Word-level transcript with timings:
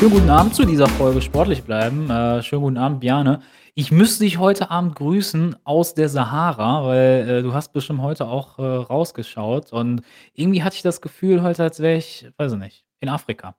Schönen 0.00 0.12
guten 0.12 0.30
Abend 0.30 0.54
zu 0.54 0.64
dieser 0.64 0.88
Folge 0.88 1.20
Sportlich 1.20 1.62
bleiben. 1.62 2.08
Äh, 2.08 2.42
schönen 2.42 2.62
guten 2.62 2.78
Abend, 2.78 3.00
Bjane. 3.00 3.42
Ich 3.74 3.92
müsste 3.92 4.24
dich 4.24 4.38
heute 4.38 4.70
Abend 4.70 4.94
grüßen 4.94 5.56
aus 5.64 5.92
der 5.92 6.08
Sahara, 6.08 6.86
weil 6.86 7.28
äh, 7.28 7.42
du 7.42 7.52
hast 7.52 7.74
bestimmt 7.74 8.00
heute 8.00 8.26
auch 8.26 8.58
äh, 8.58 8.62
rausgeschaut 8.62 9.74
und 9.74 10.00
irgendwie 10.32 10.62
hatte 10.62 10.76
ich 10.76 10.80
das 10.80 11.02
Gefühl 11.02 11.42
heute, 11.42 11.64
als 11.64 11.80
wäre 11.80 11.98
ich, 11.98 12.26
weiß 12.38 12.52
ich 12.52 12.58
nicht, 12.58 12.86
in 13.00 13.10
Afrika. 13.10 13.56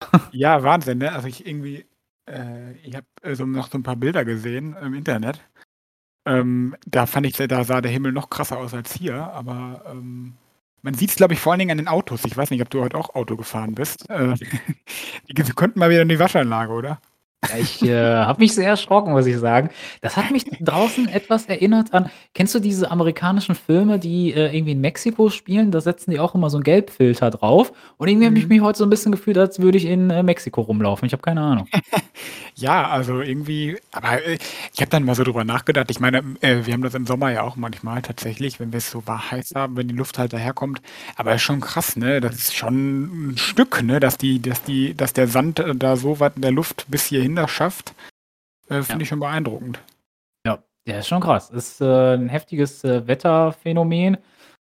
Ja, 0.32 0.62
Wahnsinn, 0.62 0.96
ne? 0.96 1.12
Also 1.12 1.28
ich 1.28 1.46
irgendwie, 1.46 1.84
äh, 2.26 2.72
ich 2.84 2.96
habe 2.96 3.36
so 3.36 3.44
noch 3.44 3.70
so 3.70 3.76
ein 3.76 3.82
paar 3.82 3.96
Bilder 3.96 4.24
gesehen 4.24 4.74
im 4.80 4.94
Internet. 4.94 5.42
Ähm, 6.24 6.74
da 6.86 7.04
fand 7.04 7.26
ich, 7.26 7.36
da 7.36 7.64
sah 7.64 7.82
der 7.82 7.92
Himmel 7.92 8.12
noch 8.12 8.30
krasser 8.30 8.56
aus 8.56 8.72
als 8.72 8.94
hier, 8.94 9.16
aber 9.16 9.82
ähm, 9.90 10.38
man 10.82 10.94
sieht 10.94 11.10
es, 11.10 11.16
glaube 11.16 11.34
ich, 11.34 11.40
vor 11.40 11.52
allen 11.52 11.60
Dingen 11.60 11.70
an 11.70 11.78
den 11.78 11.88
Autos. 11.88 12.24
Ich 12.24 12.36
weiß 12.36 12.50
nicht, 12.50 12.60
ob 12.60 12.70
du 12.70 12.82
heute 12.82 12.96
auch 12.96 13.14
Auto 13.14 13.36
gefahren 13.36 13.74
bist. 13.74 14.08
Äh, 14.10 14.34
die 15.28 15.34
könnten 15.34 15.78
mal 15.78 15.90
wieder 15.90 16.02
in 16.02 16.08
die 16.08 16.18
Waschanlage, 16.18 16.72
oder? 16.72 17.00
Ja, 17.48 17.56
ich 17.58 17.82
äh, 17.82 17.92
habe 18.24 18.40
mich 18.40 18.54
sehr 18.54 18.68
erschrocken, 18.68 19.10
muss 19.12 19.26
ich 19.26 19.36
sagen. 19.36 19.70
Das 20.00 20.16
hat 20.16 20.30
mich 20.30 20.44
draußen 20.60 21.08
etwas 21.08 21.46
erinnert 21.46 21.92
an 21.92 22.08
kennst 22.34 22.54
du 22.54 22.60
diese 22.60 22.90
amerikanischen 22.90 23.56
Filme, 23.56 23.98
die, 23.98 24.32
äh, 24.32 24.54
irgendwie 24.56 24.72
in 24.72 24.80
Mexiko 24.80 25.28
spielen? 25.28 25.72
Da 25.72 25.80
setzen 25.80 26.12
die 26.12 26.20
auch 26.20 26.36
immer 26.36 26.50
so 26.50 26.58
'n 26.58 26.62
Gelbfilter 26.62 27.30
drauf 27.30 27.72
und 27.98 28.06
irgendwie 28.08 28.26
habe 28.26 28.38
ich 28.38 28.44
Mhm. 28.44 28.48
mich 28.48 28.60
heute 28.60 28.78
so 28.78 28.84
'n 28.84 28.90
bisschen 28.90 29.10
gefühlt, 29.10 29.38
als 29.38 29.58
würde 29.60 29.76
ich 29.78 29.86
in, 29.86 30.10
äh, 30.10 30.22
Mexiko 30.22 30.60
rumlaufen. 30.60 31.06
Ich 31.06 31.12
habe 31.12 31.22
keine 31.22 31.40
Ahnung. 31.40 31.68
Ja, 32.56 32.88
also 32.90 33.22
irgendwie 33.22 33.78
aber, 33.92 34.24
äh, 34.26 34.38
ich 34.74 34.80
habe 34.80 34.90
dann 34.90 35.04
mal 35.04 35.14
so 35.14 35.24
drüber 35.24 35.44
nachgedacht. 35.44 35.90
Ich 35.90 36.00
meine, 36.00 36.18
äh, 36.42 36.66
wir 36.66 36.74
haben 36.74 36.82
das 36.82 36.94
im 36.94 37.06
Sommer 37.06 37.32
ja 37.32 37.42
auch 37.42 37.56
manchmal 37.56 38.02
tatsächlich, 38.02 38.60
wenn 38.60 38.72
wir 38.72 38.78
es 38.78 38.90
so 38.90 39.06
war 39.06 39.30
heiß 39.30 39.52
haben, 39.56 39.76
wenn 39.76 39.88
die 39.88 39.94
Luft 39.94 40.18
halt 40.18 40.32
daherkommt. 40.34 40.82
Aber 41.16 41.34
ist 41.34 41.42
schon 41.42 41.60
krass, 41.60 41.96
ne? 41.96 42.20
Das 42.20 42.34
ist 42.36 42.56
schon 42.56 43.32
'n 43.32 43.38
Stück, 43.38 43.82
ne, 43.82 44.00
dass 44.00 44.18
die 44.18 44.40
dass 44.42 44.62
die 44.64 44.94
dass 44.96 45.14
der 45.14 45.28
Sand, 45.28 45.60
äh, 45.60 45.74
da 45.74 45.96
so 45.96 46.20
weit 46.20 46.36
in 46.36 46.42
der 46.42 46.52
Luft 46.52 46.86
bis 46.90 47.06
hierhin 47.06 47.31
das 47.36 47.50
schafft, 47.50 47.94
äh, 48.70 48.76
Ja. 48.76 48.82
finde 48.82 49.02
ich 49.04 49.08
schon 49.08 49.20
beeindruckend. 49.20 49.80
Ja, 50.46 50.62
ja, 50.86 50.98
ist 50.98 51.08
schon 51.08 51.20
krass. 51.20 51.50
Ist, 51.50 51.80
äh, 51.80 52.14
'n 52.14 52.28
heftiges, 52.28 52.84
äh, 52.84 53.06
Wetterphänomen. 53.06 54.18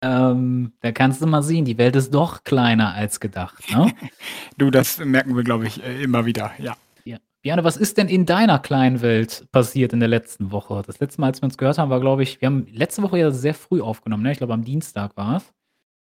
Ähm, 0.04 0.74
da 0.82 0.92
kannst 0.92 1.22
du 1.22 1.28
mal 1.28 1.44
sehen, 1.44 1.66
die 1.66 1.78
Welt 1.78 1.96
ist 1.96 2.14
doch 2.14 2.44
kleiner 2.44 2.94
als 2.96 3.20
gedacht, 3.20 3.70
ne? 3.72 3.94
Du, 4.58 4.72
das 4.72 4.98
merken 5.00 5.36
wir, 5.36 5.44
glaube 5.44 5.68
ich, 5.68 5.84
äh, 5.84 6.02
immer 6.04 6.26
wieder, 6.26 6.52
ja. 6.58 6.76
Ja. 7.06 7.18
Björn, 7.44 7.64
was 7.64 7.78
ist 7.78 7.98
denn 7.98 8.08
in 8.08 8.26
deiner 8.26 8.58
kleinen 8.60 9.02
Welt 9.02 9.48
passiert 9.52 9.94
in 9.94 10.00
der 10.00 10.10
letzten 10.10 10.52
Woche? 10.52 10.82
Das 10.86 11.00
letzte 11.00 11.22
Mal, 11.22 11.28
als 11.28 11.42
wir 11.42 11.46
uns 11.46 11.58
gehört 11.58 11.78
haben, 11.78 11.90
war, 11.92 12.00
glaube 12.00 12.24
ich 12.24 12.42
wir 12.42 12.48
haben 12.48 12.66
letzte 12.72 13.04
Woche 13.04 13.20
ja 13.20 13.32
sehr 13.32 13.54
früh 13.54 13.82
aufgenommen, 13.82 14.24
ne? 14.24 14.32
Ich 14.32 14.40
glaube, 14.40 14.54
am 14.54 14.64
Dienstag 14.66 15.16
war's. 15.18 15.54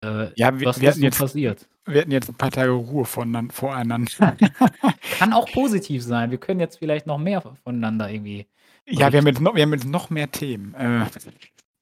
Äh, 0.03 0.31
Ja, 0.35 0.59
wir 0.59 0.67
was 0.67 0.75
wir 0.75 0.89
ist 0.89 1.01
jetzt 1.01 1.17
passiert? 1.17 1.67
wir 1.85 2.01
hatten 2.01 2.11
jetzt 2.11 2.29
'n 2.29 2.35
paar 2.35 2.51
Tage 2.51 2.71
Ruhe 2.71 3.05
voneinander 3.05 3.53
voreinander. 3.53 4.11
Kann 5.09 5.33
auch 5.33 5.51
positiv 5.51 6.03
sein. 6.03 6.31
Wir 6.31 6.39
können 6.39 6.59
jetzt 6.59 6.77
vielleicht 6.79 7.07
noch 7.07 7.17
mehr 7.19 7.41
voneinander 7.63 8.09
irgendwie 8.11 8.47
Ja, 8.89 9.11
wir 9.11 9.19
haben 9.19 9.27
jetzt 9.27 9.41
noch 9.41 9.55
wir 9.55 9.63
haben 9.63 9.73
jetzt 9.73 9.85
noch 9.85 10.09
mehr 10.09 10.31
Themen. 10.31 10.73
Äh, 10.75 11.05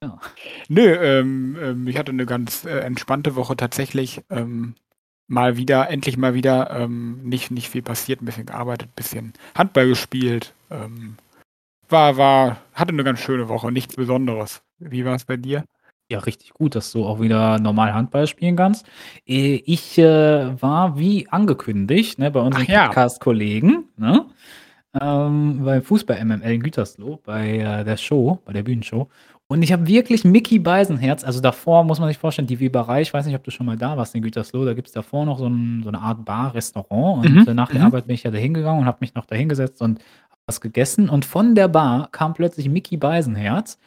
Ja. 0.03 0.19
nö, 0.69 0.81
ähm, 0.95 1.57
ähm, 1.61 1.87
ich 1.87 1.97
hatte 1.97 2.13
'ne 2.13 2.25
ganz, 2.25 2.65
äh, 2.65 2.79
entspannte 2.81 3.35
Woche 3.35 3.57
tatsächlich. 3.57 4.21
Ähm, 4.29 4.75
mal 5.27 5.57
wieder 5.57 5.89
endlich 5.89 6.17
mal 6.17 6.33
wieder, 6.35 6.71
ähm, 6.71 7.21
nicht 7.23 7.51
nicht 7.51 7.69
viel 7.69 7.83
passiert, 7.83 8.21
'n 8.21 8.25
bisschen 8.25 8.47
gearbeitet, 8.47 8.95
bisschen 8.95 9.33
Handball 9.55 9.87
gespielt. 9.89 10.53
Ähm, 10.71 11.17
war 11.89 12.17
war 12.17 12.57
hatte 12.73 12.93
'ne 12.95 13.03
ganz 13.05 13.19
schöne 13.21 13.49
Woche, 13.49 13.71
nichts 13.71 13.95
Besonderes. 13.97 14.63
Wie 14.79 15.05
war's 15.05 15.25
bei 15.25 15.37
dir? 15.37 15.65
Ja, 16.11 16.19
richtig 16.19 16.53
gut, 16.53 16.75
dass 16.75 16.91
du 16.91 17.03
auch 17.03 17.19
wieder 17.19 17.57
normal 17.59 17.93
Handball 17.93 18.27
spielen 18.27 18.55
kannst. 18.55 18.85
Äh, 19.27 19.55
ich, 19.65 19.97
äh, 19.97 20.61
war 20.61 20.99
wie 20.99 21.27
angekündigt, 21.29 22.19
ne, 22.19 22.29
bei 22.29 22.41
Ach 22.41 22.45
unseren 22.45 22.65
ja. 22.67 22.85
Podcast-Kollegen, 22.85 23.85
ne, 23.97 24.25
ähm, 25.01 25.63
beim 25.65 25.81
Fußball-MML 25.81 26.51
in 26.53 26.61
Gütersloh 26.63 27.19
bei, 27.25 27.57
äh, 27.59 27.83
der 27.83 27.97
Show 27.97 28.39
bei 28.45 28.53
der 28.53 28.63
Bühnenshow. 28.63 29.09
Und 29.47 29.61
ich 29.63 29.71
habe 29.73 29.87
wirklich 29.87 30.23
Micky 30.23 30.57
Beisenherz 30.59 31.23
also 31.23 31.39
davor 31.41 31.83
muss 31.83 31.99
man 31.99 32.07
sich 32.09 32.17
vorstellen, 32.17 32.47
die 32.47 32.59
Weberei 32.59 33.01
ich 33.01 33.13
weiß 33.13 33.25
nicht, 33.27 33.35
ob 33.35 33.43
du 33.43 33.51
schon 33.51 33.65
mal 33.67 33.77
da 33.77 33.95
warst 33.97 34.15
in 34.15 34.21
Gütersloh, 34.23 34.65
da 34.65 34.73
gibt's 34.73 34.91
davor 34.91 35.25
noch 35.25 35.37
so 35.39 35.45
'n 35.47 35.81
so 35.83 35.91
'ne 35.91 35.99
Art 36.01 36.25
Bar, 36.25 36.53
Restaurant 36.55 37.25
und, 37.25 37.33
Mhm, 37.35 37.47
äh, 37.47 37.53
nach 37.53 37.69
der 37.69 37.81
mhm. 37.81 37.87
Arbeit 37.87 38.07
bin 38.07 38.15
ich 38.15 38.23
ja 38.23 38.31
da 38.31 38.37
hingegangen 38.37 38.81
und 38.81 38.85
habe 38.87 38.99
mich 39.01 39.13
noch 39.15 39.25
da 39.25 39.35
hingesetzt 39.35 39.81
und 39.81 39.99
habe 40.29 40.41
was 40.47 40.61
gegessen. 40.61 41.09
Und 41.09 41.25
von 41.25 41.55
der 41.55 41.67
Bar 41.67 42.09
kam 42.11 42.33
plötzlich 42.33 42.69
Micky 42.69 42.97
Beisenherz 42.97 43.77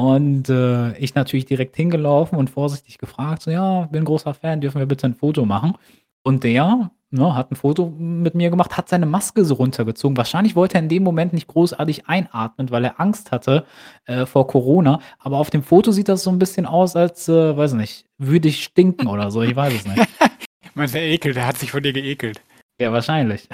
und, 0.00 0.48
äh, 0.48 0.96
ich 0.98 1.14
natürlich 1.14 1.46
direkt 1.46 1.76
hingelaufen 1.76 2.38
und 2.38 2.50
vorsichtig 2.50 2.98
gefragt, 2.98 3.42
so: 3.42 3.50
„Ja, 3.50 3.82
bin 3.92 4.04
großer 4.04 4.34
Fan, 4.34 4.60
dürfen 4.60 4.78
wir 4.78 4.86
bitte 4.86 5.06
'n 5.06 5.14
Foto 5.14 5.44
machen?“ 5.46 5.74
Und 6.22 6.44
der, 6.44 6.90
ne, 7.10 7.34
hat 7.34 7.50
'n 7.50 7.56
Foto 7.56 7.90
mit 7.98 8.34
mir 8.34 8.50
gemacht, 8.50 8.76
hat 8.76 8.88
seine 8.88 9.06
Maske 9.06 9.44
so 9.44 9.54
runtergezogen. 9.54 10.16
Wahrscheinlich 10.16 10.56
wollte 10.56 10.74
er 10.76 10.82
in 10.82 10.88
dem 10.88 11.02
Moment 11.02 11.32
nicht 11.32 11.46
großartig 11.48 12.06
einatmen, 12.08 12.70
weil 12.70 12.84
er 12.84 13.00
Angst 13.00 13.32
hatte, 13.32 13.64
äh, 14.06 14.26
vor 14.26 14.46
Corona. 14.46 15.00
Aber 15.18 15.38
auf 15.38 15.50
dem 15.50 15.62
Foto 15.62 15.92
sieht 15.92 16.08
das 16.08 16.22
so 16.24 16.30
'n 16.30 16.38
bisschen 16.38 16.66
aus, 16.66 16.96
als, 16.96 17.28
äh, 17.28 17.56
weiß 17.56 17.72
ich 17.72 17.78
nicht, 17.78 18.04
würde 18.18 18.48
ich 18.48 18.62
stinken 18.64 19.06
oder 19.06 19.30
so, 19.30 19.42
ich 19.42 19.56
weiß 19.56 19.72
es 19.74 19.86
nicht. 19.86 19.96
Meinst 20.74 20.94
du, 20.94 20.98
er 21.00 21.06
ekelt 21.08 21.36
der 21.36 21.46
hat 21.46 21.58
sich 21.58 21.70
vor 21.72 21.80
dir 21.80 21.92
geekelt? 21.92 22.40
Ja, 22.80 22.92
wahrscheinlich. 22.92 23.48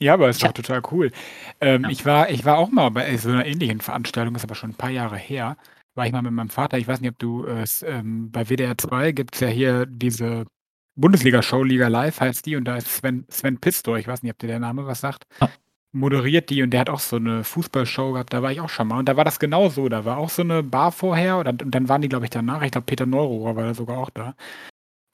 Äh, 0.00 0.04
ja, 0.06 0.14
aber 0.14 0.28
ist 0.28 0.42
doch 0.42 0.52
total 0.52 0.82
cool. 0.92 1.10
Ähm, 1.60 1.84
Ja. 1.84 1.90
ich 1.90 2.04
war 2.06 2.30
ich 2.30 2.44
war 2.44 2.58
auch 2.58 2.70
mal 2.70 2.88
bei 2.90 3.16
so 3.16 3.28
'ner 3.30 3.46
ähnlichen 3.46 3.80
Veranstaltung, 3.80 4.34
ist 4.34 4.44
aber 4.44 4.54
schon 4.54 4.70
'n 4.70 4.74
paar 4.74 4.90
Jahre 4.90 5.16
her. 5.16 5.56
War 5.94 6.06
ich 6.06 6.12
mal 6.12 6.22
mit 6.22 6.32
meinem 6.32 6.48
Vater. 6.50 6.78
Ich 6.78 6.86
weiß 6.86 7.00
nicht, 7.00 7.10
ob 7.10 7.18
du 7.18 7.44
es 7.46 7.82
ähm, 7.82 8.30
bei 8.30 8.48
WDR 8.48 8.78
2 8.78 9.12
gibt's 9.12 9.40
ja 9.40 9.48
hier 9.48 9.86
diese 9.86 10.44
Bundesliga-Show 10.96 11.62
Liga 11.62 11.88
Live 11.88 12.20
heißt 12.20 12.44
die 12.46 12.56
und 12.56 12.64
da 12.64 12.76
ist 12.76 12.88
Sven 12.88 13.24
Sven 13.30 13.58
Pistor, 13.60 13.98
ich 13.98 14.08
weiß 14.08 14.22
nicht, 14.22 14.32
ob 14.32 14.38
dir 14.38 14.48
der 14.48 14.58
Name 14.60 14.86
was 14.86 15.00
sagt, 15.00 15.26
moderiert 15.92 16.50
die 16.50 16.62
und 16.62 16.70
der 16.72 16.80
hat 16.82 16.90
auch 16.90 17.00
so 17.00 17.18
'ne 17.18 17.44
Fußballshow 17.44 18.12
gehabt, 18.14 18.32
da 18.34 18.42
war 18.42 18.52
ich 18.52 18.60
auch 18.60 18.68
schon 18.70 18.88
mal 18.88 18.98
und 18.98 19.08
da 19.08 19.16
war 19.16 19.24
das 19.24 19.38
genau 19.40 19.68
so. 19.70 19.88
Da 19.88 20.04
war 20.04 20.18
auch 20.18 20.30
so 20.30 20.42
'ne 20.44 20.62
Bar 20.64 20.92
vorher 20.92 21.38
und 21.38 21.62
und 21.64 21.70
dann 21.74 21.88
waren 21.88 22.02
die, 22.02 22.08
glaube 22.10 22.26
ich, 22.26 22.30
danach. 22.30 22.62
Ich 22.62 22.72
glaube, 22.72 22.86
Peter 22.86 23.06
Neururer 23.06 23.56
war 23.56 23.64
da 23.64 23.74
sogar 23.74 23.98
auch 23.98 24.10
da. 24.10 24.34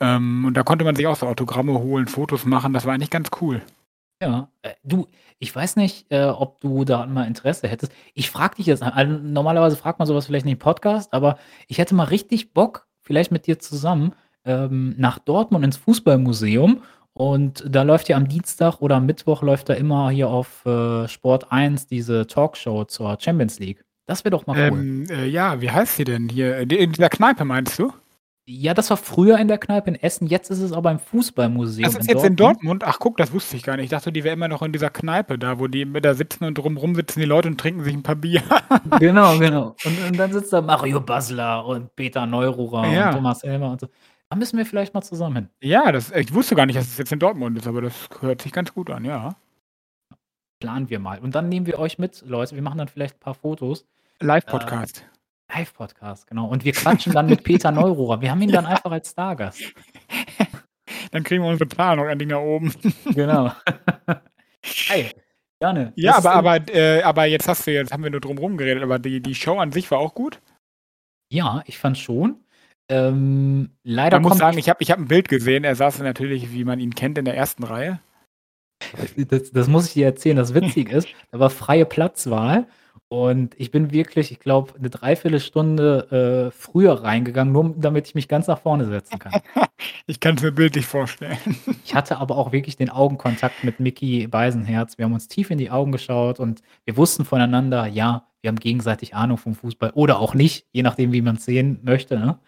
Ähm, 0.00 0.44
und 0.46 0.54
da 0.56 0.62
konnte 0.64 0.84
man 0.86 0.96
sich 0.96 1.06
auch 1.08 1.16
so 1.16 1.26
Autogramme 1.28 1.74
holen, 1.80 2.08
Fotos 2.08 2.44
machen. 2.46 2.72
Das 2.74 2.86
war 2.86 2.94
eigentlich 2.94 3.10
ganz 3.10 3.30
cool. 3.42 3.62
Ja, 4.22 4.48
äh, 4.62 4.70
du, 4.82 5.06
ich 5.38 5.54
weiß 5.54 5.76
nicht, 5.76 6.10
äh, 6.10 6.24
ob 6.24 6.60
du 6.60 6.84
da 6.84 7.06
mal 7.06 7.26
Interesse 7.26 7.68
hättest. 7.68 7.92
Ich 8.14 8.30
frage 8.30 8.56
dich 8.56 8.66
jetzt 8.66 8.82
also, 8.82 9.12
normalerweise 9.12 9.76
fragt 9.76 9.98
man 9.98 10.06
so 10.06 10.14
was 10.14 10.26
vielleicht 10.26 10.44
nicht 10.44 10.54
im 10.54 10.58
Podcast, 10.58 11.12
aber 11.12 11.38
ich 11.68 11.78
hätte 11.78 11.94
mal 11.94 12.04
richtig 12.04 12.52
Bock, 12.52 12.86
vielleicht 13.00 13.32
mit 13.32 13.46
dir 13.46 13.58
zusammen, 13.58 14.14
ähm, 14.44 14.94
nach 14.98 15.18
Dortmund 15.18 15.64
ins 15.64 15.76
Fußballmuseum 15.76 16.82
und 17.12 17.64
da 17.68 17.82
läuft 17.82 18.08
ja 18.08 18.16
am 18.16 18.28
Dienstag 18.28 18.80
oder 18.80 18.96
am 18.96 19.06
Mittwoch 19.06 19.42
läuft 19.42 19.68
da 19.68 19.74
immer 19.74 20.10
hier 20.10 20.28
auf, 20.28 20.66
äh, 20.66 21.06
Sport 21.08 21.52
1 21.52 21.86
diese 21.86 22.26
Talkshow 22.26 22.84
zur 22.84 23.16
Champions 23.20 23.58
League. 23.58 23.84
Das 24.06 24.24
wäre 24.24 24.32
doch 24.32 24.46
mal 24.46 24.70
cool. 24.70 24.78
Ähm, 24.78 25.06
äh, 25.08 25.26
ja, 25.26 25.60
wie 25.60 25.70
heißt 25.70 25.96
sie 25.96 26.04
denn 26.04 26.28
hier? 26.28 26.58
In 26.58 26.92
dieser 26.92 27.08
Kneipe 27.08 27.44
meinst 27.44 27.78
du? 27.78 27.92
Ja, 28.48 28.74
das 28.74 28.90
war 28.90 28.98
früher 28.98 29.38
in 29.38 29.48
der 29.48 29.56
Kneipe 29.56 29.88
in 29.88 29.94
Essen, 29.96 30.26
jetzt 30.26 30.50
ist 30.50 30.58
es 30.60 30.72
aber 30.72 30.90
im 30.90 30.98
Fußballmuseum 30.98 31.82
Das 31.82 31.94
ist 31.94 32.02
in 32.02 32.08
jetzt 32.08 32.24
in 32.24 32.36
Dortmund. 32.36 32.40
Dortmund? 32.40 32.84
Ach 32.84 32.98
guck, 32.98 33.16
das 33.16 33.32
wusste 33.32 33.56
ich 33.56 33.62
gar 33.62 33.76
nicht. 33.76 33.84
Ich 33.84 33.90
dachte, 33.90 34.12
die 34.12 34.22
wäre 34.22 34.34
immer 34.34 34.48
noch 34.48 34.60
in 34.60 34.70
dieser 34.72 34.90
Kneipe 34.90 35.38
da, 35.38 35.58
wo 35.58 35.66
die 35.66 35.90
da 36.02 36.12
sitzen 36.14 36.44
und 36.44 36.58
drumrum 36.58 36.94
sitzen 36.94 37.20
die 37.20 37.24
Leute 37.26 37.48
und 37.48 37.58
trinken 37.58 37.82
sich 37.84 37.94
'n 37.94 38.02
paar 38.02 38.16
Bier. 38.16 38.42
Genau, 39.00 39.38
genau. 39.38 39.74
Und 39.84 39.98
und 40.10 40.16
dann 40.18 40.32
sitzt 40.32 40.52
da 40.52 40.60
Mario 40.60 41.00
Basler 41.00 41.64
und 41.66 41.94
Peter 41.96 42.26
Neururer 42.26 42.92
und 42.92 42.92
Ja. 42.92 43.12
Thomas 43.12 43.42
Helmer 43.42 43.70
und 43.72 43.80
so. 43.80 43.88
Da 44.28 44.36
müssen 44.36 44.58
wir 44.58 44.66
vielleicht 44.66 44.92
mal 44.94 45.02
zusammen 45.02 45.36
hin. 45.36 45.48
Ja, 45.62 45.90
das 45.92 46.10
ich 46.12 46.32
wusste 46.34 46.54
gar 46.54 46.66
nicht, 46.66 46.76
dass 46.78 46.86
es 46.88 46.98
jetzt 46.98 47.12
in 47.12 47.18
Dortmund 47.18 47.56
ist, 47.58 47.66
aber 47.66 47.80
das 47.82 48.08
hört 48.20 48.42
sich 48.42 48.52
ganz 48.52 48.72
gut 48.74 48.90
an, 48.90 49.04
ja. 49.04 49.36
Planen 50.60 50.90
wir 50.90 50.98
mal. 50.98 51.18
Und 51.20 51.34
dann 51.34 51.48
nehmen 51.48 51.66
wir 51.66 51.78
euch 51.78 51.98
mit, 51.98 52.22
Leute. 52.26 52.54
Wir 52.54 52.62
machen 52.62 52.78
dann 52.78 52.88
vielleicht 52.88 53.16
'n 53.16 53.20
paar 53.20 53.34
Fotos. 53.34 53.86
Äh, 54.46 54.74
Live-Podcast. 55.52 56.26
Genau. 56.26 56.46
Und 56.46 56.64
wir 56.64 56.72
quatschen 56.72 57.12
dann 57.12 57.26
mit 57.26 57.44
Peter 57.44 57.70
Neururer. 57.70 58.20
Wir 58.20 58.30
haben 58.30 58.42
ihn 58.42 58.52
dann 58.52 58.66
einfach 58.66 58.90
als 58.90 59.10
Stargast. 59.10 59.60
Dann 61.12 61.22
kriegen 61.22 61.42
wir 61.44 61.50
unsere 61.50 61.68
Planung 61.68 62.08
endlich 62.08 62.28
nach 62.28 62.40
oben. 62.40 62.72
Genau. 63.14 63.52
Hey, 64.62 65.10
gerne. 65.60 65.92
Ja, 65.96 66.16
Das, 66.16 66.26
aber 66.26 66.56
aber 66.56 66.74
äh, 66.74 67.02
aber 67.02 67.26
jetzt 67.26 67.46
hast 67.46 67.66
du 67.66 67.72
jetzt 67.72 67.92
haben 67.92 68.02
wir 68.02 68.10
nur 68.10 68.20
drum 68.20 68.36
rum 68.38 68.56
geredet, 68.56 68.82
aber 68.82 68.98
die 68.98 69.20
die 69.20 69.34
Show 69.34 69.58
an 69.58 69.70
sich 69.72 69.90
war 69.90 69.98
auch 69.98 70.14
gut? 70.14 70.40
Ja, 71.30 71.62
ich 71.66 71.78
fand 71.78 71.98
schon. 71.98 72.36
Ähm, 72.90 73.70
leider 73.84 74.16
Man 74.16 74.22
muss 74.22 74.30
kommt 74.32 74.40
sagen, 74.40 74.58
ich 74.58 74.68
habe 74.68 74.82
ich 74.82 74.90
habe 74.90 75.02
'n 75.02 75.08
Bild 75.08 75.28
gesehen. 75.28 75.64
Er 75.64 75.76
saß 75.76 76.00
natürlich, 76.00 76.52
wie 76.52 76.64
man 76.64 76.80
ihn 76.80 76.94
kennt, 76.94 77.16
in 77.18 77.24
der 77.24 77.34
1. 77.40 77.56
Reihe. 77.62 78.00
Das 79.28 79.52
das 79.52 79.68
muss 79.68 79.86
ich 79.88 79.92
dir 79.94 80.06
erzählen. 80.06 80.36
Das 80.36 80.52
witzig 80.54 80.90
ist, 80.90 81.08
da 81.30 81.38
war 81.38 81.50
freie 81.50 81.86
Platzwahl 81.86 82.66
und 83.14 83.54
ich 83.58 83.70
bin 83.70 83.92
wirklich, 83.92 84.32
ich 84.32 84.40
glaube, 84.40 84.72
'ne 84.80 84.90
3/4 84.90 85.40
Stunde, 85.40 86.48
äh, 86.50 86.56
früher 86.56 87.02
reingegangen, 87.02 87.52
nur 87.52 87.74
damit 87.78 88.06
ich 88.08 88.14
mich 88.14 88.28
ganz 88.28 88.46
nach 88.48 88.58
vorne 88.60 88.86
setzen 88.86 89.18
kann. 89.18 89.32
Ich 90.06 90.20
kann's 90.20 90.42
mir 90.42 90.52
bildlich 90.52 90.86
vorstellen. 90.86 91.38
Ich 91.84 91.94
hatte 91.94 92.18
aber 92.18 92.36
auch 92.36 92.52
wirklich 92.52 92.76
den 92.76 92.90
Augenkontakt 92.90 93.64
mit 93.64 93.80
Micky 93.80 94.26
Beisenherz. 94.28 94.98
Wir 94.98 95.06
haben 95.06 95.14
uns 95.14 95.28
tief 95.28 95.50
in 95.50 95.58
die 95.58 95.70
Augen 95.70 95.92
geschaut 95.92 96.40
und 96.40 96.62
wir 96.84 96.96
wussten 96.96 97.24
voneinander, 97.24 97.86
ja, 97.86 98.26
wir 98.42 98.48
haben 98.48 98.58
gegenseitig 98.60 99.14
Ahnung 99.14 99.38
vom 99.38 99.54
Fußball 99.54 99.90
oder 99.94 100.18
auch 100.20 100.34
nicht, 100.34 100.66
je 100.72 100.82
nachdem, 100.82 101.12
wie 101.12 101.22
man's 101.22 101.44
sehen 101.46 101.80
möchte, 101.82 102.18
ne? 102.18 102.38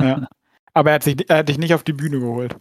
Ja. 0.00 0.28
Aber 0.74 0.90
er 0.90 0.96
hat 0.96 1.04
sich 1.04 1.28
er 1.30 1.38
hat 1.38 1.48
dich 1.50 1.58
nicht 1.58 1.74
auf 1.74 1.84
die 1.84 1.92
Bühne 1.94 2.20
geholt? 2.20 2.56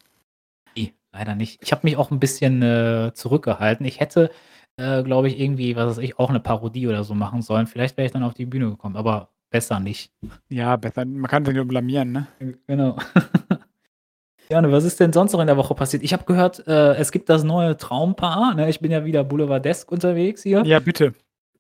Ne, 0.78 0.94
leider 1.14 1.36
nicht. 1.36 1.60
Ich 1.64 1.72
habe 1.74 1.82
mich 1.86 1.98
auch 1.98 2.12
'n 2.12 2.20
bisschen, 2.22 2.62
äh, 2.64 3.12
zurückgehalten. 3.16 3.86
Ich 3.86 4.00
hätte, 4.02 4.32
äh, 4.78 5.04
glaube 5.04 5.28
ich, 5.28 5.40
irgendwie, 5.40 5.76
was 5.76 5.98
weiß 5.98 6.04
ich, 6.04 6.20
auch 6.20 6.30
'ne 6.32 6.40
Parodie 6.40 6.88
oder 6.88 7.04
so 7.04 7.14
machen 7.16 7.42
sollen. 7.42 7.68
Vielleicht 7.68 7.98
wäre 7.98 8.06
ich 8.06 8.12
dann 8.14 8.24
auf 8.24 8.34
die 8.36 8.46
Bühne 8.46 8.70
gekommen, 8.70 8.96
aber 8.96 9.30
besser 9.50 9.80
nicht. 9.80 10.12
Ja, 10.50 10.76
besser 10.78 11.06
man 11.06 11.30
kann 11.30 11.46
sich 11.46 11.56
nur 11.56 11.66
blamieren, 11.66 12.12
ne? 12.12 12.28
G 12.40 12.54
genau. 12.68 12.98
Jane, 14.50 14.72
was 14.72 14.86
ist 14.86 15.00
denn 15.00 15.14
sonst 15.14 15.34
noch 15.34 15.42
in 15.42 15.48
der 15.48 15.58
Woche 15.58 15.76
passiert? 15.76 16.04
Ich 16.04 16.14
habe 16.14 16.26
gehört, 16.26 16.66
äh, 16.68 16.96
es 16.96 17.12
gibt 17.12 17.30
das 17.30 17.44
neue 17.44 17.78
Traumpaar, 17.78 18.56
ne? 18.56 18.70
Ich 18.70 18.80
bin 18.80 18.92
ja 18.92 19.06
wieder 19.06 19.24
boulevardesk 19.24 19.92
unterwegs 19.92 20.44
hier. 20.44 20.64
Ja, 20.66 20.80
bitte. 20.80 21.14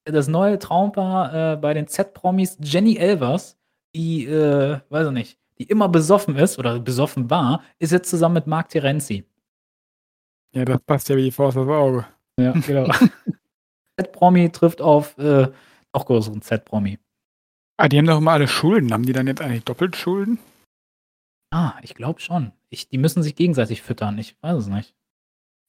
Das 0.06 0.28
neue 0.30 0.60
Traumpaar, 0.60 1.54
äh, 1.54 1.58
bei 1.58 1.74
den 1.74 1.88
Z-Promis, 1.88 2.58
Jenny 2.62 2.98
Elvers, 2.98 3.58
die, 3.96 4.26
äh, 4.26 4.80
weiß 4.90 5.08
ich 5.08 5.14
nicht, 5.14 5.40
die 5.60 5.66
immer 5.66 5.90
besoffen 5.90 6.36
ist 6.38 6.60
oder 6.60 6.80
besoffen 6.80 7.30
war, 7.30 7.62
ist 7.80 7.92
jetzt 7.92 8.10
zusammen 8.10 8.36
mit 8.36 8.48
Marc 8.48 8.70
Terenzi. 8.70 9.26
Ja, 10.54 10.66
das 10.66 10.80
passt 10.82 11.10
ja 11.10 11.16
wie 11.18 11.24
die 11.24 11.32
Faust 11.32 11.58
aufs 11.58 11.70
Auge. 11.70 12.06
Ja, 12.40 12.52
genau. 12.68 12.92
Z-Promi 14.00 14.52
trifft 14.52 14.82
auf, 14.82 15.18
äh, 15.18 15.50
noch 15.94 16.06
größeren 16.06 16.42
Z-Promi. 16.42 17.00
Ah, 17.80 17.88
die 17.88 17.98
haben 17.98 18.06
doch 18.08 18.18
immer 18.18 18.32
alle 18.32 18.48
Schulden. 18.48 18.92
Haben 18.94 19.06
die 19.06 19.14
dann 19.14 19.28
jetzt 19.28 19.42
eigentlich 19.42 19.64
doppelt 19.66 19.96
Schulden? 19.96 20.40
Ah, 21.54 21.76
ich 21.82 21.96
glaube 21.96 22.20
schon. 22.20 22.52
Ich 22.70 22.90
die 22.90 22.98
müssen 22.98 23.24
sich 23.24 23.36
gegenseitig 23.36 23.82
füttern. 23.82 24.18
Ich 24.18 24.36
weiß 24.42 24.58
es 24.58 24.68
nicht. 24.68 24.96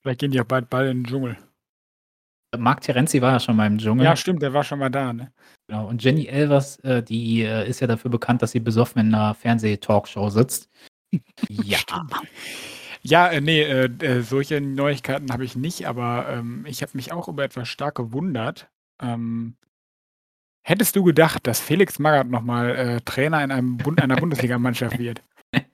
Vielleicht 0.03 0.21
gehen 0.21 0.31
die 0.31 0.41
auch 0.41 0.45
bald 0.47 0.71
bald 0.71 0.91
in 0.91 1.03
'n 1.03 1.05
Dschungel. 1.05 1.37
Marc 2.57 2.81
Terenzi 2.81 3.21
war 3.21 3.33
ja 3.33 3.41
schon 3.41 3.57
mal 3.57 3.67
im 3.67 3.79
Dschungel. 3.79 4.05
Ja, 4.05 4.17
stimmt, 4.17 4.43
der 4.43 4.55
war 4.55 4.65
schon 4.65 4.79
mal 4.79 4.89
da, 4.91 5.13
ne? 5.13 5.33
Genau. 5.69 5.87
Und 5.87 6.03
Jenny 6.03 6.27
Elvers, 6.27 6.79
äh, 6.81 7.03
die, 7.03 7.43
äh, 7.43 7.69
ist 7.69 7.81
ja 7.81 7.87
dafür 7.87 8.11
bekannt, 8.11 8.41
dass 8.43 8.53
sie 8.53 8.61
besoffen 8.61 9.01
in 9.01 9.11
'ner 9.11 9.35
Fernseh-Talkshow 9.35 10.31
sitzt. 10.31 10.69
Ja. 11.49 11.79
Stimmt. 11.79 12.15
Ja, 13.03 13.29
äh, 13.29 13.41
ne, 13.41 13.63
äh, 13.63 13.85
äh, 14.05 14.23
solche 14.23 14.61
Neuigkeiten 14.61 15.33
habe 15.33 15.45
ich 15.45 15.57
nicht, 15.57 15.87
aber, 15.87 16.27
ähm, 16.29 16.65
ich 16.69 16.83
habe 16.83 16.93
mich 16.95 17.13
auch 17.13 17.29
über 17.29 17.45
etwas 17.45 17.69
stark 17.69 17.95
gewundert. 17.97 18.69
Ähm 19.01 19.57
hättest 20.63 20.97
du 20.97 21.03
gedacht, 21.05 21.47
dass 21.47 21.61
Felix 21.61 21.99
Magath 21.99 22.29
noch 22.29 22.43
mal, 22.43 22.71
äh, 22.77 23.01
Trainer 23.03 23.43
in 23.43 23.51
einem 23.51 23.81
Bund 23.83 24.01
einer 24.01 24.17
Bundesligamannschaft 24.17 24.99
wird? 24.99 25.23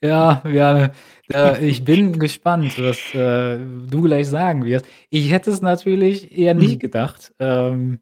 Ja, 0.00 0.44
ja, 0.48 0.92
äh, 1.32 1.66
ich 1.66 1.84
bin 1.84 2.20
gespannt, 2.20 2.78
was, 2.78 3.12
äh, 3.14 3.58
du 3.58 4.02
gleich 4.02 4.28
sagen 4.28 4.64
wirst. 4.64 4.86
Ich 5.10 5.32
hätte 5.32 5.50
es 5.50 5.60
natürlich 5.60 6.30
eher 6.38 6.54
nicht 6.54 6.76
Mhm. 6.76 6.78
gedacht. 6.78 7.32
Ähm, 7.40 7.98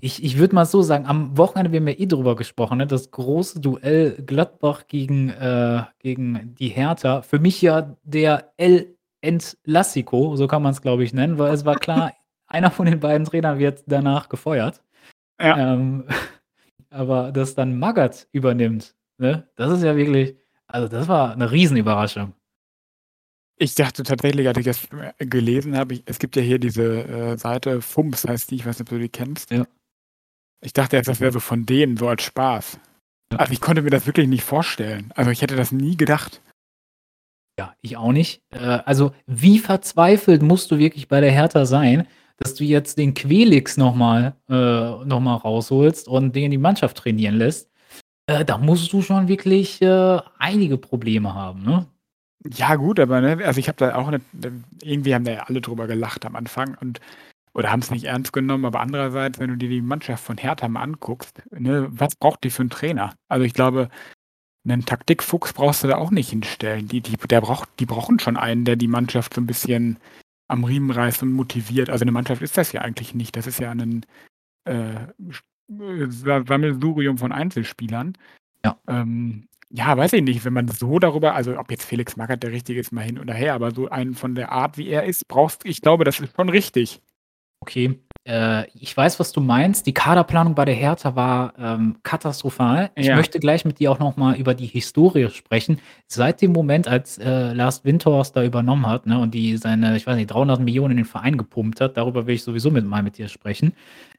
ich 0.00 0.22
ich 0.22 0.38
würde 0.38 0.54
mal 0.54 0.66
so 0.66 0.82
sagen, 0.82 1.06
am 1.06 1.36
Wochenende 1.38 1.72
wir 1.72 1.80
haben 1.80 1.88
ja 1.88 1.94
eh 1.98 2.06
drüber 2.06 2.36
gesprochen, 2.36 2.78
ne, 2.78 2.86
das 2.86 3.10
große 3.10 3.60
Duell 3.60 4.22
Gladbach 4.26 4.86
gegen 4.88 5.30
äh, 5.30 5.84
gegen 5.98 6.54
die 6.58 6.68
Hertha. 6.68 7.22
Für 7.22 7.38
mich 7.38 7.62
ja 7.62 7.96
der 8.02 8.52
El 8.56 8.96
Entlassico, 9.22 10.36
so 10.36 10.46
kann 10.48 10.62
man's, 10.62 10.80
glaube 10.82 11.04
ich, 11.04 11.12
nennen, 11.12 11.38
weil 11.38 11.52
es 11.52 11.64
war 11.64 11.76
klar, 11.76 12.12
einer 12.46 12.70
von 12.70 12.86
den 12.86 13.00
beiden 13.00 13.26
Trainern 13.26 13.58
wird 13.58 13.84
danach 13.86 14.28
gefeuert. 14.28 14.82
Ja. 15.40 15.74
Ähm, 15.74 16.06
aber 16.90 17.32
dass 17.32 17.54
dann 17.54 17.78
Magath 17.78 18.28
übernimmt, 18.32 18.94
ne, 19.18 19.48
das 19.56 19.72
ist 19.72 19.84
ja 19.84 19.96
wirklich 19.96 20.36
also, 20.68 20.86
das 20.88 21.08
war 21.08 21.36
'ne 21.36 21.50
Riesenüberraschung. 21.50 22.32
Ich 23.62 23.74
dachte 23.74 24.04
tatsächlich, 24.04 24.48
als 24.48 24.56
ich 24.56 24.64
das, 24.64 24.88
äh, 25.18 25.26
gelesen 25.26 25.76
habe 25.76 25.92
ich 25.92 26.02
es 26.06 26.18
gibt 26.18 26.34
ja 26.34 26.40
hier 26.40 26.58
diese, 26.58 27.04
äh, 27.04 27.36
Seite 27.36 27.82
FUMS 27.82 28.26
heißt 28.26 28.50
die, 28.50 28.54
ich 28.54 28.64
weiß 28.64 28.78
nicht, 28.78 28.88
ob 28.90 28.96
du 28.96 28.98
die 28.98 29.10
kennst. 29.10 29.50
Ja. 29.50 29.66
Ich 30.64 30.72
dachte 30.72 30.96
erst, 30.96 31.10
das 31.10 31.20
wäre 31.20 31.30
so 31.32 31.40
von 31.40 31.66
denen, 31.66 31.98
so 31.98 32.08
als 32.08 32.22
Spaß. 32.22 32.80
Ja. 33.32 33.38
Also, 33.38 33.52
ich 33.52 33.60
konnte 33.60 33.82
mir 33.82 33.90
das 33.90 34.06
wirklich 34.06 34.28
nicht 34.28 34.44
vorstellen. 34.44 35.12
Also, 35.14 35.30
ich 35.30 35.42
hätte 35.42 35.56
das 35.56 35.72
nie 35.72 35.94
gedacht. 35.96 36.40
Ja, 37.58 37.74
ich 37.82 37.98
auch 37.98 38.12
nicht. 38.12 38.40
Äh, 38.50 38.80
also, 38.86 39.12
wie 39.26 39.58
verzweifelt 39.58 40.40
musst 40.40 40.70
du 40.70 40.78
wirklich 40.78 41.08
bei 41.08 41.20
der 41.20 41.30
Hertha 41.30 41.66
sein, 41.66 42.06
dass 42.38 42.54
du 42.54 42.64
jetzt 42.64 42.96
den 42.96 43.12
Quelix 43.12 43.76
noch 43.76 43.94
mal 43.94 44.36
äh, 44.48 45.04
noch 45.04 45.20
mal 45.20 45.36
rausholst 45.36 46.08
und 46.08 46.34
den 46.34 46.50
die 46.50 46.58
Mannschaft 46.58 46.96
trainieren 46.96 47.36
lässt? 47.36 47.70
Äh, 48.26 48.46
da 48.46 48.56
musst 48.56 48.90
du 48.94 49.02
schon 49.02 49.28
wirklich, 49.28 49.82
äh, 49.82 50.18
einige 50.38 50.78
Probleme 50.78 51.34
haben, 51.34 51.62
ne? 51.62 51.86
Ja 52.48 52.76
gut, 52.76 52.98
aber, 52.98 53.20
ne, 53.20 53.44
also, 53.44 53.58
ich 53.60 53.68
habe 53.68 53.76
da 53.76 53.94
auch 53.96 54.10
'ne 54.10 54.20
irgendwie 54.82 55.14
haben 55.14 55.24
da 55.24 55.32
ja 55.32 55.42
alle 55.44 55.60
drüber 55.60 55.86
gelacht 55.86 56.24
am 56.24 56.36
Anfang 56.36 56.74
und 56.80 57.00
oder 57.54 57.72
haben's 57.72 57.90
nicht 57.90 58.04
ernst 58.04 58.32
genommen, 58.34 58.66
aber 58.66 58.80
andererseits, 58.80 59.40
wenn 59.40 59.50
du 59.50 59.56
dir 59.56 59.68
die 59.70 59.82
Mannschaft 59.82 60.24
von 60.24 60.38
Hertha 60.38 60.68
mal 60.68 60.82
anguckst, 60.82 61.42
ne, 61.52 61.88
was 61.90 62.16
braucht 62.16 62.44
die 62.44 62.50
für 62.50 62.62
'n 62.62 62.70
Trainer? 62.70 63.14
Also, 63.28 63.44
ich 63.46 63.54
glaube, 63.54 63.88
'nen 64.64 64.86
Taktikfuchs 64.86 65.52
brauchst 65.54 65.84
du 65.84 65.88
da 65.88 65.96
auch 65.98 66.10
nicht 66.12 66.30
hinstellen. 66.30 66.88
Die 66.88 67.00
die 67.02 67.16
der 67.18 67.40
braucht 67.42 67.68
die 67.80 67.86
brauchen 67.86 68.18
schon 68.20 68.36
einen, 68.38 68.64
der 68.66 68.76
die 68.76 68.88
Mannschaft 68.88 69.34
so 69.34 69.40
'n 69.42 69.46
bisschen 69.46 69.98
am 70.48 70.64
Riemen 70.64 70.90
reißt 70.92 71.22
und 71.24 71.32
motiviert. 71.32 71.90
Also, 71.90 72.04
'ne 72.06 72.12
Mannschaft 72.12 72.42
ist 72.42 72.58
das 72.58 72.72
ja 72.72 72.82
eigentlich 72.82 73.14
nicht. 73.14 73.36
Das 73.36 73.46
ist 73.48 73.60
ja 73.60 73.74
'nen, 73.74 74.06
äh, 74.66 74.94
äh, 75.70 76.06
Sa 76.10 76.44
Sammelsurium 76.46 77.18
von 77.18 77.32
Einzelspielern. 77.32 78.14
Ja. 78.66 78.78
Ähm, 78.88 79.48
ja, 79.72 79.96
weiß 79.96 80.12
ich 80.14 80.22
nicht, 80.22 80.44
wenn 80.44 80.52
man 80.52 80.68
so 80.68 80.98
darüber 80.98 81.34
also, 81.34 81.58
ob 81.58 81.70
jetzt 81.70 81.84
Felix 81.84 82.16
Magath 82.16 82.42
der 82.42 82.52
Richtige 82.52 82.80
ist, 82.80 82.92
mal 82.92 83.02
hin 83.04 83.18
oder 83.18 83.34
her, 83.34 83.54
aber 83.54 83.70
so 83.72 83.88
einen 83.88 84.14
von 84.14 84.34
der 84.34 84.52
Art, 84.52 84.78
wie 84.78 84.88
er 84.88 85.04
ist, 85.04 85.28
brauchst 85.28 85.64
ich 85.64 85.80
glaube, 85.80 86.04
das 86.04 86.20
ist 86.20 86.34
schon 86.36 86.48
richtig. 86.48 87.00
Okay, 87.62 88.00
äh, 88.26 88.66
ich 88.70 88.96
weiß, 88.96 89.20
was 89.20 89.32
du 89.32 89.40
meinst. 89.40 89.86
Die 89.86 89.92
Kaderplanung 89.94 90.54
bei 90.54 90.64
der 90.64 90.74
Hertha 90.74 91.14
war, 91.14 91.52
ähm, 91.58 91.98
katastrophal. 92.02 92.90
Ich 92.96 93.06
Ja. 93.06 93.16
möchte 93.16 93.38
gleich 93.38 93.64
mit 93.66 93.78
dir 93.80 93.92
auch 93.92 93.98
noch 93.98 94.16
mal 94.16 94.36
über 94.36 94.54
die 94.54 94.66
Historie 94.66 95.28
sprechen. 95.30 95.78
Seit 96.06 96.40
dem 96.42 96.52
Moment, 96.52 96.88
als, 96.88 97.18
äh, 97.18 97.52
Lars 97.52 97.84
Windhorst 97.84 98.34
da 98.36 98.44
übernommen 98.44 98.86
hat, 98.86 99.06
ne, 99.06 99.18
und 99.18 99.34
die 99.34 99.56
seine, 99.58 99.96
ich 99.96 100.06
weiß 100.06 100.16
nicht, 100.16 100.30
300.000.000 100.30 100.90
in 100.90 100.96
den 100.98 101.06
Verein 101.06 101.36
gepumpt 101.36 101.80
hat, 101.82 101.96
darüber 101.98 102.26
will 102.26 102.34
ich 102.34 102.42
sowieso 102.44 102.70
mit 102.70 102.86
mal 102.86 103.02
mit 103.02 103.18
dir 103.18 103.28
sprechen. 103.28 103.74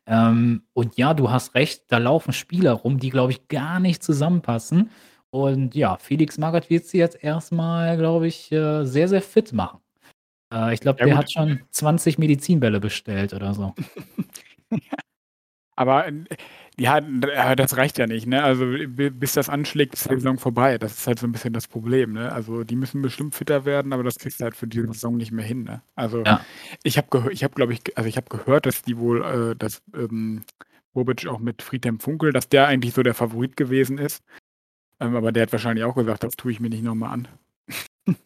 Ähm, 0.07 0.63
und 0.74 0.97
ja, 0.97 1.13
du 1.13 1.31
hast 1.31 1.56
recht, 1.56 1.83
da 1.89 1.97
laufen 1.97 2.33
Spieler 2.33 2.74
rum, 2.74 3.00
die, 3.00 3.09
glaube 3.09 3.31
ich, 3.31 3.47
gar 3.47 3.80
nicht 3.80 4.04
zusammenpassen. 4.04 4.90
Und 5.33 5.76
ja, 5.76 5.95
Felix 5.97 6.38
Magath 6.38 6.69
wird 6.69 6.85
sie 6.85 6.97
jetzt 6.97 7.23
erst 7.23 7.54
mal, 7.54 7.95
glaube 7.97 8.28
ich, 8.28 8.52
äh, 8.52 8.83
sehr, 8.85 9.07
sehr 9.07 9.21
fit 9.21 9.54
machen. 9.54 9.80
Äh, 10.54 10.73
ich 10.73 10.81
glaube, 10.81 11.00
Ja 11.00 11.06
der 11.06 11.18
gut. 11.18 11.18
hat 11.18 11.31
schon 11.31 11.61
20 11.71 12.18
Medizinbälle 12.19 12.80
bestellt 12.80 13.33
oder 13.33 13.54
so. 13.54 13.76
Aber, 15.78 16.07
äh, 16.07 16.14
ja, 16.78 17.02
das 17.56 17.78
reicht 17.78 17.97
ja 17.97 18.07
nicht, 18.07 18.28
ne? 18.28 18.44
Also, 18.44 18.66
bi 18.66 19.09
bis 19.09 19.33
das 19.33 19.50
anschlägt, 19.50 19.94
ist 19.95 20.09
die 20.09 20.16
Saison 20.16 20.38
vorbei. 20.38 20.78
Das 20.78 20.94
ist 20.94 21.07
halt 21.07 21.19
so 21.19 21.28
'n 21.28 21.31
bisschen 21.31 21.54
das 21.54 21.68
Problem, 21.68 22.14
ne? 22.14 22.31
Also, 22.31 22.64
die 22.64 22.76
müssen 22.76 23.02
bestimmt 23.02 23.35
fitter 23.35 23.66
werden, 23.66 23.94
aber 23.94 24.04
das 24.04 24.18
kriegst 24.19 24.40
du 24.40 24.44
halt 24.45 24.56
für 24.56 24.68
diese 24.68 24.88
Saison 24.88 25.18
nicht 25.18 25.31
mehr 25.31 25.45
hin, 25.45 25.64
ne? 25.64 25.81
Also, 25.95 26.28
Ja. 26.28 26.45
ich 26.83 26.97
habe 26.97 27.31
ich 27.33 27.44
habe, 27.44 27.54
glaube 27.56 27.73
ich 27.73 27.81
also, 27.97 28.09
ich 28.09 28.18
habe 28.18 28.30
gehört, 28.30 28.66
dass 28.66 28.81
die 28.83 28.97
wohl, 28.97 29.23
äh 29.54 29.56
dass, 29.56 29.81
ähm, 29.95 30.44
Bobic 30.94 31.28
auch 31.28 31.40
mit 31.40 31.61
Friedhelm 31.61 32.00
Funkel 32.02 32.33
dass 32.33 32.50
der 32.50 32.68
eigentlich 32.68 32.94
so 32.94 33.04
der 33.04 33.14
Favorit 33.16 33.57
gewesen 33.57 33.97
ist. 34.00 34.23
Ähm, 35.01 35.15
aber 35.15 35.31
der 35.31 35.43
hat 35.43 35.51
wahrscheinlich 35.51 35.83
auch 35.83 35.95
gesagt: 35.95 36.23
„Das 36.23 36.35
tue 36.35 36.51
ich 36.51 36.59
mir 36.59 36.69
nicht 36.69 36.83
noch 36.83 36.95
mal 36.95 37.09
an.“ 37.11 37.27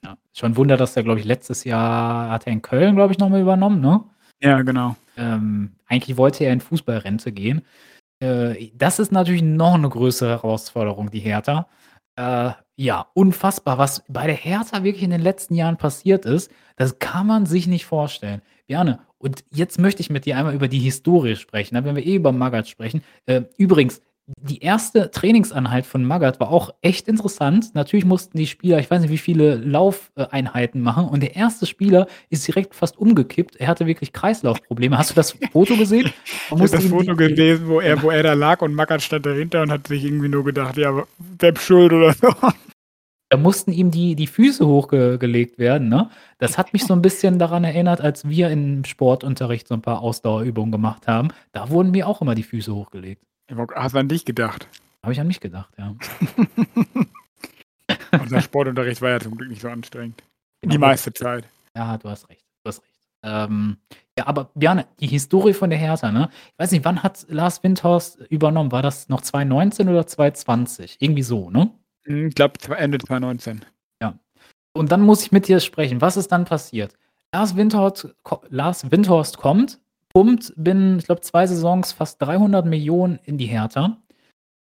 Ja, 0.06 0.18
schon 0.34 0.58
Wunder, 0.58 0.78
dass 0.78 0.94
der, 0.96 1.04
glaube 1.04 1.20
ich 1.20 1.26
letztes 1.26 1.64
Jahr 1.66 2.32
hat 2.32 2.48
er 2.48 2.54
in 2.54 2.62
Köln, 2.64 2.96
glaube 2.96 3.14
ich, 3.14 3.20
noch 3.20 3.30
mal 3.30 3.42
übernommen, 3.42 3.82
ne? 3.82 4.04
Ja, 4.42 4.62
genau. 4.64 4.96
Ähm, 5.18 5.74
eigentlich 5.88 6.18
wollte 6.18 6.46
er 6.46 6.54
in 6.54 6.62
Fußballrente 6.62 7.32
gehen. 7.34 7.64
Äh, 8.22 8.72
das 8.76 9.00
ist 9.00 9.12
natürlich 9.14 9.44
noch 9.44 9.78
'ne 9.78 9.90
größere 9.90 10.30
Herausforderung, 10.32 11.12
die 11.12 11.20
Hertha. 11.22 11.68
Äh, 12.18 12.52
ja, 12.78 13.08
unfassbar, 13.16 13.78
was 13.80 14.04
bei 14.10 14.28
der 14.28 14.36
Hertha 14.38 14.84
wirklich 14.84 15.04
in 15.04 15.12
den 15.12 15.22
letzten 15.22 15.56
Jahren 15.56 15.78
passiert 15.78 16.26
ist, 16.26 16.52
das 16.78 17.00
kann 17.00 17.28
man 17.28 17.46
sich 17.48 17.68
nicht 17.68 17.86
vorstellen. 17.86 18.42
Bjane, 18.68 19.00
und 19.20 19.46
jetzt 19.52 19.80
möchte 19.80 20.02
ich 20.02 20.10
mit 20.12 20.26
dir 20.26 20.38
einmal 20.38 20.56
über 20.56 20.68
die 20.70 20.80
Historie 20.80 21.36
sprechen, 21.38 21.76
ne, 21.76 21.86
wenn 21.86 21.96
wir 21.98 22.06
eh 22.06 22.16
über 22.16 22.32
Magath 22.34 22.70
sprechen. 22.70 23.04
Äh, 23.28 23.44
übrigens, 23.58 24.02
die 24.42 24.60
erste 24.62 25.12
Trainingseinheit 25.12 25.86
von 25.86 26.04
Magath 26.04 26.40
war 26.40 26.50
auch 26.50 26.72
echt 26.82 27.08
interessant. 27.08 27.76
Natürlich 27.76 28.06
mussten 28.06 28.38
die 28.38 28.48
Spieler, 28.48 28.80
ich 28.80 28.90
weiß 28.90 29.02
nicht, 29.02 29.12
wie 29.12 29.20
viele 29.20 29.56
Lauf 29.56 30.12
äh, 30.16 30.26
Einheiten 30.32 30.82
machen 30.82 31.08
und 31.08 31.22
der 31.22 31.36
erste 31.36 31.66
Spieler 31.68 32.08
ist 32.30 32.48
direkt 32.48 32.74
fast 32.74 32.98
umgekippt. 32.98 33.56
Er 33.58 33.68
hatte 33.68 33.86
wirklich 33.86 34.14
Kreislaufprobleme. 34.14 34.98
Hast 34.98 35.12
du 35.12 35.16
das 35.16 35.38
Foto 35.52 35.78
gesehen? 35.78 36.12
Man 36.50 36.60
Ich 36.60 36.64
habe 36.64 36.78
das 36.78 36.86
Foto 36.86 37.16
gelesen, 37.16 37.68
wo 37.68 37.80
er 37.80 38.02
wo 38.02 38.10
er 38.10 38.24
da 38.24 38.34
lag 38.34 38.62
und 38.62 38.74
Magath 38.74 39.02
stand 39.04 39.26
dahinter 39.26 39.62
und 39.62 39.72
hat 39.72 39.88
sich 39.88 40.04
irgendwie 40.04 40.30
nur 40.30 40.44
gedacht: 40.44 40.78
„Ja, 40.78 41.04
selbst 41.40 41.64
schuld“ 41.64 41.94
oder 41.94 42.14
so. 42.14 42.28
Da 43.30 43.38
mussten 43.38 43.72
ihm 43.72 43.92
die 43.92 44.16
die 44.16 44.28
Füße 44.28 44.66
hochge 44.68 45.18
gelegt 45.20 45.58
werden, 45.60 45.90
ne? 45.90 46.10
Das 46.40 46.58
hat 46.58 46.74
mich 46.74 46.86
so 46.86 46.94
'n 46.94 47.02
bisschen 47.02 47.40
daran 47.40 47.64
erinnert, 47.64 48.02
als 48.02 48.28
wir 48.30 48.50
im 48.50 48.86
Sportunterricht 48.86 49.68
so 49.68 49.74
'n 49.76 49.82
paar 49.82 50.02
Ausdauerübungen 50.02 50.72
gemacht 50.72 51.08
haben. 51.08 51.30
Da 51.52 51.70
wurden 51.70 51.92
mir 51.92 52.08
auch 52.08 52.22
immer 52.22 52.36
die 52.36 52.44
Füße 52.44 52.74
hochgelegt. 52.76 53.24
Hast 53.76 53.94
du 53.96 54.00
an 54.00 54.08
dich 54.08 54.26
gedacht? 54.26 54.68
Habe 55.04 55.14
ich 55.14 55.20
an 55.20 55.28
mich 55.28 55.40
gedacht, 55.40 55.70
ja. 55.78 55.96
Unser 58.20 58.42
Sportunterricht 58.42 59.02
war 59.02 59.12
ja 59.12 59.20
zum 59.20 59.36
Glück 59.38 59.50
nicht 59.50 59.62
so 59.62 59.70
anstrengend. 59.70 60.24
Die 60.64 60.70
Genau. 60.70 60.88
meiste 60.88 61.14
Zeit. 61.14 61.46
Ja, 61.76 61.98
du 61.98 62.10
hast 62.10 62.30
recht, 62.30 62.46
du 62.64 62.70
hast 62.70 62.82
recht. 62.82 62.92
Ähm, 63.24 63.78
ja, 64.18 64.28
aber 64.28 64.50
Bjane, 64.56 64.86
die 65.00 65.08
Historie 65.08 65.54
von 65.54 65.70
der 65.70 65.80
Hertha, 65.80 66.12
ne? 66.12 66.30
Ich 66.54 66.60
weiß 66.60 66.72
nicht, 66.72 66.86
wann 66.86 67.04
hat 67.04 67.26
Lars 67.30 67.62
Windhorst 67.64 68.20
übernommen? 68.30 68.72
War 68.72 68.82
das 68.82 69.10
noch 69.10 69.22
2019 69.22 69.90
oder 69.90 70.08
2020? 70.08 70.98
Irgendwie 71.00 71.24
so, 71.24 71.50
ne? 71.50 71.72
Mhm, 72.06 72.28
ich 72.28 72.36
glaube, 72.36 72.54
Ende 72.78 72.98
2019. 72.98 73.62
Ja. 74.02 74.18
Und 74.74 74.92
dann 74.92 75.02
muss 75.02 75.24
ich 75.24 75.32
mit 75.32 75.48
dir 75.48 75.60
sprechen. 75.60 76.02
Was 76.02 76.18
ist 76.18 76.32
dann 76.32 76.46
passiert? 76.46 76.94
Lars 77.34 77.56
Windhorst, 77.56 78.16
Lars 78.50 78.90
Windhorst 78.92 79.38
kommt, 79.38 79.80
pumpt 80.16 80.54
binnen, 80.56 81.00
ich 81.00 81.06
glaube, 81.06 81.20
zwei 81.20 81.46
Saisons 81.46 81.92
fast 81.92 82.22
300 82.22 82.66
Millionen 82.66 83.20
in 83.26 83.38
die 83.38 83.48
Hertha. 83.48 83.98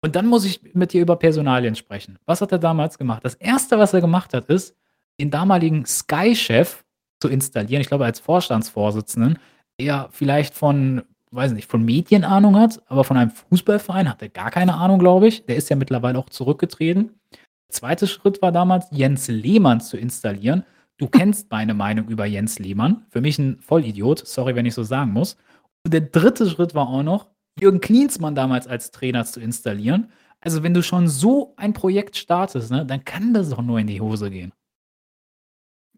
Und 0.02 0.16
dann 0.16 0.26
muss 0.26 0.44
ich 0.44 0.74
mit 0.74 0.92
dir 0.92 1.04
über 1.04 1.18
Personalien 1.18 1.76
sprechen. 1.76 2.18
Was 2.26 2.42
hat 2.42 2.52
er 2.52 2.58
damals 2.58 2.98
gemacht? 2.98 3.24
Das 3.24 3.36
erste, 3.36 3.78
was 3.78 3.94
er 3.94 4.02
gemacht 4.02 4.34
hat, 4.34 4.48
ist, 4.48 4.76
den 5.20 5.30
damaligen 5.30 5.86
Sky-Chef 5.86 6.84
zu 7.22 7.30
installieren. 7.30 7.82
Ich 7.82 7.88
glaube, 7.88 8.06
als 8.06 8.20
Vorstandsvorsitzenden, 8.20 9.38
der 9.80 10.10
vielleicht 10.12 10.56
von, 10.56 11.04
weiß 11.30 11.52
nicht, 11.52 11.70
von 11.70 11.86
Medien 11.86 12.24
Ahnung 12.24 12.58
hat, 12.58 12.82
aber 12.88 13.04
von 13.04 13.18
einem 13.18 13.30
Fußballverein 13.30 14.10
hat 14.10 14.24
er 14.24 14.30
gar 14.30 14.50
keine 14.50 14.74
Ahnung, 14.74 14.98
glaube 14.98 15.28
ich. 15.28 15.46
Der 15.46 15.58
ist 15.58 15.70
ja 15.70 15.76
mittlerweile 15.76 16.18
auch 16.18 16.30
zurückgetreten. 16.30 17.12
Der 17.32 17.70
zweite 17.70 18.08
Schritt 18.08 18.42
war 18.42 18.52
damals, 18.52 18.88
Jens 18.90 19.28
Lehmann 19.28 19.80
zu 19.80 19.96
installieren. 19.96 20.64
Du 20.98 21.08
kennst 21.08 21.52
meine 21.52 21.74
Meinung 21.74 22.08
über 22.08 22.26
Jens 22.26 22.60
Lehmann. 22.60 23.06
Für 23.10 23.22
mich 23.22 23.38
ein 23.38 23.60
Vollidiot. 23.60 24.26
Sorry, 24.26 24.56
wenn 24.56 24.66
ich 24.66 24.74
so 24.74 24.84
sagen 24.84 25.12
muss. 25.12 25.38
Und 25.84 25.94
der 25.94 26.02
dritte 26.02 26.50
Schritt 26.50 26.74
war 26.74 26.88
auch 26.88 27.04
noch, 27.04 27.28
Jürgen 27.60 27.82
Klinsmann 27.82 28.36
damals 28.36 28.68
als 28.68 28.92
Trainer 28.92 29.26
zu 29.26 29.40
installieren. 29.40 30.12
Also, 30.42 30.64
wenn 30.64 30.74
du 30.74 30.84
schon 30.84 31.08
so 31.08 31.54
ein 31.58 31.74
Projekt 31.74 32.18
startest, 32.18 32.72
ne, 32.72 32.86
dann 32.86 33.04
kann 33.04 33.34
das 33.34 33.50
doch 33.50 33.62
nur 33.62 33.80
in 33.80 33.88
die 33.88 34.02
Hose 34.02 34.30
gehen. 34.30 34.52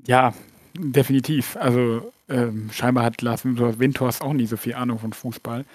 Ja, 0.06 0.34
definitiv. 0.77 1.58
Also, 1.58 2.12
ähm, 2.30 2.70
scheinbar 2.72 3.04
hat 3.04 3.22
Lars 3.22 3.44
Windhorst 3.44 4.22
auch 4.22 4.34
nie 4.34 4.46
so 4.46 4.58
viel 4.58 4.75
Ahnung 4.75 5.00
von 5.00 5.13
Fußball. 5.13 5.66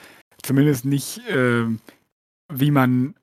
Zumindest 0.43 0.85
nicht, 0.85 1.21
ähm, 1.29 1.81
wie 2.53 2.71
man 2.71 3.15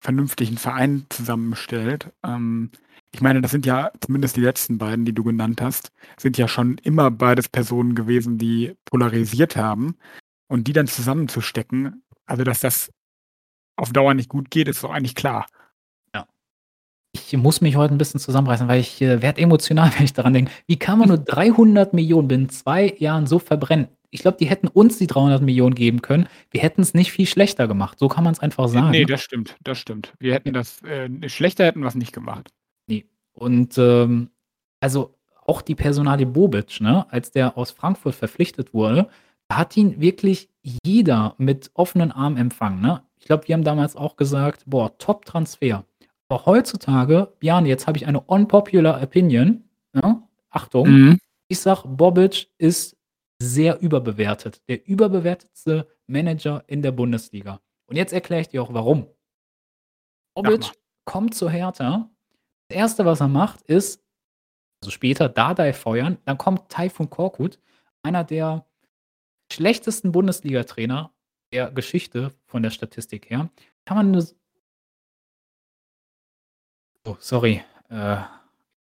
vernünftig 0.00 0.48
einen 0.48 0.58
Verein 0.58 1.06
zusammenstellt. 1.08 2.12
Ähm, 2.24 2.70
ich 3.14 3.20
meine, 3.20 3.40
das 3.40 3.50
sind 3.50 3.66
ja 3.66 3.90
zumindest 4.00 4.36
die 4.36 4.42
letzten 4.42 4.78
beiden, 4.78 5.04
die 5.04 5.14
du 5.14 5.24
genannt 5.24 5.60
hast, 5.62 5.92
sind 6.18 6.36
ja 6.36 6.46
schon 6.46 6.78
immer 6.78 7.10
beides 7.10 7.48
Personen 7.48 7.94
gewesen, 7.94 8.38
die 8.38 8.74
polarisiert 8.84 9.56
haben. 9.56 9.96
Und 10.50 10.66
die 10.66 10.72
dann 10.72 10.86
zusammenzustecken, 10.86 12.02
also 12.24 12.42
dass 12.42 12.60
das 12.60 12.90
auf 13.76 13.92
Dauer 13.92 14.14
nicht 14.14 14.30
gut 14.30 14.50
geht, 14.50 14.66
ist 14.68 14.82
doch 14.82 14.90
eigentlich 14.90 15.14
klar. 15.14 15.46
Ja. 16.14 16.26
Ich 17.12 17.36
muss 17.36 17.60
mich 17.60 17.76
heute 17.76 17.94
ein 17.94 17.98
bisschen 17.98 18.18
zusammenreißen, 18.18 18.66
weil 18.66 18.80
ich 18.80 19.00
äh, 19.02 19.20
werde 19.20 19.42
emotional, 19.42 19.90
wenn 19.96 20.04
ich 20.04 20.14
daran 20.14 20.32
denke. 20.32 20.50
Wie 20.66 20.78
kann 20.78 20.98
man 20.98 21.08
nur 21.08 21.18
300 21.18 21.92
Millionen 21.92 22.28
binnen 22.28 22.48
zwei 22.48 22.94
Jahren 22.98 23.26
so 23.26 23.38
verbrennen? 23.38 23.88
Ich 24.10 24.22
glaube, 24.22 24.38
die 24.38 24.46
hätten 24.46 24.68
uns 24.68 24.96
die 24.96 25.06
300 25.06 25.42
Millionen 25.42 25.74
geben 25.74 26.00
können. 26.00 26.28
Wir 26.50 26.62
hätten 26.62 26.80
es 26.80 26.94
nicht 26.94 27.12
viel 27.12 27.26
schlechter 27.26 27.68
gemacht. 27.68 27.98
So 27.98 28.08
kann 28.08 28.24
man 28.24 28.32
es 28.32 28.40
einfach 28.40 28.68
sagen. 28.68 28.90
Nee, 28.90 29.04
das 29.04 29.22
stimmt, 29.22 29.56
das 29.62 29.78
stimmt. 29.78 30.14
Wir 30.18 30.32
hätten 30.32 30.54
das, 30.54 30.82
äh, 30.82 31.28
schlechter 31.28 31.66
hätten 31.66 31.80
wir 31.80 31.88
es 31.88 31.94
nicht 31.94 32.14
gemacht. 32.14 32.48
Nee. 32.88 33.06
Und 33.32 33.78
ähm, 33.78 34.30
also 34.80 35.14
auch 35.46 35.62
die 35.62 35.74
Personalie 35.74 36.26
Bobic, 36.26 36.80
ne, 36.80 37.10
als 37.10 37.30
der 37.30 37.56
aus 37.56 37.70
Frankfurt 37.70 38.14
verpflichtet 38.14 38.74
wurde, 38.74 39.08
hat 39.50 39.76
ihn 39.76 40.00
wirklich 40.00 40.50
jeder 40.84 41.34
mit 41.38 41.70
offenen 41.74 42.12
Armen 42.12 42.36
empfangen. 42.36 42.80
Ne? 42.80 43.02
Ich 43.18 43.26
glaube, 43.26 43.48
wir 43.48 43.54
haben 43.54 43.64
damals 43.64 43.96
auch 43.96 44.16
gesagt, 44.16 44.64
boah, 44.66 44.96
Top-Transfer. 44.98 45.84
Aber 46.28 46.46
heutzutage, 46.46 47.32
Jan, 47.40 47.64
jetzt 47.64 47.86
habe 47.86 47.96
ich 47.96 48.06
eine 48.06 48.20
unpopular 48.20 49.02
Opinion. 49.02 49.64
Ne? 49.94 50.22
Achtung, 50.50 50.88
mhm. 50.88 51.18
ich 51.48 51.60
sage, 51.60 51.88
Bobic 51.88 52.48
ist 52.58 52.96
sehr 53.40 53.80
überbewertet. 53.80 54.60
Der 54.68 54.86
überbewertetste 54.86 55.88
Manager 56.06 56.64
in 56.66 56.82
der 56.82 56.92
Bundesliga. 56.92 57.60
Und 57.86 57.96
jetzt 57.96 58.12
erkläre 58.12 58.42
ich 58.42 58.48
dir 58.48 58.62
auch 58.62 58.74
warum. 58.74 59.06
Bobic 60.34 60.72
kommt 61.06 61.34
zu 61.34 61.48
Hertha. 61.48 62.10
Das 62.68 62.76
erste, 62.76 63.04
was 63.04 63.20
er 63.20 63.28
macht, 63.28 63.62
ist, 63.62 64.02
also 64.82 64.90
später 64.90 65.28
Dardai 65.28 65.72
feuern. 65.72 66.18
Dann 66.24 66.38
kommt 66.38 66.68
Taifun 66.68 67.10
Korkut, 67.10 67.58
einer 68.02 68.24
der 68.24 68.66
schlechtesten 69.52 70.12
Bundesliga-Trainer 70.12 71.10
der 71.52 71.70
Geschichte 71.70 72.32
von 72.46 72.62
der 72.62 72.70
Statistik 72.70 73.30
her. 73.30 73.48
Kann 73.86 73.96
man 73.96 74.10
nur. 74.10 74.24
Oh, 77.06 77.16
sorry. 77.18 77.62
Äh, 77.88 78.18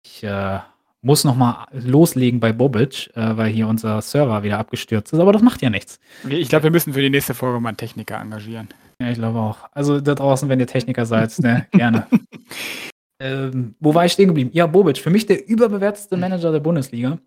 ich 0.05 0.23
äh, 0.23 0.59
muss 1.01 1.23
noch 1.23 1.35
mal 1.35 1.67
loslegen 1.71 2.41
bei 2.41 2.51
Bobic, 2.51 3.09
äh, 3.15 3.37
weil 3.37 3.51
hier 3.51 3.67
unser 3.67 4.01
Server 4.01 4.43
wieder 4.43 4.59
abgestürzt 4.59 5.13
ist. 5.13 5.19
Aber 5.19 5.31
das 5.31 5.41
macht 5.41 5.61
ja 5.61 5.69
nichts. 5.69 5.99
Ich 6.27 6.49
glaube, 6.49 6.63
wir 6.63 6.71
müssen 6.71 6.93
für 6.93 7.01
die 7.01 7.09
nächste 7.09 7.33
Folge 7.33 7.59
mal 7.61 7.69
einen 7.69 7.77
Techniker 7.77 8.19
engagieren. 8.19 8.67
Ja, 8.99 9.09
ich 9.09 9.17
glaube 9.17 9.39
auch. 9.39 9.69
Also 9.71 10.01
da 10.01 10.15
draußen, 10.15 10.49
wenn 10.49 10.59
ihr 10.59 10.67
Techniker 10.67 11.05
seid, 11.05 11.37
ne, 11.39 11.67
gerne. 11.71 12.07
ähm, 13.19 13.75
wo 13.79 13.93
war 13.93 14.05
ich 14.05 14.13
stehen 14.13 14.27
geblieben? 14.27 14.51
Ja, 14.53 14.67
Bobic, 14.67 14.97
für 14.97 15.09
mich 15.09 15.25
der 15.25 15.47
überbewerteste 15.47 16.17
Manager 16.17 16.51
der 16.51 16.59
Bundesliga. 16.59 17.19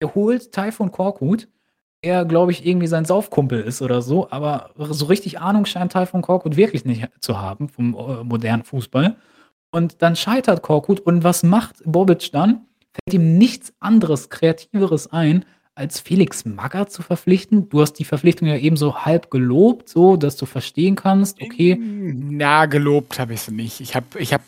Er 0.00 0.14
holt 0.14 0.52
Taifun 0.52 0.90
Korkut, 0.90 1.48
er, 2.02 2.24
glaube 2.24 2.52
ich, 2.52 2.64
irgendwie 2.66 2.86
sein 2.86 3.04
Saufkumpel 3.04 3.60
ist 3.60 3.82
oder 3.82 4.00
so, 4.00 4.30
aber 4.30 4.70
so 4.76 5.06
richtig 5.06 5.38
Ahnung 5.38 5.66
scheint 5.66 5.92
Taifun 5.92 6.22
Korkut 6.22 6.56
wirklich 6.56 6.84
nicht 6.84 7.08
zu 7.20 7.40
haben 7.40 7.68
vom 7.68 7.94
äh, 7.94 8.24
modernen 8.24 8.64
Fußball. 8.64 9.16
Und 9.70 10.02
dann 10.02 10.16
scheitert 10.16 10.62
Korkut 10.62 11.00
und 11.00 11.22
was 11.22 11.42
macht 11.42 11.76
Bobic 11.84 12.32
dann? 12.32 12.66
Fällt 12.92 13.14
ihm 13.14 13.38
nichts 13.38 13.72
anderes, 13.78 14.30
Kreativeres 14.30 15.12
ein, 15.12 15.44
als 15.80 15.98
Felix 15.98 16.44
Magath 16.44 16.92
zu 16.92 17.02
verpflichten. 17.02 17.68
Du 17.70 17.80
hast 17.80 17.94
die 17.94 18.04
Verpflichtung 18.04 18.46
ja 18.46 18.56
eben 18.56 18.76
so 18.76 19.04
halb 19.04 19.30
gelobt, 19.30 19.88
so 19.88 20.16
dass 20.16 20.36
du 20.36 20.46
verstehen 20.46 20.94
kannst, 20.94 21.40
okay. 21.42 21.76
Na, 21.80 22.66
gelobt 22.66 23.18
habe 23.18 23.34
ich 23.34 23.40
sie 23.40 23.52
nicht. 23.52 23.80
Ich 23.80 23.96
habe 23.96 24.06
ich 24.18 24.32
hab, 24.32 24.42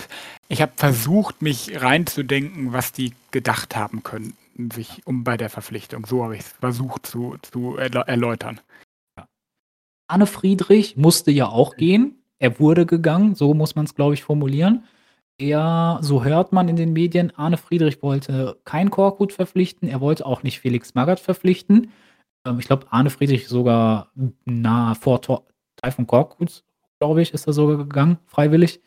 ich 0.49 0.63
hab 0.63 0.79
versucht, 0.79 1.43
mich 1.43 1.81
reinzudenken, 1.81 2.73
was 2.73 2.93
die 2.93 3.15
gedacht 3.31 3.75
haben 3.75 4.03
können 4.03 4.35
sich 4.75 5.01
um 5.07 5.25
bei 5.25 5.39
der 5.39 5.49
Verpflichtung. 5.49 6.05
So 6.07 6.23
habe 6.23 6.35
ich 6.37 6.43
es 6.43 6.49
versucht 6.49 7.07
zu, 7.07 7.37
zu 7.41 7.77
erläutern. 7.77 8.61
Arne 10.09 10.27
Friedrich 10.27 10.97
musste 10.99 11.31
ja 11.31 11.47
auch 11.47 11.77
gehen. 11.77 12.23
Er 12.39 12.61
wurde 12.61 12.85
gegangen, 12.85 13.35
so 13.35 13.55
muss 13.55 13.75
man 13.75 13.87
es, 13.87 13.95
glaube 13.95 14.15
ich, 14.15 14.25
formulieren. 14.25 14.85
Er, 15.43 15.99
so 16.03 16.23
hört 16.23 16.53
man 16.53 16.69
in 16.69 16.77
den 16.77 16.93
Medien, 16.93 17.33
Arne 17.37 17.57
Friedrich 17.57 18.01
wollte 18.01 18.61
kein 18.65 18.91
Korkut 18.91 19.33
verpflichten, 19.33 19.89
er 19.89 20.01
wollte 20.01 20.25
auch 20.25 20.45
nicht 20.45 20.61
Felix 20.61 20.95
Magath 20.95 21.19
verpflichten. 21.19 21.91
Ähm, 22.47 22.61
ich 22.61 22.67
glaube, 22.67 22.87
Arne 22.91 23.11
Friedrich 23.11 23.49
sogar 23.49 24.13
nah 24.45 24.95
vor 24.95 25.21
Teil 25.21 25.91
von 25.91 26.07
Korkut, 26.07 26.63
glaube 27.01 27.23
ich, 27.23 27.35
ist 27.35 27.49
er 27.49 27.55
sogar 27.55 27.77
gegangen, 27.77 28.19
freiwillig. 28.27 28.81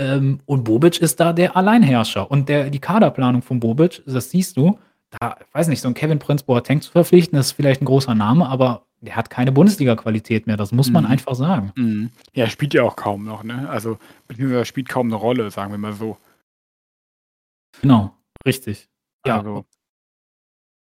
Ähm, 0.00 0.40
und 0.46 0.64
Bobic 0.64 1.00
ist 1.00 1.20
da 1.20 1.32
der 1.32 1.56
Alleinherrscher. 1.56 2.28
Und 2.28 2.48
der, 2.48 2.70
die 2.70 2.80
Kaderplanung 2.80 3.42
von 3.42 3.60
Bobic, 3.60 4.02
das 4.04 4.30
siehst 4.30 4.56
du, 4.56 4.80
da, 5.10 5.36
ich 5.38 5.54
weiß 5.54 5.68
nicht, 5.68 5.80
so 5.80 5.86
ein 5.86 5.94
Kevin 5.94 6.18
Prince 6.18 6.44
Boateng 6.44 6.80
zu 6.80 6.90
verpflichten, 6.90 7.38
ist 7.38 7.52
vielleicht 7.52 7.82
ein 7.82 7.86
großer 7.86 8.16
Name, 8.16 8.48
aber 8.48 8.86
der 9.00 9.16
hat 9.16 9.30
keine 9.30 9.52
Bundesliga-Qualität 9.52 10.46
mehr. 10.46 10.56
Das 10.56 10.72
muss 10.72 10.90
man 10.90 11.04
mhm. 11.04 11.10
einfach 11.10 11.34
sagen. 11.34 11.72
Mhm. 11.76 12.10
Ja, 12.32 12.44
er 12.44 12.50
spielt 12.50 12.74
ja 12.74 12.82
auch 12.82 12.96
kaum 12.96 13.24
noch, 13.24 13.42
ne? 13.42 13.68
Also, 13.68 13.98
beziehungsweise 14.28 14.64
spielt 14.66 14.88
kaum 14.88 15.08
eine 15.08 15.16
Rolle, 15.16 15.50
sagen 15.50 15.72
wir 15.72 15.78
mal 15.78 15.92
so. 15.92 16.18
Genau, 17.80 18.14
richtig. 18.46 18.88
Ja. 19.26 19.38
Also, 19.38 19.64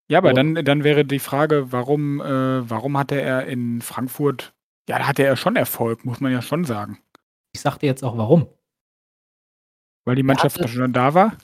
ja, 0.09 0.17
aber 0.17 0.33
dann, 0.33 0.55
dann 0.55 0.83
wäre 0.83 1.05
die 1.05 1.19
Frage, 1.19 1.71
warum, 1.71 2.19
äh, 2.19 2.69
warum 2.69 2.97
hatte 2.97 3.19
er 3.19 3.45
in 3.47 3.81
Frankfurt, 3.81 4.53
ja, 4.89 4.99
da 4.99 5.07
hatte 5.07 5.23
er 5.23 5.37
schon 5.37 5.55
Erfolg, 5.55 6.03
muss 6.03 6.19
man 6.19 6.31
ja 6.31 6.41
schon 6.41 6.65
sagen. 6.65 6.99
Ich 7.53 7.61
sagte 7.61 7.85
jetzt 7.85 8.03
auch 8.03 8.17
warum. 8.17 8.47
Weil 10.05 10.15
die 10.15 10.23
Mannschaft 10.23 10.59
hatte, 10.59 10.67
schon 10.67 10.91
da 10.91 11.13
war? 11.13 11.37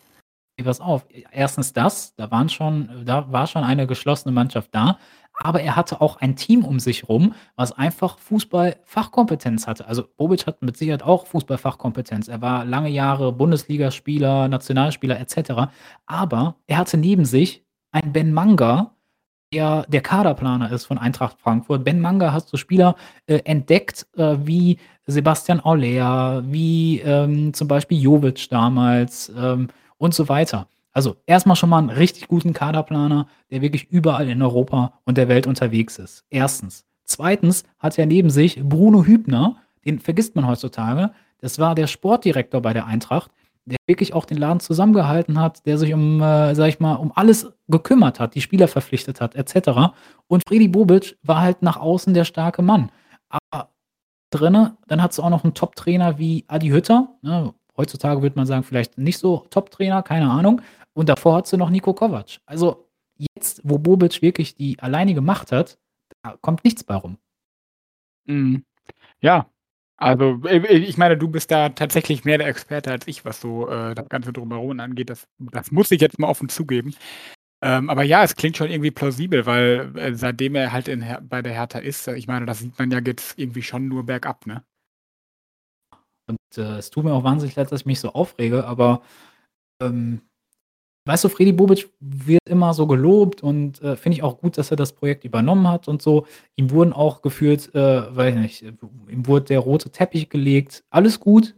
Pass 0.63 0.81
auf. 0.81 1.05
Erstens 1.31 1.73
das, 1.73 2.15
da 2.15 2.29
waren 2.31 2.49
schon, 2.49 3.03
da 3.05 3.31
war 3.31 3.47
schon 3.47 3.63
eine 3.63 3.87
geschlossene 3.87 4.31
Mannschaft 4.31 4.69
da, 4.73 4.97
aber 5.41 5.61
er 5.61 5.75
hatte 5.75 6.01
auch 6.01 6.17
ein 6.17 6.35
Team 6.35 6.65
um 6.65 6.79
sich 6.79 7.07
rum, 7.07 7.33
was 7.55 7.71
einfach 7.71 8.19
Fußballfachkompetenz 8.19 9.67
hatte. 9.67 9.87
Also 9.87 10.03
Bobic 10.17 10.45
hat 10.45 10.61
mit 10.61 10.77
Sicherheit 10.77 11.03
auch 11.03 11.27
Fußballfachkompetenz. 11.27 12.27
Er 12.27 12.41
war 12.41 12.65
lange 12.65 12.89
Jahre 12.89 13.31
Bundesligaspieler, 13.31 14.47
Nationalspieler 14.49 15.19
etc. 15.19 15.71
Aber 16.05 16.55
er 16.67 16.77
hatte 16.77 16.97
neben 16.97 17.25
sich 17.25 17.63
einen 17.91 18.11
Ben 18.11 18.33
Manga, 18.33 18.95
der 19.53 19.85
der 19.87 20.01
Kaderplaner 20.01 20.71
ist 20.71 20.85
von 20.85 20.97
Eintracht 20.97 21.39
Frankfurt. 21.39 21.83
Ben 21.83 22.01
Manga 22.01 22.33
hat 22.33 22.47
so 22.47 22.57
Spieler 22.57 22.95
äh, 23.25 23.39
entdeckt 23.45 24.07
äh, 24.17 24.37
wie 24.43 24.77
Sebastian 25.07 25.61
Aller, 25.61 26.43
wie 26.45 26.99
ähm, 26.99 27.53
zum 27.53 27.67
Beispiel 27.67 27.99
Jovic 27.99 28.49
damals. 28.49 29.31
Ähm, 29.35 29.69
und 29.99 30.15
so 30.15 30.27
weiter. 30.27 30.67
Also 30.91 31.17
erstmal 31.27 31.55
schon 31.55 31.69
mal 31.69 31.77
einen 31.77 31.91
richtig 31.91 32.27
guten 32.27 32.53
Kaderplaner, 32.53 33.27
der 33.51 33.61
wirklich 33.61 33.91
überall 33.91 34.27
in 34.27 34.41
Europa 34.41 34.93
und 35.05 35.17
der 35.17 35.27
Welt 35.27 35.45
unterwegs 35.45 35.99
ist. 35.99 36.25
Erstens. 36.31 36.85
Zweitens 37.03 37.63
hat 37.77 37.97
er 37.99 38.05
neben 38.05 38.29
sich 38.29 38.59
Bruno 38.61 39.05
Hübner, 39.05 39.57
den 39.85 39.99
vergisst 39.99 40.35
man 40.35 40.47
heutzutage. 40.47 41.11
Das 41.39 41.59
war 41.59 41.75
der 41.75 41.87
Sportdirektor 41.87 42.61
bei 42.61 42.73
der 42.73 42.85
Eintracht, 42.85 43.31
der 43.65 43.77
wirklich 43.87 44.13
auch 44.13 44.25
den 44.25 44.37
Laden 44.37 44.59
zusammengehalten 44.59 45.39
hat, 45.39 45.65
der 45.65 45.77
sich 45.77 45.93
um, 45.93 46.21
äh, 46.21 46.55
sag 46.55 46.67
ich 46.67 46.79
mal, 46.79 46.95
um 46.95 47.11
alles 47.15 47.51
gekümmert 47.67 48.19
hat, 48.19 48.35
die 48.35 48.41
Spieler 48.41 48.67
verpflichtet 48.67 49.21
hat, 49.21 49.35
etc. 49.35 49.93
Und 50.27 50.43
Freddy 50.47 50.67
Bobic 50.67 51.17
war 51.23 51.41
halt 51.41 51.61
nach 51.61 51.77
außen 51.77 52.13
der 52.13 52.25
starke 52.25 52.61
Mann. 52.61 52.91
Aber 53.29 53.69
drinnen, 54.31 54.77
dann 54.87 55.01
hat 55.01 55.11
es 55.11 55.19
auch 55.19 55.29
noch 55.29 55.43
einen 55.43 55.53
Top-Trainer 55.53 56.17
wie 56.17 56.45
Adi 56.47 56.69
Hütter, 56.69 57.15
ne, 57.21 57.53
heutzutage 57.79 58.21
würde 58.21 58.35
man 58.35 58.45
sagen, 58.45 58.63
vielleicht 58.63 58.97
nicht 58.97 59.17
so 59.17 59.45
Top-Trainer, 59.49 60.03
keine 60.03 60.29
Ahnung. 60.29 60.61
Und 60.93 61.09
davor 61.09 61.37
hattest 61.37 61.53
du 61.53 61.57
noch 61.57 61.69
Nico 61.69 61.93
Kovac. 61.93 62.39
Also 62.45 62.89
jetzt, 63.17 63.61
wo 63.63 63.79
Bobic 63.79 64.21
wirklich 64.21 64.55
die 64.55 64.77
alleinige 64.79 65.21
Macht 65.21 65.51
hat, 65.51 65.79
da 66.21 66.37
kommt 66.41 66.63
nichts 66.65 66.83
bei 66.83 66.95
rum. 66.95 67.17
Mhm. 68.25 68.65
Ja, 69.21 69.49
also 69.97 70.41
ich 70.45 70.97
meine, 70.97 71.17
du 71.17 71.27
bist 71.27 71.51
da 71.51 71.69
tatsächlich 71.69 72.25
mehr 72.25 72.37
der 72.37 72.47
Experte 72.47 72.91
als 72.91 73.07
ich, 73.07 73.25
was 73.25 73.41
so 73.41 73.69
äh, 73.69 73.95
das 73.95 74.07
Ganze 74.09 74.33
drumherum 74.33 74.79
angeht. 74.79 75.09
Das, 75.09 75.27
das 75.39 75.71
muss 75.71 75.91
ich 75.91 76.01
jetzt 76.01 76.19
mal 76.19 76.27
offen 76.27 76.49
zugeben. 76.49 76.93
Ähm, 77.61 77.89
aber 77.89 78.03
ja, 78.03 78.23
es 78.23 78.35
klingt 78.35 78.55
schon 78.55 78.71
irgendwie 78.71 78.91
plausibel, 78.91 79.45
weil 79.45 79.91
äh, 79.97 80.15
seitdem 80.15 80.55
er 80.55 80.71
halt 80.71 80.87
in, 80.87 81.05
bei 81.23 81.41
der 81.41 81.53
Hertha 81.53 81.79
ist, 81.79 82.07
ich 82.07 82.27
meine, 82.27 82.45
das 82.45 82.59
sieht 82.59 82.79
man 82.79 82.91
ja 82.91 82.99
jetzt 82.99 83.37
irgendwie 83.37 83.61
schon 83.61 83.89
nur 83.89 84.05
bergab, 84.05 84.47
ne? 84.47 84.63
Und 86.29 86.57
äh, 86.57 86.77
es 86.77 86.89
tut 86.89 87.03
mir 87.03 87.13
auch 87.13 87.23
wahnsinnig 87.23 87.55
leid, 87.55 87.71
dass 87.71 87.81
ich 87.81 87.85
mich 87.85 87.99
so 87.99 88.13
aufrege, 88.13 88.65
aber 88.65 89.01
ähm, 89.81 90.21
weißt 91.05 91.23
du, 91.23 91.29
Freddy 91.29 91.53
Bobic 91.53 91.89
wird 91.99 92.47
immer 92.47 92.73
so 92.73 92.85
gelobt 92.85 93.41
und 93.41 93.81
äh, 93.81 93.95
finde 93.95 94.17
ich 94.17 94.23
auch 94.23 94.37
gut, 94.37 94.57
dass 94.57 94.71
er 94.71 94.77
das 94.77 94.93
Projekt 94.93 95.23
übernommen 95.23 95.67
hat 95.67 95.87
und 95.87 96.01
so. 96.01 96.27
Ihm 96.55 96.69
wurden 96.69 96.93
auch 96.93 97.21
gefühlt, 97.21 97.73
äh, 97.73 98.15
weiß 98.15 98.35
nicht, 98.35 98.61
ihm 98.61 99.25
wurde 99.25 99.45
der 99.45 99.59
rote 99.59 99.89
Teppich 99.91 100.29
gelegt. 100.29 100.83
Alles 100.91 101.19
gut. 101.19 101.55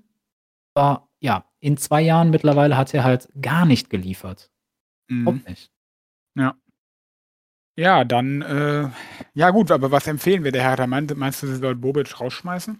Aber 0.73 1.09
ja, 1.19 1.45
in 1.59 1.75
zwei 1.77 2.01
Jahren 2.01 2.29
mittlerweile 2.29 2.77
hat 2.77 2.93
er 2.93 3.03
halt 3.03 3.29
gar 3.41 3.65
nicht 3.65 3.89
geliefert. 3.89 4.51
Mhm. 5.09 5.43
Nicht. 5.47 5.71
Ja. 6.37 6.55
Ja, 7.77 8.03
dann, 8.03 8.41
äh, 8.41 8.89
ja 9.33 9.49
gut, 9.49 9.71
aber 9.71 9.91
was 9.91 10.07
empfehlen 10.07 10.43
wir 10.43 10.51
der 10.51 10.63
Hertha? 10.63 10.87
Meinst, 10.87 11.15
meinst 11.15 11.43
du, 11.43 11.47
sie 11.47 11.55
soll 11.55 11.75
Bobic 11.75 12.19
rausschmeißen? 12.19 12.79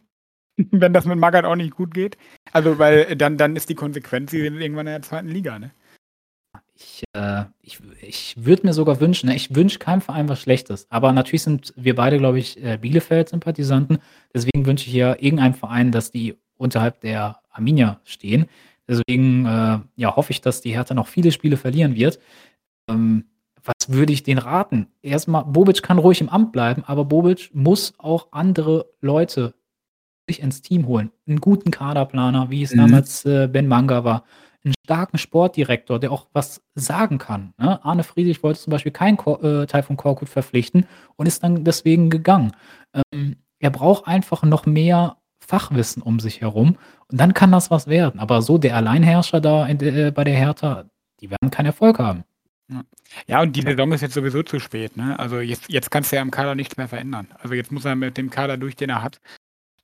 Wenn 0.71 0.93
das 0.93 1.05
mit 1.05 1.17
Magath 1.17 1.45
auch 1.45 1.55
nicht 1.55 1.75
gut 1.75 1.93
geht? 1.93 2.17
Also, 2.51 2.79
weil 2.79 3.15
dann, 3.15 3.37
dann 3.37 3.55
ist 3.55 3.69
die 3.69 3.75
Konsequenz, 3.75 4.31
sie 4.31 4.41
sind 4.41 4.59
irgendwann 4.59 4.87
in 4.87 4.93
der 4.93 5.01
zweiten 5.01 5.29
Liga, 5.29 5.59
ne? 5.59 5.71
Ich, 6.75 7.03
äh, 7.13 7.43
ich, 7.61 7.79
ich 8.01 8.35
würde 8.37 8.65
mir 8.65 8.73
sogar 8.73 8.99
wünschen, 8.99 9.29
ne, 9.29 9.35
ich 9.35 9.53
wünsche 9.55 9.77
keinem 9.77 10.01
Verein 10.01 10.29
was 10.29 10.41
Schlechtes. 10.41 10.87
Aber 10.89 11.11
natürlich 11.11 11.43
sind 11.43 11.73
wir 11.75 11.95
beide, 11.95 12.17
glaube 12.17 12.39
ich, 12.39 12.61
äh, 12.63 12.77
Bielefeld-Sympathisanten. 12.77 13.99
Deswegen 14.33 14.65
wünsche 14.65 14.87
ich 14.87 14.93
ja 14.93 15.13
irgendeinem 15.13 15.53
Verein, 15.53 15.91
dass 15.91 16.11
die 16.11 16.37
unterhalb 16.57 17.01
der 17.01 17.39
Arminia 17.51 17.99
stehen. 18.03 18.47
Deswegen 18.87 19.45
äh, 19.45 19.79
ja, 19.95 20.15
hoffe 20.15 20.31
ich, 20.31 20.41
dass 20.41 20.61
die 20.61 20.73
Hertha 20.73 20.93
noch 20.93 21.07
viele 21.07 21.31
Spiele 21.31 21.57
verlieren 21.57 21.95
wird. 21.95 22.19
Ähm, 22.89 23.25
was 23.63 23.89
würde 23.93 24.13
ich 24.13 24.23
denen 24.23 24.39
raten? 24.39 24.87
Erstmal, 25.01 25.45
Bobic 25.45 25.83
kann 25.83 25.99
ruhig 25.99 26.19
im 26.19 26.29
Amt 26.29 26.51
bleiben, 26.51 26.83
aber 26.85 27.05
Bobic 27.05 27.51
muss 27.53 27.93
auch 27.99 28.29
andere 28.31 28.87
Leute 29.01 29.53
sich 30.27 30.41
ins 30.41 30.61
Team 30.61 30.87
holen. 30.87 31.11
Einen 31.27 31.41
guten 31.41 31.71
Kaderplaner, 31.71 32.49
wie 32.49 32.63
es 32.63 32.73
mhm. 32.73 32.77
damals 32.77 33.25
äh, 33.25 33.47
Ben 33.47 33.67
Manga 33.67 34.03
war 34.03 34.23
einen 34.63 34.73
starken 34.85 35.17
Sportdirektor, 35.17 35.99
der 35.99 36.11
auch 36.11 36.27
was 36.33 36.61
sagen 36.75 37.17
kann. 37.17 37.53
Ne? 37.57 37.83
Arne 37.83 38.03
Friedrich 38.03 38.43
wollte 38.43 38.59
zum 38.59 38.71
Beispiel 38.71 38.91
keinen 38.91 39.17
Ko 39.17 39.37
äh, 39.41 39.65
Teil 39.65 39.83
von 39.83 39.97
Korkut 39.97 40.29
verpflichten 40.29 40.85
und 41.15 41.25
ist 41.25 41.43
dann 41.43 41.63
deswegen 41.63 42.09
gegangen. 42.09 42.51
Ähm, 43.11 43.37
er 43.59 43.71
braucht 43.71 44.07
einfach 44.07 44.43
noch 44.43 44.65
mehr 44.65 45.17
Fachwissen 45.39 46.03
um 46.03 46.19
sich 46.19 46.41
herum 46.41 46.77
und 47.07 47.19
dann 47.19 47.33
kann 47.33 47.51
das 47.51 47.71
was 47.71 47.87
werden. 47.87 48.19
Aber 48.19 48.41
so 48.41 48.57
der 48.57 48.75
Alleinherrscher 48.75 49.41
da 49.41 49.65
de, 49.73 50.07
äh, 50.07 50.11
bei 50.11 50.23
der 50.23 50.35
Hertha, 50.35 50.85
die 51.19 51.31
werden 51.31 51.49
keinen 51.49 51.67
Erfolg 51.67 51.99
haben. 51.99 52.23
Ja, 53.27 53.41
und 53.41 53.53
die 53.55 53.61
Saison 53.61 53.91
ist 53.91 54.01
jetzt 54.01 54.13
sowieso 54.13 54.43
zu 54.43 54.59
spät. 54.59 54.95
Ne? 54.95 55.19
Also 55.19 55.39
jetzt, 55.39 55.69
jetzt 55.69 55.91
kannst 55.91 56.11
du 56.11 56.15
ja 56.15 56.21
am 56.21 56.31
Kader 56.31 56.55
nichts 56.55 56.77
mehr 56.77 56.87
verändern. 56.87 57.27
Also 57.39 57.53
jetzt 57.53 57.71
muss 57.71 57.83
er 57.83 57.95
mit 57.95 58.17
dem 58.17 58.29
Kader 58.29 58.55
durch, 58.55 58.75
den 58.75 58.89
er 58.89 59.03
hat. 59.03 59.19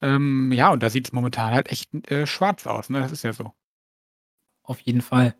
Ähm, 0.01 0.51
ja, 0.51 0.71
und 0.71 0.83
da 0.83 0.89
sieht 0.89 1.07
es 1.07 1.13
momentan 1.13 1.53
halt 1.53 1.71
echt 1.71 1.93
äh, 2.11 2.27
schwarz 2.27 2.67
aus. 2.67 2.89
Ne? 2.89 2.99
Das 2.99 3.11
ist 3.11 3.23
ja 3.23 3.33
so 3.33 3.53
auf 4.63 4.79
jeden 4.81 5.01
Fall. 5.01 5.35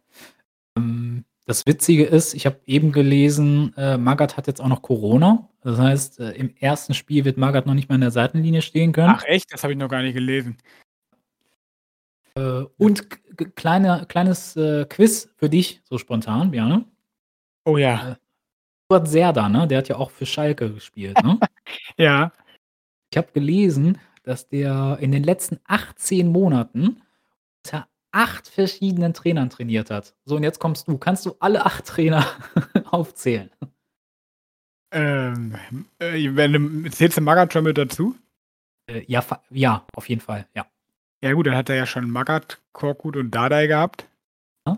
Ähm, 0.78 1.26
das 1.46 1.66
Witzige 1.66 2.04
ist, 2.04 2.34
ich 2.34 2.46
habe 2.46 2.60
eben 2.66 2.92
gelesen, 2.92 3.74
äh, 3.78 3.98
Magath 3.98 4.36
hat 4.36 4.48
jetzt 4.48 4.60
auch 4.60 4.68
noch 4.68 4.82
Corona. 4.82 5.50
Das 5.62 5.78
heißt, 5.78 6.20
äh, 6.20 6.32
im 6.32 6.56
ersten 6.58 6.94
Spiel 6.94 7.24
wird 7.24 7.38
Magath 7.38 7.66
noch 7.66 7.74
nicht 7.74 7.88
mal 7.88 7.96
in 7.96 8.02
der 8.02 8.12
Seitenlinie 8.12 8.62
stehen 8.62 8.92
können. 8.92 9.14
Ach 9.16 9.24
echt? 9.26 9.54
Das 9.54 9.64
habe 9.64 9.74
ich 9.74 9.80
noch 9.80 9.90
gar 9.90 10.02
nicht 10.02 10.14
gelesen. 10.14 10.58
Äh, 12.36 12.66
und 12.78 13.08
kleine, 13.56 14.06
kleines 14.08 14.56
äh, 14.58 14.86
Quiz 14.86 15.30
für 15.38 15.50
dich, 15.50 15.82
so 15.86 15.98
spontan, 15.98 16.52
Björn. 16.52 16.86
Oh 17.66 17.78
ja. 17.78 18.12
Äh, 18.12 18.16
Stuart 18.86 19.08
Serda, 19.08 19.50
ne? 19.50 19.68
Der 19.68 19.80
hat 19.80 19.90
ja 19.90 19.98
auch 19.98 20.12
für 20.12 20.26
Schalke 20.26 20.74
gespielt, 20.74 21.22
ne? 21.24 21.40
ja. 21.98 22.32
Ich 23.12 23.18
habe 23.18 23.32
gelesen, 23.32 24.00
dass 24.28 24.50
der 24.50 24.98
in 25.00 25.12
den 25.12 25.24
letzten 25.24 25.60
18 25.66 26.28
Monaten 26.28 27.02
unter 27.66 27.88
acht 28.12 28.48
verschiedenen 28.48 29.14
Trainern 29.14 29.50
trainiert 29.50 29.90
hat. 29.90 30.16
So, 30.26 30.36
und 30.36 30.44
jetzt 30.44 30.60
kommst 30.60 30.88
du. 30.88 30.98
Kannst 30.98 31.26
du 31.26 31.36
alle 31.40 31.66
acht 31.66 31.86
Trainer 31.86 32.26
aufzählen? 32.86 33.50
Ähm, 34.92 35.56
äh, 36.00 36.36
wenn, 36.36 36.90
zählst 36.92 37.18
du 37.18 37.48
schon 37.52 37.64
mit 37.64 37.78
dazu? 37.78 38.16
Äh, 38.88 39.04
ja, 39.08 39.24
ja, 39.50 39.86
auf 39.94 40.10
jeden 40.10 40.22
Fall, 40.22 40.48
ja. 40.56 40.66
Ja 41.22 41.34
gut, 41.34 41.48
dann 41.48 41.56
hat 41.56 41.70
er 41.70 41.76
ja 41.76 41.86
schon 41.86 42.10
Magath, 42.10 42.62
Korkut 42.74 43.16
und 43.18 43.32
Dardai 43.32 43.68
gehabt. 43.68 44.08
Ja? 44.66 44.78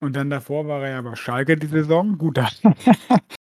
Und 0.00 0.14
dann 0.16 0.30
davor 0.30 0.68
war 0.68 0.82
er 0.84 0.90
ja 0.90 1.02
bei 1.02 1.16
Schalke 1.16 1.56
die 1.56 1.66
Saison. 1.66 2.18
Gut, 2.18 2.36
da, 2.38 2.48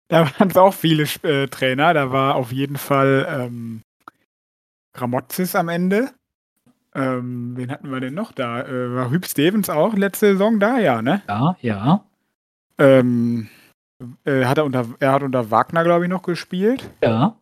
da 0.07 0.25
waren 0.25 0.49
es 0.49 0.57
auch 0.57 0.73
viele 0.73 1.03
äh, 1.23 1.47
Trainer. 1.47 1.93
Da 1.93 2.11
war 2.11 2.35
auf 2.35 2.51
jeden 2.51 2.77
Fall 2.77 3.27
ähm, 3.29 3.81
Gramozis 4.95 5.55
am 5.55 5.69
Ende. 5.69 6.09
Ähm, 6.93 7.57
wen 7.57 7.71
hatten 7.71 7.91
wir 7.91 7.99
denn 7.99 8.13
noch 8.13 8.31
da? 8.31 8.61
Äh, 8.61 8.95
war 8.95 9.11
Hüb 9.11 9.25
Stevens 9.25 9.69
auch 9.69 9.93
letzte 9.95 10.31
Saison 10.31 10.59
da? 10.59 10.79
Ja, 10.79 11.01
ne? 11.01 11.21
Ja, 11.27 11.57
ja. 11.61 12.05
Ähm, 12.77 13.49
äh, 14.23 14.45
hat 14.45 14.57
er, 14.57 14.65
unter, 14.65 14.87
er 14.99 15.11
hat 15.11 15.23
unter 15.23 15.51
Wagner, 15.51 15.83
glaube 15.83 16.05
ich, 16.05 16.09
noch 16.09 16.23
gespielt. 16.23 16.89
Ja. 17.03 17.37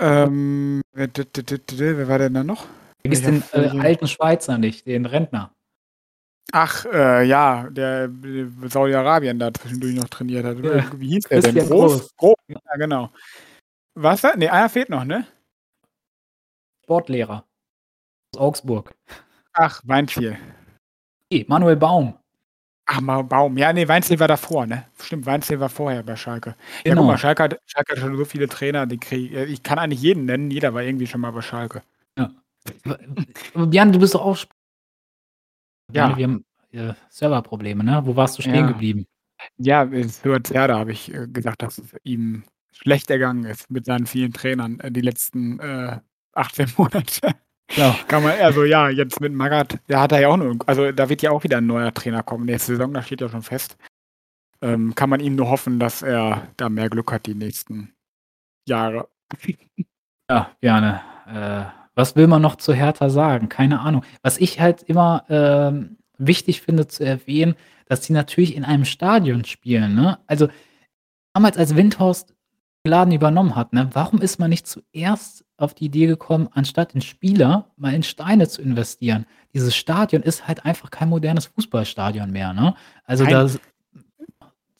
Ähm, 0.00 0.82
wer, 0.92 1.08
wer 1.14 2.08
war 2.08 2.18
denn 2.18 2.34
da 2.34 2.44
noch? 2.44 2.66
Vergiss 3.02 3.22
den 3.22 3.42
äh, 3.52 3.80
alten 3.80 4.06
Schweizer 4.06 4.58
nicht, 4.58 4.86
den 4.86 5.06
Rentner. 5.06 5.50
Ach, 6.52 6.84
äh, 6.86 7.24
ja, 7.24 7.68
der 7.70 8.10
Saudi-Arabien 8.66 9.38
da 9.38 9.52
zwischendurch 9.54 9.94
noch 9.94 10.08
trainiert 10.08 10.44
hat. 10.44 10.58
Ja. 10.58 10.84
Wie 10.96 11.08
hieß 11.08 11.24
der 11.24 11.42
denn? 11.42 11.66
Groß? 11.66 12.16
Groß. 12.16 12.34
Ja, 12.48 12.76
genau. 12.76 13.10
Was? 13.94 14.22
Ne, 14.36 14.50
einer 14.50 14.68
fehlt 14.68 14.88
noch, 14.88 15.04
ne? 15.04 15.26
Sportlehrer. 16.90 17.44
Augsburg. 18.36 18.92
Ach, 19.52 19.80
Weinziel. 19.84 20.36
Nee, 21.30 21.44
Manuel 21.46 21.76
Baum. 21.76 22.14
Ach, 22.84 23.00
Baum. 23.00 23.56
Ja, 23.56 23.72
nee, 23.72 23.86
Weinziel 23.86 24.18
war 24.18 24.26
davor, 24.26 24.66
ne? 24.66 24.86
Stimmt, 25.00 25.24
Weinziel 25.24 25.60
war 25.60 25.68
vorher 25.68 26.02
bei 26.02 26.16
Schalke. 26.16 26.56
Genau. 26.82 26.88
Ja, 26.88 26.94
guck 26.96 27.06
mal, 27.06 27.18
Schalke 27.18 27.42
hat, 27.44 27.60
Schalke 27.64 27.92
hat 27.92 28.00
schon 28.00 28.16
so 28.16 28.24
viele 28.24 28.48
Trainer, 28.48 28.86
die 28.86 28.98
krieg, 28.98 29.32
ich 29.32 29.62
kann 29.62 29.78
eigentlich 29.78 30.02
jeden 30.02 30.24
nennen, 30.24 30.50
jeder 30.50 30.74
war 30.74 30.82
irgendwie 30.82 31.06
schon 31.06 31.20
mal 31.20 31.30
bei 31.30 31.42
Schalke. 31.42 31.82
Ja. 32.18 32.32
Jan, 33.70 33.92
du 33.92 34.00
bist 34.00 34.16
doch 34.16 34.22
auch. 34.22 34.38
Ja. 35.92 36.16
Wir 36.16 36.24
haben 36.24 36.44
äh, 36.72 36.94
Serverprobleme, 37.08 37.84
ne? 37.84 38.04
Wo 38.04 38.16
warst 38.16 38.36
du 38.36 38.42
stehen 38.42 38.54
ja. 38.56 38.66
geblieben? 38.66 39.06
Ja, 39.58 39.88
Stuart 40.08 40.52
da 40.52 40.76
habe 40.76 40.90
ich 40.90 41.14
äh, 41.14 41.28
gesagt, 41.28 41.62
dass 41.62 41.78
es 41.78 41.94
ihm 42.02 42.42
schlecht 42.72 43.10
ergangen 43.10 43.44
ist 43.44 43.70
mit 43.70 43.84
seinen 43.86 44.06
vielen 44.06 44.32
Trainern 44.32 44.80
äh, 44.80 44.90
die 44.90 45.02
letzten 45.02 45.60
äh, 45.60 46.00
18 46.40 46.72
Monate. 46.76 47.34
Ja. 47.76 47.96
Kann 48.08 48.22
man, 48.22 48.32
also 48.40 48.64
ja, 48.64 48.88
jetzt 48.88 49.20
mit 49.20 49.32
Magath, 49.32 49.78
der 49.88 50.00
hat 50.00 50.12
er 50.12 50.20
ja 50.20 50.28
auch 50.28 50.36
nur, 50.36 50.56
also 50.66 50.90
da 50.90 51.08
wird 51.08 51.22
ja 51.22 51.30
auch 51.30 51.44
wieder 51.44 51.58
ein 51.58 51.66
neuer 51.66 51.94
Trainer 51.94 52.22
kommen. 52.22 52.44
Nächste 52.46 52.72
Saison, 52.72 52.92
das 52.92 53.06
steht 53.06 53.20
ja 53.20 53.28
schon 53.28 53.42
fest. 53.42 53.76
Ähm, 54.60 54.94
kann 54.94 55.08
man 55.08 55.20
ihm 55.20 55.36
nur 55.36 55.48
hoffen, 55.48 55.78
dass 55.78 56.02
er 56.02 56.48
da 56.56 56.68
mehr 56.68 56.90
Glück 56.90 57.12
hat 57.12 57.26
die 57.26 57.34
nächsten 57.34 57.94
Jahre. 58.66 59.08
Ja, 60.28 60.50
gerne. 60.60 61.00
Äh, 61.26 61.64
was 61.94 62.16
will 62.16 62.26
man 62.26 62.42
noch 62.42 62.56
zu 62.56 62.72
Hertha 62.72 63.08
sagen? 63.08 63.48
Keine 63.48 63.80
Ahnung. 63.80 64.04
Was 64.22 64.38
ich 64.38 64.60
halt 64.60 64.82
immer 64.82 65.24
ähm, 65.28 65.98
wichtig 66.18 66.62
finde 66.62 66.86
zu 66.86 67.04
erwähnen, 67.04 67.56
dass 67.86 68.04
sie 68.04 68.12
natürlich 68.12 68.54
in 68.54 68.64
einem 68.64 68.84
Stadion 68.84 69.44
spielen. 69.44 69.94
Ne? 69.94 70.18
Also 70.26 70.48
damals, 71.34 71.56
als 71.56 71.74
Windhorst 71.74 72.34
Laden 72.86 73.12
übernommen 73.12 73.56
hat, 73.56 73.72
ne, 73.72 73.90
warum 73.92 74.22
ist 74.22 74.38
man 74.38 74.50
nicht 74.50 74.66
zuerst 74.66 75.44
auf 75.58 75.74
die 75.74 75.86
Idee 75.86 76.06
gekommen, 76.06 76.48
anstatt 76.52 76.94
in 76.94 77.02
Spieler 77.02 77.70
mal 77.76 77.92
in 77.94 78.02
Steine 78.02 78.48
zu 78.48 78.62
investieren. 78.62 79.26
Dieses 79.52 79.76
Stadion 79.76 80.22
ist 80.22 80.48
halt 80.48 80.64
einfach 80.64 80.90
kein 80.90 81.10
modernes 81.10 81.46
Fußballstadion 81.46 82.30
mehr, 82.30 82.54
ne? 82.54 82.74
Also 83.04 83.24
Nein. 83.24 83.32
das 83.34 83.60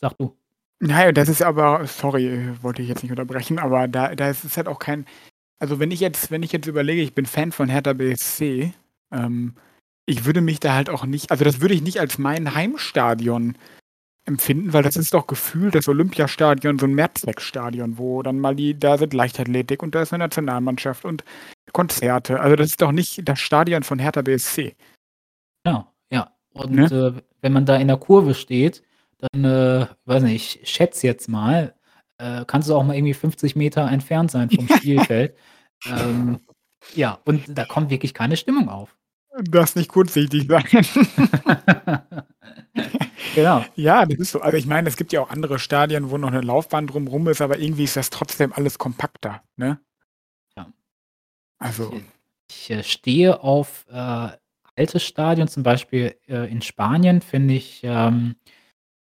sag 0.00 0.16
du. 0.16 0.36
Nein, 0.78 1.14
das 1.14 1.28
ist 1.28 1.42
aber, 1.42 1.86
sorry, 1.86 2.54
wollte 2.62 2.80
ich 2.80 2.88
jetzt 2.88 3.02
nicht 3.02 3.12
unterbrechen, 3.12 3.58
aber 3.58 3.86
da, 3.86 4.14
da 4.14 4.30
ist 4.30 4.44
es 4.44 4.56
halt 4.56 4.66
auch 4.66 4.78
kein, 4.78 5.04
also 5.58 5.78
wenn 5.78 5.90
ich 5.90 6.00
jetzt, 6.00 6.30
wenn 6.30 6.42
ich 6.42 6.52
jetzt 6.52 6.66
überlege, 6.66 7.02
ich 7.02 7.14
bin 7.14 7.26
Fan 7.26 7.52
von 7.52 7.68
Hertha 7.68 7.92
BSC, 7.92 8.72
ähm, 9.12 9.54
ich 10.06 10.24
würde 10.24 10.40
mich 10.40 10.58
da 10.58 10.74
halt 10.74 10.88
auch 10.88 11.04
nicht, 11.04 11.30
also 11.30 11.44
das 11.44 11.60
würde 11.60 11.74
ich 11.74 11.82
nicht 11.82 12.00
als 12.00 12.16
mein 12.16 12.54
Heimstadion 12.54 13.58
empfinden, 14.30 14.72
weil 14.72 14.82
das 14.82 14.96
ist 14.96 15.12
doch 15.12 15.26
gefühlt 15.26 15.74
das 15.74 15.88
Olympiastadion, 15.88 16.78
so 16.78 16.86
ein 16.86 16.94
Mehrzweckstadion, 16.94 17.98
wo 17.98 18.22
dann 18.22 18.38
mal 18.38 18.54
die, 18.54 18.78
da 18.78 18.96
sind 18.96 19.12
Leichtathletik 19.12 19.82
und 19.82 19.94
da 19.94 20.02
ist 20.02 20.12
eine 20.12 20.24
Nationalmannschaft 20.24 21.04
und 21.04 21.24
Konzerte. 21.72 22.40
Also 22.40 22.56
das 22.56 22.68
ist 22.68 22.80
doch 22.80 22.92
nicht 22.92 23.28
das 23.28 23.40
Stadion 23.40 23.82
von 23.82 23.98
Hertha 23.98 24.22
BSC. 24.22 24.76
Genau, 25.64 25.86
ja. 26.10 26.30
und, 26.54 26.72
Ne? 26.72 26.84
äh, 26.86 27.20
wenn 27.42 27.52
man 27.52 27.66
da 27.66 27.76
in 27.76 27.88
der 27.88 27.96
Kurve 27.96 28.34
steht, 28.34 28.82
dann, 29.18 29.44
äh, 29.44 29.86
weiß 30.06 30.22
nicht, 30.22 30.60
ich 30.62 30.70
schätze 30.70 31.06
jetzt 31.06 31.28
mal, 31.28 31.74
äh, 32.18 32.44
kannst 32.46 32.68
du 32.68 32.74
auch 32.74 32.84
mal 32.84 32.96
irgendwie 32.96 33.14
50 33.14 33.56
Meter 33.56 33.88
entfernt 33.90 34.30
sein 34.30 34.50
vom 34.50 34.68
Spielfeld. 34.76 35.34
Ähm, 35.86 36.40
ja, 36.94 37.18
und 37.24 37.44
da 37.48 37.64
kommt 37.64 37.90
wirklich 37.90 38.14
keine 38.14 38.36
Stimmung 38.36 38.68
auf. 38.68 38.96
Darfst 39.44 39.76
nicht 39.76 39.88
kurzsichtig 39.88 40.48
sein. 40.48 40.64
Genau. 43.34 43.64
Ja, 43.76 44.06
das 44.06 44.18
ist 44.18 44.32
so. 44.32 44.40
Also, 44.40 44.56
ich 44.56 44.66
meine, 44.66 44.88
es 44.88 44.96
gibt 44.96 45.12
ja 45.12 45.20
auch 45.20 45.30
andere 45.30 45.58
Stadien, 45.58 46.10
wo 46.10 46.18
noch 46.18 46.30
'ne 46.30 46.40
Laufbahn 46.40 46.86
drumrum 46.88 47.28
ist, 47.28 47.40
aber 47.40 47.58
irgendwie 47.58 47.84
ist 47.84 47.96
das 47.96 48.10
trotzdem 48.10 48.52
alles 48.52 48.78
kompakter, 48.78 49.42
ne? 49.56 49.78
Ja. 50.56 50.72
Also 51.58 51.92
Ich 52.48 52.70
ich, 52.70 52.78
äh, 52.78 52.84
stehe 52.84 53.42
auf, 53.42 53.86
äh, 53.90 54.28
alte 54.76 55.00
Stadien, 55.00 55.48
zum 55.48 55.62
Beispiel, 55.64 56.16
äh, 56.28 56.50
in 56.52 56.62
Spanien 56.62 57.22
finde 57.22 57.54
ich, 57.54 57.82
ähm 57.84 58.36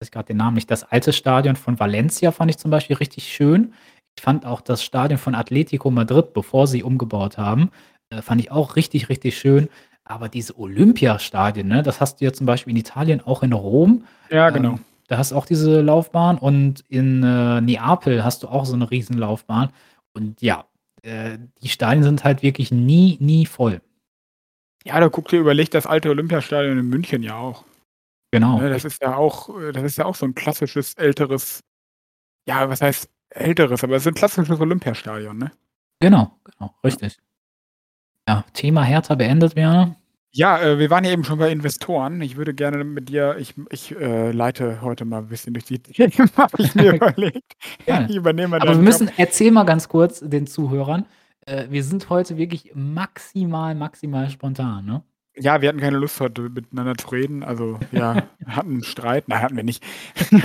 weiß 0.01 0.11
grad 0.13 0.29
den 0.31 0.37
Namen 0.39 0.57
nicht, 0.57 0.71
das 0.71 0.85
alte 0.85 1.13
Stadion 1.15 1.57
von 1.57 1.81
Valencia 1.81 2.33
fand 2.33 2.51
ich 2.51 2.59
zum 2.59 2.71
Beispiel 2.73 2.97
richtig 2.97 3.33
schön. 3.33 3.75
Ich 4.19 4.23
fand 4.25 4.47
auch 4.47 4.61
das 4.63 4.85
Stadion 4.85 5.19
von 5.19 5.35
Atletico 5.37 5.91
Madrid, 5.91 6.35
bevor 6.35 6.67
sie 6.69 6.83
umgebaut 6.85 7.39
haben, 7.39 7.71
äh, 8.11 8.23
fand 8.23 8.41
ich 8.43 8.51
auch 8.53 8.77
richtig, 8.77 9.09
richtig 9.11 9.39
schön. 9.39 9.69
Aber 10.09 10.29
diese 10.29 10.57
Olympiastadien, 10.59 11.67
ne, 11.67 11.83
das 11.83 12.01
hast 12.01 12.21
du 12.21 12.25
ja 12.25 12.33
zum 12.33 12.47
Beispiel 12.47 12.71
in 12.73 12.77
Italien, 12.77 13.21
auch 13.21 13.43
in 13.43 13.53
Rom. 13.53 14.05
Ja, 14.31 14.51
genau. 14.51 14.75
Ähm, 14.75 14.81
da 15.09 15.19
hast 15.19 15.33
du 15.33 15.37
auch 15.37 15.47
diese 15.47 15.81
Laufbahn 15.81 16.39
und 16.39 16.85
in, 16.89 17.23
äh, 17.25 17.61
Neapel 17.61 18.23
hast 18.25 18.43
du 18.45 18.49
auch 18.49 18.65
so 18.67 18.77
'ne 18.77 18.89
Riesenlaufbahn. 18.91 19.71
Und 20.15 20.41
ja, 20.41 20.65
äh, 21.03 21.39
die 21.63 21.69
Stadien 21.69 22.05
sind 22.05 22.23
halt 22.25 22.43
wirklich 22.43 22.71
nie, 22.71 23.17
nie 23.21 23.47
voll. 23.47 23.81
Ja, 24.85 25.01
da 25.01 25.09
guck 25.09 25.29
dir 25.29 25.41
überleg 25.41 25.71
das 25.73 25.87
alte 25.87 26.11
Olympiastadion 26.11 26.79
in 26.79 26.89
München 26.89 27.23
ja 27.23 27.37
auch. 27.37 27.65
Genau, 28.33 28.59
Ne, 28.61 28.71
das 28.71 28.85
ist 28.85 29.03
ja 29.03 29.17
auch 29.17 29.49
äh, 29.61 29.73
das 29.73 29.85
ist 29.85 29.99
ja 29.99 30.07
auch 30.07 30.17
so 30.17 30.27
'n 30.27 30.35
klassisches 30.35 30.95
älteres 30.95 31.61
ja, 32.49 32.69
was 32.71 32.83
heißt 32.83 33.09
älteres, 33.31 33.85
aber 33.85 33.97
es 33.97 34.03
ist 34.05 34.09
'n 34.09 34.15
klassisches 34.17 34.61
Olympiastadion, 34.61 35.39
ne? 35.39 35.53
Genau, 36.01 36.39
genau, 36.45 36.75
richtig. 36.85 37.19
Ja, 38.29 38.45
Thema 38.55 38.83
Hertha 38.83 39.15
beendet, 39.15 39.55
Werner. 39.55 39.95
Ja, 40.35 40.61
äh, 40.61 40.79
wir 40.79 40.91
waren 40.91 41.05
ja 41.05 41.13
eben 41.13 41.25
schon 41.25 41.39
bei 41.39 41.51
Investoren. 41.51 42.21
Ich 42.21 42.37
würde 42.37 42.53
gerne 42.55 42.85
mit 42.85 43.09
dir 43.09 43.37
ich 43.39 43.55
ich, 43.71 43.93
äh, 43.97 44.33
leite 44.33 44.81
heute 44.83 45.05
mal 45.05 45.21
'n 45.23 45.29
bisschen 45.29 45.55
durch 45.55 45.65
die 45.65 45.79
Themen, 45.83 46.31
habe 46.37 46.63
ich 46.63 46.75
mir 46.75 46.93
überlegt. 46.95 47.53
Gerne. 47.87 48.09
Ich 48.09 48.17
übernehme 48.17 48.49
mal 48.49 48.61
Aber 48.61 48.73
wir 48.75 48.79
deinen 48.79 48.85
Job. 48.85 49.01
müssen 49.01 49.11
erzähl 49.17 49.51
mal 49.53 49.65
ganz 49.65 49.89
kurz 49.89 50.21
den 50.21 50.47
Zuhörern, 50.47 51.07
äh, 51.47 51.67
wir 51.71 51.85
sind 51.85 52.09
heute 52.11 52.37
wirklich 52.37 52.73
maximal, 52.75 53.75
maximal 53.75 54.29
spontan, 54.31 54.85
ne? 54.87 55.03
Ja, 55.39 55.61
wir 55.61 55.69
hatten 55.69 55.81
keine 55.81 55.99
Lust, 55.99 56.19
heute 56.21 56.43
miteinander 56.49 56.95
zu 56.97 57.09
reden. 57.09 57.43
Also, 57.43 57.79
ja, 57.93 58.23
wir 58.39 58.57
hatten 58.57 58.77
'n 58.79 58.83
Streit. 58.85 59.29
Nein, 59.29 59.43
hatten 59.43 59.57
wir 59.57 59.65
nicht. 59.65 59.85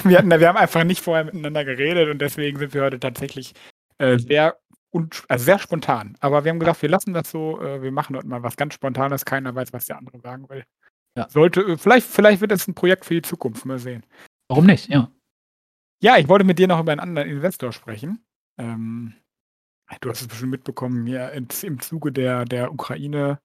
Wir 0.04 0.18
hatten 0.18 0.30
wir 0.30 0.48
haben 0.48 0.58
einfach 0.58 0.84
nicht 0.84 1.02
vorher 1.02 1.24
miteinander 1.24 1.64
geredet 1.64 2.10
und 2.10 2.20
deswegen 2.20 2.60
sind 2.60 2.74
wir 2.74 2.82
heute 2.84 3.00
tatsächlich, 3.00 3.54
äh, 4.00 4.18
sehr 4.20 4.58
unsp 4.92 5.26
also, 5.30 5.46
sehr 5.46 5.60
spontan. 5.60 6.16
Aber 6.20 6.44
wir 6.46 6.52
haben 6.52 6.60
gesagt, 6.60 6.82
wir 6.82 6.90
lassen 6.90 7.14
das 7.14 7.32
so, 7.32 7.62
äh, 7.62 7.82
wir 7.82 7.92
machen 7.92 8.16
heute 8.16 8.28
mal 8.28 8.44
was 8.44 8.56
ganz 8.58 8.74
Spontanes. 8.76 9.26
Keiner 9.26 9.56
weiß, 9.56 9.74
was 9.74 9.86
der 9.86 9.98
andere 9.98 10.20
sagen 10.20 10.50
will. 10.50 10.64
Ja. 11.18 11.30
Sollte 11.30 11.62
äh, 11.62 11.78
vielleicht 11.78 12.08
vielleicht 12.08 12.42
wird 12.42 12.52
das 12.52 12.68
'n 12.68 12.76
Projekt 12.76 13.06
für 13.06 13.16
die 13.16 13.22
Zukunft, 13.24 13.66
mal 13.66 13.80
sehen. 13.80 14.06
Warum 14.50 14.66
nicht? 14.68 14.90
Ja. 14.90 15.12
Ja, 16.04 16.18
ich 16.18 16.30
wollte 16.30 16.46
mit 16.46 16.60
dir 16.60 16.68
noch 16.68 16.80
über 16.82 16.94
'n 16.94 17.00
anderen 17.02 17.30
Investor 17.30 17.72
sprechen. 17.74 18.26
Ähm, 18.60 19.14
du 20.02 20.10
hast 20.10 20.22
es 20.22 20.28
bestimmt 20.30 20.52
mitbekommen, 20.52 21.08
ins 21.08 21.64
im 21.64 21.80
Zuge 21.82 22.12
der 22.14 22.46
der 22.46 22.72
Ukraine 22.74 23.40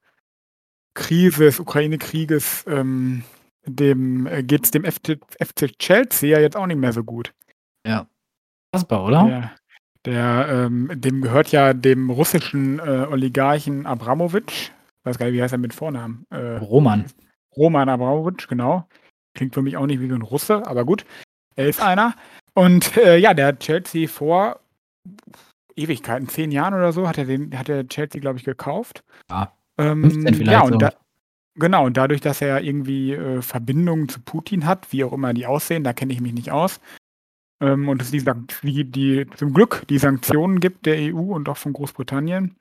Krise, 0.96 1.44
des 1.44 1.60
Ukraine-Krieges, 1.60 2.64
ähm, 2.66 3.22
dem 3.66 4.26
äh, 4.26 4.42
geht's 4.42 4.70
dem 4.70 4.84
FT 4.84 5.18
FC 5.38 5.78
Chelsea 5.78 6.30
ja 6.30 6.40
jetzt 6.40 6.56
auch 6.56 6.66
nicht 6.66 6.78
mehr 6.78 6.92
so 6.94 7.04
gut. 7.04 7.34
Ja. 7.86 8.08
Unfassbar, 8.72 9.04
oder? 9.06 9.24
Der 9.26 9.56
der, 10.06 10.46
ähm 10.50 10.90
dem 10.94 11.20
gehört 11.20 11.48
ja 11.52 11.72
dem 11.74 12.10
russischen, 12.10 12.78
äh, 12.78 13.06
Oligarchen 13.10 13.86
Abramowitsch. 13.86 14.70
Weiß 15.04 15.18
gar 15.18 15.26
nicht, 15.26 15.34
wie 15.34 15.42
heißt 15.42 15.52
er 15.54 15.58
mit 15.58 15.74
Vornamen? 15.74 16.24
Äh, 16.30 16.56
Roman. 16.58 17.04
Roman 17.56 17.88
Abramowitsch, 17.88 18.48
genau. 18.48 18.88
Klingt 19.34 19.54
für 19.54 19.62
mich 19.62 19.76
auch 19.76 19.86
nicht 19.86 20.00
wie 20.00 20.08
so 20.08 20.14
'n 20.14 20.22
Russe, 20.22 20.66
aber 20.66 20.84
gut. 20.84 21.04
Er 21.56 21.68
ist 21.68 21.80
einer. 21.82 22.14
Und, 22.54 22.96
äh, 22.96 23.18
ja, 23.18 23.34
der 23.34 23.48
hat 23.48 23.60
Chelsea 23.60 24.08
vor 24.08 24.60
Ewigkeiten, 25.76 26.28
10 26.28 26.50
Jahren 26.52 26.74
oder 26.74 26.92
so, 26.92 27.06
hat 27.08 27.18
er 27.18 27.24
den 27.26 27.56
hat 27.58 27.68
er 27.68 27.86
Chelsea, 27.86 28.20
glaube 28.20 28.38
ich, 28.38 28.44
gekauft. 28.44 29.04
Ja, 29.30 29.52
15 29.78 30.26
Ähm, 30.26 30.34
vielleicht 30.34 30.52
ja, 30.52 30.62
und 30.62 30.72
so. 30.72 30.78
da 30.78 30.92
genau, 31.54 31.84
und 31.86 31.96
dadurch, 31.96 32.20
dass 32.22 32.40
er 32.40 32.62
irgendwie, 32.62 33.12
äh, 33.12 33.42
Verbindungen 33.42 34.08
zu 34.08 34.20
Putin 34.20 34.66
hat, 34.66 34.92
wie 34.92 35.04
auch 35.04 35.12
immer 35.12 35.34
die 35.34 35.46
aussehen, 35.46 35.84
da 35.84 35.92
kenne 35.92 36.12
ich 36.14 36.20
mich 36.20 36.32
nicht 36.32 36.50
aus, 36.50 36.80
ähm, 37.60 37.88
und 37.88 38.02
es 38.02 38.10
die 38.10 38.24
die 38.62 38.84
die 38.84 39.26
zum 39.36 39.52
Glück 39.52 39.82
die 39.88 39.98
Sanktionen 39.98 40.60
gibt 40.60 40.86
der 40.86 40.96
EU 41.14 41.34
und 41.34 41.48
auch 41.48 41.56
von 41.56 41.72
Großbritannien, 41.72 42.56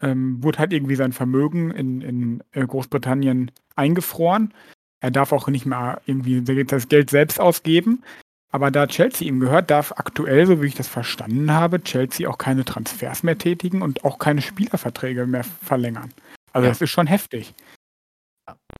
ähm, 0.00 0.42
wurde 0.42 0.58
halt 0.58 0.72
irgendwie 0.72 0.96
sein 0.96 1.12
Vermögen 1.12 1.70
in 1.70 2.00
in, 2.00 2.42
äh, 2.52 2.66
Großbritannien 2.66 3.50
eingefroren. 3.76 4.52
Er 5.00 5.10
darf 5.10 5.32
auch 5.32 5.48
nicht 5.48 5.66
mehr 5.66 6.00
irgendwie 6.06 6.42
das 6.64 6.88
Geld 6.88 7.10
selbst 7.10 7.40
ausgeben. 7.40 8.02
Aber 8.50 8.70
da 8.70 8.86
Chelsea 8.86 9.26
ihm 9.26 9.40
gehört, 9.40 9.68
darf 9.68 9.90
aktuell, 9.96 10.46
so 10.46 10.62
wie 10.62 10.66
ich 10.68 10.76
das 10.76 10.86
verstanden 10.86 11.50
habe, 11.50 11.82
Chelsea 11.82 12.28
auch 12.28 12.38
keine 12.38 12.64
Transfers 12.64 13.24
mehr 13.24 13.36
tätigen 13.36 13.82
und 13.82 14.04
auch 14.04 14.20
keine 14.20 14.42
Spielerverträge 14.42 15.26
mehr 15.26 15.42
verlängern. 15.42 16.12
Also, 16.52 16.66
Ja. 16.66 16.70
das 16.70 16.80
ist 16.80 16.90
schon 16.90 17.08
heftig. 17.08 17.52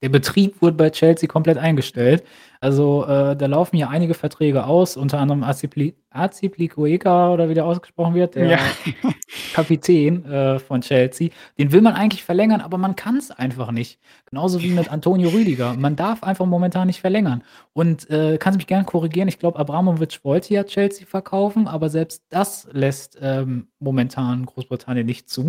Der 0.04 0.10
Betrieb 0.10 0.60
wurde 0.60 0.76
bei 0.76 0.90
Chelsea 0.90 1.26
komplett 1.26 1.56
eingestellt. 1.56 2.24
Also, 2.60 3.06
äh, 3.06 3.34
da 3.34 3.46
laufen 3.46 3.78
ja 3.78 3.88
einige 3.88 4.12
Verträge 4.12 4.66
aus, 4.66 4.98
unter 4.98 5.18
anderem 5.18 5.42
Azipli 5.42 5.94
Azpilicueta 6.10 7.32
oder 7.32 7.48
wie 7.48 7.54
der 7.54 7.64
ausgesprochen 7.64 8.14
wird, 8.14 8.34
der 8.34 8.46
Ja. 8.46 8.58
Kapitän, 9.54 10.26
äh, 10.26 10.58
von 10.58 10.82
Chelsea. 10.82 11.30
Den 11.58 11.72
will 11.72 11.80
man 11.80 11.94
eigentlich 11.94 12.22
verlängern, 12.22 12.60
aber 12.60 12.76
man 12.76 12.96
kann's 12.96 13.30
einfach 13.30 13.70
nicht. 13.70 13.98
Genauso 14.26 14.60
wie 14.60 14.72
mit 14.72 14.92
Antonio 14.92 15.30
Rüdiger. 15.30 15.72
Man 15.72 15.96
darf 15.96 16.22
einfach 16.22 16.44
momentan 16.44 16.86
nicht 16.88 17.00
verlängern. 17.00 17.42
Und, 17.72 18.10
äh, 18.10 18.36
kannst 18.36 18.58
mich 18.58 18.66
gern 18.66 18.84
korrigieren, 18.84 19.28
ich 19.28 19.38
glaube, 19.38 19.58
Abramovich 19.58 20.22
wollte 20.22 20.52
ja 20.52 20.64
Chelsea 20.64 21.06
verkaufen, 21.06 21.66
aber 21.66 21.88
selbst 21.88 22.24
das 22.28 22.68
lässt, 22.72 23.16
ähm, 23.22 23.68
momentan 23.78 24.44
Großbritannien 24.44 25.06
nicht 25.06 25.30
zu. 25.30 25.44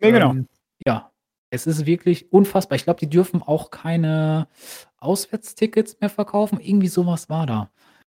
Ne, 0.00 0.12
genau. 0.12 0.32
Ähm, 0.32 0.46
ja, 0.86 1.10
es 1.50 1.66
ist 1.66 1.86
wirklich 1.86 2.32
unfassbar. 2.32 2.76
Ich 2.76 2.84
glaube, 2.84 3.00
die 3.00 3.10
dürfen 3.10 3.42
auch 3.42 3.70
keine 3.70 4.48
Auswärtstickets 4.98 5.98
mehr 6.00 6.10
verkaufen. 6.10 6.60
Irgendwie 6.60 6.88
so 6.88 7.06
was 7.06 7.28
war 7.28 7.46
da. 7.46 7.70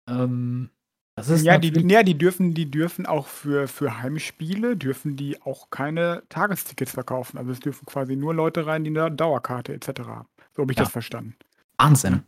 Ähm, 0.10 0.70
das 1.18 1.30
ist 1.30 1.44
Ja, 1.46 1.58
die 1.58 1.70
ja, 1.90 2.04
die 2.04 2.18
dürfen 2.18 2.54
die 2.54 2.70
dürfen 2.70 3.06
auch 3.06 3.28
für 3.28 3.68
für 3.68 4.02
Heimspiele 4.02 4.76
dürfen 4.78 5.16
die 5.16 5.42
auch 5.42 5.70
keine 5.70 6.24
Tagestickets 6.30 6.92
verkaufen. 6.92 7.38
Also, 7.38 7.52
es 7.52 7.60
dürfen 7.62 7.86
quasi 7.86 8.16
nur 8.16 8.34
Leute 8.34 8.66
rein, 8.66 8.84
die 8.84 8.90
'ne 8.92 9.12
Dauerkarte 9.12 9.74
et 9.74 9.84
cetera 9.86 10.18
haben. 10.18 10.28
So 10.56 10.62
habe 10.64 10.72
ich 10.74 10.78
Ja. 10.78 10.84
das 10.84 10.92
verstanden. 10.92 11.36
Wahnsinn. 11.80 12.24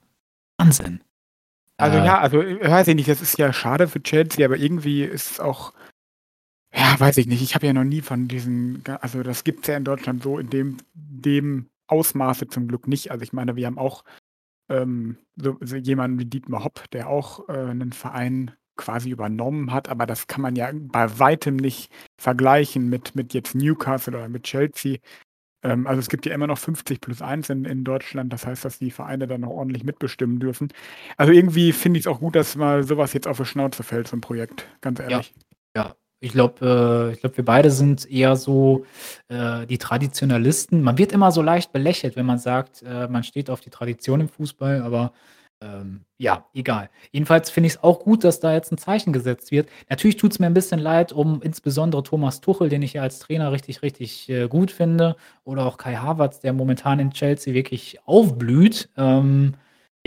Wahnsinn. 0.60 1.02
Also, 1.80 1.98
Äh 2.00 2.06
ja, 2.06 2.20
also, 2.20 2.42
äh, 2.42 2.62
weiß 2.70 2.88
ich 2.90 2.96
nicht, 2.96 3.10
das 3.10 3.22
ist 3.22 3.38
ja 3.38 3.54
schade 3.54 3.88
für 3.88 4.02
Chelsea, 4.04 4.46
aber 4.46 4.58
irgendwie 4.58 5.04
ist 5.04 5.32
es 5.32 5.40
auch 5.40 5.74
ja, 6.74 7.00
weiß 7.00 7.18
ich 7.18 7.28
nicht. 7.28 7.42
Ich 7.42 7.56
habe 7.56 7.66
ja 7.68 7.74
noch 7.74 7.84
nie 7.84 8.02
von 8.02 8.28
diesen 8.28 8.84
also, 9.02 9.24
das 9.24 9.44
gibt's 9.44 9.68
ja 9.68 9.78
in 9.78 9.84
Deutschland 9.86 10.24
so 10.24 10.38
in 10.40 10.50
dem 10.50 10.78
dem 10.94 11.70
Ausmaße 11.88 12.48
zum 12.48 12.68
Glück 12.68 12.88
nicht. 12.88 13.12
Also, 13.12 13.24
ich 13.24 13.32
meine, 13.34 13.56
wir 13.56 13.66
haben 13.66 13.78
auch, 13.78 14.04
ähm, 14.70 15.18
so 15.38 15.58
so 15.62 15.78
jemanden 15.78 16.20
wie 16.20 16.26
Dietmar 16.26 16.64
Hopp, 16.66 16.90
der 16.92 17.10
auch, 17.10 17.48
äh, 17.50 17.74
'nen 17.74 17.94
Verein 17.94 18.52
quasi 18.78 19.10
übernommen 19.12 19.72
hat, 19.74 19.90
aber 19.90 20.06
das 20.08 20.28
kann 20.28 20.42
man 20.42 20.56
ja 20.56 20.72
bei 20.74 21.20
weitem 21.20 21.58
nicht 21.58 21.92
vergleichen 22.20 22.90
mit 22.90 23.16
mit 23.16 23.34
jetzt 23.34 23.56
Newcastle 23.56 24.18
oder 24.18 24.30
mit 24.30 24.44
Chelsea. 24.46 24.98
Ähm, 25.64 25.88
also, 25.88 26.00
es 26.02 26.10
gibt 26.10 26.26
ja 26.28 26.34
immer 26.36 26.48
noch 26.48 26.60
50+1 26.60 27.50
in 27.52 27.66
in 27.66 27.84
Deutschland. 27.86 28.34
Das 28.34 28.48
heißt, 28.48 28.66
dass 28.66 28.80
die 28.80 28.92
Vereine 28.92 29.28
dann 29.28 29.44
auch 29.46 29.52
ordentlich 29.52 29.84
mitbestimmen 29.86 30.40
dürfen. 30.40 30.70
Also, 31.18 31.34
irgendwie 31.34 31.74
finde 31.74 32.00
ich's 32.00 32.08
auch 32.08 32.20
gut, 32.22 32.36
dass 32.36 32.56
mal 32.58 32.84
so 32.84 32.98
was 32.98 33.14
jetzt 33.14 33.28
auf 33.28 33.38
die 33.40 33.46
Schnauze 33.46 33.84
fällt, 33.84 34.08
so 34.10 34.18
'n 34.18 34.22
Projekt, 34.22 34.68
ganz 34.82 35.00
Ja. 35.00 35.06
ehrlich. 35.06 35.34
Ja. 35.76 35.96
Ich 36.24 36.32
glaube 36.32 37.12
äh, 37.12 37.14
ich 37.14 37.38
wir 37.38 37.46
beide 37.46 37.70
sind 37.70 38.10
eher 38.10 38.36
so, 38.36 38.86
äh, 39.30 39.68
die 39.68 39.78
Traditionalisten. 39.78 40.82
Man 40.82 40.98
wird 40.98 41.12
immer 41.12 41.32
so 41.32 41.42
leicht 41.44 41.72
belächelt, 41.72 42.16
wenn 42.16 42.26
man 42.26 42.40
sagt, 42.40 42.82
äh, 42.82 43.08
man 43.08 43.24
steht 43.24 43.50
auf 43.52 43.62
die 43.62 43.70
Tradition 43.70 44.22
im 44.22 44.28
Fußball, 44.30 44.82
aber, 44.82 45.12
ähm, 45.62 46.02
ja, 46.18 46.46
egal. 46.56 46.90
Jedenfalls 47.12 47.52
finde 47.52 47.68
ich's 47.68 47.84
auch 47.84 48.00
gut, 48.00 48.24
dass 48.24 48.40
da 48.40 48.52
jetzt 48.54 48.72
'n 48.72 48.78
Zeichen 48.80 49.14
gesetzt 49.14 49.52
wird. 49.52 49.70
Natürlich 49.90 50.18
tut's 50.18 50.40
mir 50.40 50.48
'n 50.48 50.54
bisschen 50.56 50.80
leid 50.80 51.14
um 51.14 51.40
insbesondere 51.44 52.02
Thomas 52.04 52.42
Tuchel, 52.42 52.70
den 52.70 52.82
ich 52.82 52.94
ja 52.94 53.04
als 53.04 53.20
Trainer 53.20 53.52
richtig, 53.52 53.84
richtig, 53.84 54.28
äh, 54.30 54.48
gut 54.48 54.72
finde, 54.72 55.16
oder 55.44 55.66
auch 55.68 55.78
Kai 55.78 55.96
Havertz, 55.98 56.40
der 56.40 56.54
momentan 56.54 57.00
in 57.00 57.12
Chelsea 57.12 57.54
wirklich 57.54 58.00
aufblüht. 58.06 58.90
Ähm, 58.98 59.54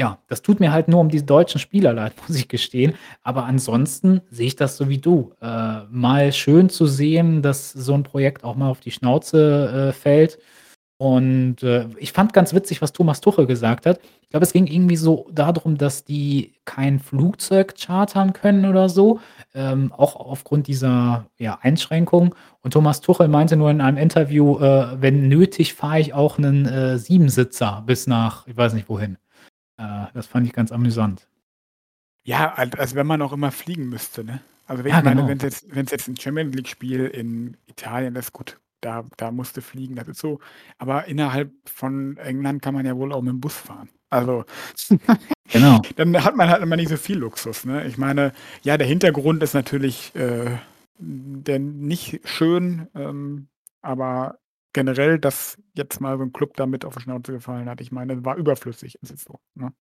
ja, 0.00 0.18
das 0.28 0.42
tut 0.42 0.60
mir 0.60 0.72
halt 0.72 0.88
nur 0.88 1.00
um 1.00 1.08
die 1.10 1.24
deutschen 1.24 1.60
Spieler 1.60 1.92
leid, 1.94 2.14
muss 2.28 2.36
ich 2.38 2.48
gestehen. 2.48 2.94
Aber 3.22 3.44
ansonsten 3.44 4.22
sehe 4.30 4.46
ich 4.48 4.56
das 4.56 4.76
so 4.78 4.88
wie 4.88 4.98
du. 4.98 5.32
Äh, 5.42 5.84
mal 5.90 6.32
schön 6.32 6.68
zu 6.70 6.86
sehen, 6.86 7.42
dass 7.42 7.72
so 7.72 7.94
'n 7.94 8.02
Projekt 8.04 8.44
auch 8.44 8.56
mal 8.56 8.70
auf 8.70 8.80
die 8.80 8.90
Schnauze, 8.92 9.90
äh, 9.90 9.92
fällt. 9.92 10.38
Und, 10.98 11.62
äh, 11.62 11.86
ich 11.98 12.12
fand 12.12 12.34
ganz 12.34 12.52
witzig, 12.54 12.82
was 12.82 12.92
Thomas 12.92 13.22
Tuchel 13.22 13.46
gesagt 13.46 13.86
hat. 13.86 14.00
Ich 14.22 14.28
glaube, 14.30 14.44
es 14.44 14.52
ging 14.52 14.66
irgendwie 14.66 14.96
so 14.96 15.28
darum, 15.32 15.78
dass 15.78 16.04
die 16.04 16.52
kein 16.66 16.98
Flugzeug 17.00 17.74
chartern 17.78 18.34
können 18.34 18.66
oder 18.66 18.90
so, 18.90 19.20
ähm, 19.54 19.92
auch 19.96 20.16
aufgrund 20.16 20.66
dieser, 20.68 21.26
ja, 21.38 21.58
Einschränkung. 21.62 22.34
Und 22.62 22.72
Thomas 22.74 23.00
Tuchel 23.00 23.28
meinte 23.28 23.56
nur 23.56 23.70
in 23.70 23.80
einem 23.80 23.96
Interview, 23.98 24.58
äh: 24.58 25.00
„Wenn 25.00 25.28
nötig, 25.28 25.74
fahre 25.74 26.00
ich 26.00 26.14
auch 26.14 26.38
'nen, 26.38 26.66
äh, 26.66 26.98
Siebensitzer 26.98 27.82
bis 27.86 28.06
nach 28.06 28.46
ich 28.46 28.56
weiß 28.56 28.74
nicht 28.74 28.88
wohin.“ 28.90 29.16
Äh, 29.80 30.06
das 30.14 30.26
fand 30.26 30.46
ich 30.46 30.52
ganz 30.52 30.72
amüsant. 30.72 31.26
Ja, 32.26 32.52
al 32.54 32.70
als 32.76 32.94
wenn 32.94 33.06
man 33.06 33.22
auch 33.22 33.32
immer 33.32 33.50
fliegen 33.50 33.88
müsste, 33.88 34.24
ne? 34.24 34.40
Also, 34.66 34.84
wenn 34.84 34.92
Ja, 34.92 34.98
ich 34.98 35.04
meine, 35.04 35.22
genau. 35.22 35.28
wenn's 35.28 35.42
jetzt 35.42 35.74
wenn's 35.74 35.90
jetzt 35.90 36.08
'n 36.08 36.16
Champions 36.16 36.54
League-Spiel 36.54 37.06
in 37.06 37.56
Italien 37.66 38.14
ist, 38.16 38.32
gut, 38.32 38.60
da 38.82 39.04
da 39.16 39.30
musst 39.30 39.56
du 39.56 39.62
fliegen, 39.62 39.96
das 39.96 40.08
ist 40.08 40.20
so. 40.20 40.38
Aber 40.78 41.06
innerhalb 41.06 41.50
von 41.66 42.16
England 42.18 42.62
kann 42.62 42.74
man 42.74 42.86
ja 42.86 42.96
wohl 42.96 43.12
auch 43.12 43.22
mit'm 43.22 43.40
Bus 43.40 43.54
fahren. 43.56 43.88
Also, 44.10 44.44
Genau. 45.52 45.82
dann 45.96 46.24
hat 46.24 46.36
man 46.36 46.50
halt 46.50 46.62
immer 46.62 46.76
nicht 46.76 46.90
so 46.90 46.96
viel 46.98 47.18
Luxus, 47.18 47.66
ne? 47.66 47.86
Ich 47.86 47.98
meine, 47.98 48.32
ja, 48.64 48.78
der 48.78 48.88
Hintergrund 48.88 49.42
ist 49.44 49.54
natürlich, 49.54 50.14
äh, 50.16 50.58
der 50.98 51.60
nicht 51.60 52.22
schön, 52.28 52.88
ähm, 52.96 53.48
aber 53.82 54.39
generell, 54.74 55.18
dass 55.18 55.58
jetzt 55.76 56.00
mal 56.00 56.16
so 56.18 56.24
'n 56.24 56.32
Club 56.32 56.56
damit 56.56 56.84
auf 56.84 56.96
die 56.96 57.02
Schnauze 57.02 57.32
gefallen 57.32 57.68
hat, 57.68 57.80
ich 57.80 57.92
meine, 57.92 58.24
war 58.24 58.36
überflüssig, 58.36 58.96
ist 59.02 59.12
es 59.12 59.24
so, 59.24 59.40
ne? 59.54 59.72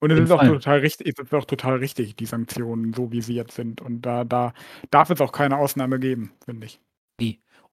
Und 0.00 0.10
es 0.12 0.20
ist 0.20 0.30
auch 0.32 0.44
total 0.44 0.80
richt 0.80 1.02
es 1.02 1.14
ist 1.18 1.34
auch 1.34 1.46
total 1.46 1.76
richtig, 1.78 2.16
die 2.16 2.26
Sanktionen, 2.26 2.94
so 2.94 3.12
wie 3.12 3.22
sie 3.22 3.34
jetzt 3.36 3.54
sind. 3.56 3.80
Und 3.82 4.02
da 4.02 4.24
da 4.24 4.54
darf 4.90 5.10
es 5.10 5.20
auch 5.22 5.32
keine 5.32 5.58
Ausnahme 5.58 5.98
geben, 6.00 6.32
finde 6.44 6.66
ich. 6.68 6.80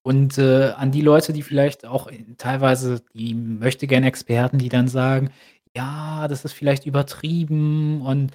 Und, 0.02 0.38
äh, 0.38 0.72
an 0.76 0.92
die 0.92 1.02
Leute, 1.02 1.32
die 1.34 1.42
vielleicht 1.42 1.86
auch, 1.86 2.08
äh, 2.08 2.24
teilweise 2.38 3.02
die 3.14 3.34
Möchtegern-Experten, 3.34 4.58
die 4.58 4.68
dann 4.70 4.88
sagen: 4.88 5.30
„Ja, 5.76 6.28
das 6.28 6.44
ist 6.46 6.54
vielleicht 6.54 6.86
übertrieben“ 6.86 8.02
und, 8.02 8.32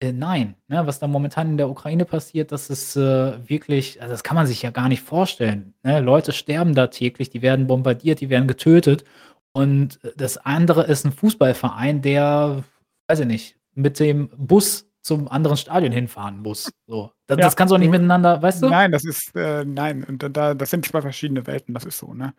äh, 0.00 0.12
nein, 0.12 0.54
ne, 0.68 0.86
was 0.86 0.98
da 1.00 1.06
momentan 1.08 1.50
in 1.50 1.56
der 1.56 1.68
Ukraine 1.70 2.04
passiert, 2.04 2.52
das 2.52 2.70
ist, 2.70 2.96
äh, 2.96 3.48
wirklich 3.48 4.00
also, 4.00 4.12
das 4.12 4.22
kann 4.24 4.36
man 4.36 4.46
sich 4.46 4.62
ja 4.62 4.70
gar 4.70 4.88
nicht 4.88 5.02
vorstellen, 5.02 5.74
ne? 5.82 6.00
Leute 6.00 6.32
sterben 6.32 6.74
da 6.74 6.86
täglich, 6.88 7.30
die 7.30 7.42
werden 7.42 7.66
bombardiert, 7.66 8.20
die 8.20 8.30
werden 8.30 8.46
getötet. 8.48 9.04
Und, 9.52 9.98
das 10.16 10.38
andere 10.38 10.84
ist 10.84 11.04
'n 11.04 11.12
Fußballverein, 11.12 12.02
der, 12.02 12.64
weiß 13.08 13.20
ich 13.20 13.26
nicht, 13.26 13.56
mit 13.74 13.98
dem 14.00 14.28
Bus 14.36 14.86
zum 15.02 15.28
anderen 15.28 15.56
Stadion 15.56 15.92
hinfahren 15.92 16.38
muss, 16.42 16.70
so. 16.86 17.10
Da 17.26 17.36
Ja, 17.36 17.40
das 17.42 17.56
kannst 17.56 17.72
du 17.72 17.76
auch 17.76 17.78
nicht 17.80 17.90
miteinander 17.90 18.40
weißt 18.42 18.62
du? 18.62 18.66
nein, 18.68 18.92
das 18.92 19.04
ist, 19.04 19.34
äh 19.36 19.64
nein, 19.64 20.04
und 20.04 20.22
da 20.22 20.28
da 20.28 20.54
das 20.54 20.70
sind 20.70 20.84
2 20.86 21.02
verschiedene 21.02 21.46
Welten, 21.46 21.74
das 21.74 21.84
ist 21.84 21.98
so, 21.98 22.14
ne? 22.14 22.34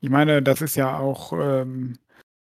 Ich 0.00 0.10
meine, 0.10 0.42
das 0.42 0.62
ist 0.62 0.76
ja 0.76 0.98
auch, 0.98 1.32
ähm 1.34 1.94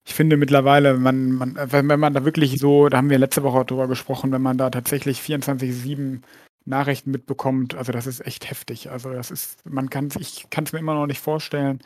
ich 0.06 0.14
finde 0.14 0.36
mittlerweile, 0.36 0.94
man 0.98 1.32
man 1.32 1.56
wenn 1.72 1.86
man 2.00 2.14
da 2.14 2.24
wirklich 2.24 2.58
so 2.60 2.88
da 2.88 2.98
haben 2.98 3.10
wir 3.10 3.18
letzte 3.18 3.42
Woche 3.42 3.58
auch 3.58 3.64
drüber 3.64 3.88
gesprochen, 3.88 4.32
wenn 4.32 4.42
man 4.42 4.56
da 4.58 4.70
tatsächlich 4.70 5.20
24/7 5.20 6.22
Nachrichten 6.64 7.10
mitbekommt, 7.12 7.74
also, 7.76 7.92
das 7.92 8.06
ist 8.08 8.26
echt 8.26 8.50
heftig. 8.50 8.90
Also, 8.90 9.12
das 9.12 9.30
ist 9.30 9.64
man 9.66 9.90
kann's 9.90 10.16
ich 10.16 10.46
kann's 10.50 10.72
mir 10.72 10.78
immer 10.80 10.94
noch 10.94 11.06
nicht 11.06 11.20
vorstellen. 11.20 11.80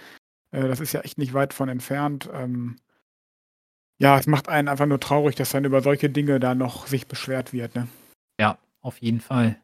Äh, 0.52 0.68
das 0.68 0.80
ist 0.80 0.92
ja 0.92 1.00
echt 1.02 1.18
nicht 1.18 1.34
weit 1.34 1.54
von 1.54 1.68
entfernt. 1.70 2.30
Ähm 2.34 2.76
ja, 4.00 4.18
es 4.18 4.26
macht 4.26 4.48
einen 4.48 4.68
einfach 4.68 4.86
nur 4.86 4.98
traurig, 4.98 5.36
dass 5.36 5.50
dann 5.50 5.66
über 5.66 5.82
solche 5.82 6.08
Dinge 6.08 6.40
da 6.40 6.54
noch 6.54 6.86
sich 6.86 7.06
beschwert 7.06 7.52
wird, 7.52 7.74
ne? 7.74 7.86
Ja, 8.40 8.56
auf 8.80 8.96
jeden 8.98 9.20
Fall. 9.20 9.56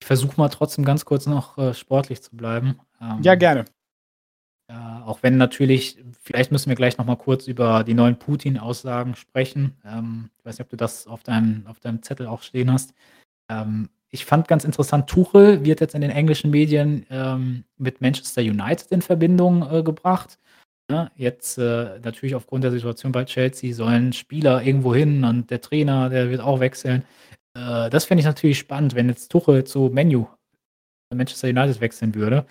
Ich 0.00 0.06
versuche 0.06 0.34
mal 0.36 0.48
trotzdem 0.48 0.84
ganz 0.84 1.04
kurz 1.04 1.26
noch, 1.26 1.56
äh, 1.58 1.74
sportlich 1.74 2.22
zu 2.22 2.36
bleiben. 2.36 2.80
Ja, 3.22 3.32
Ähm 3.34 3.38
gerne. 3.38 3.64
Äh, 4.68 4.74
auch 4.74 5.22
wenn 5.22 5.36
natürlich 5.36 5.98
vielleicht 6.22 6.50
müssen 6.52 6.68
wir 6.68 6.76
gleich 6.76 6.98
noch 6.98 7.06
mal 7.06 7.16
kurz 7.16 7.46
über 7.46 7.84
die 7.84 7.94
neuen 7.94 8.18
Putin-Aussagen 8.18 9.14
sprechen. 9.14 9.76
Ähm, 9.84 10.30
ich 10.38 10.44
weiß 10.44 10.58
nicht, 10.58 10.66
ob 10.66 10.70
du 10.70 10.76
das 10.76 11.06
auf 11.06 11.22
deinem 11.22 11.66
auf 11.66 11.80
deinem 11.80 12.02
Zettel 12.02 12.26
auch 12.26 12.42
stehen 12.42 12.72
hast. 12.72 12.92
Ähm, 13.48 13.88
ich 14.10 14.24
fand 14.24 14.48
ganz 14.48 14.64
interessant, 14.64 15.08
Tuchel 15.08 15.64
wird 15.64 15.80
jetzt 15.80 15.94
in 15.94 16.00
den 16.00 16.10
englischen 16.10 16.50
Medien, 16.50 17.06
ähm, 17.10 17.64
mit 17.76 18.00
Manchester 18.00 18.40
United 18.40 18.90
in 18.92 19.02
Verbindung, 19.02 19.68
äh, 19.70 19.82
gebracht, 19.82 20.38
ne? 20.90 21.10
Jetzt, 21.16 21.58
äh, 21.58 21.98
natürlich 22.02 22.34
aufgrund 22.34 22.64
der 22.64 22.70
Situation 22.70 23.12
bei 23.12 23.24
Chelsea 23.24 23.74
sollen 23.74 24.12
Spieler 24.12 24.62
irgendwo 24.62 24.94
hin 24.94 25.24
und 25.24 25.50
der 25.50 25.60
Trainer, 25.60 26.08
der 26.08 26.30
wird 26.30 26.40
auch 26.40 26.60
wechseln. 26.60 27.04
Äh, 27.54 27.90
das 27.90 28.04
fände 28.06 28.20
ich 28.20 28.26
natürlich 28.26 28.58
spannend, 28.58 28.94
wenn 28.94 29.08
jetzt 29.08 29.30
Tuchel 29.30 29.64
zu 29.64 29.90
Man 29.92 30.14
U 30.14 30.28
Manchester 31.14 31.48
United 31.48 31.80
wechseln 31.80 32.14
würde, 32.14 32.46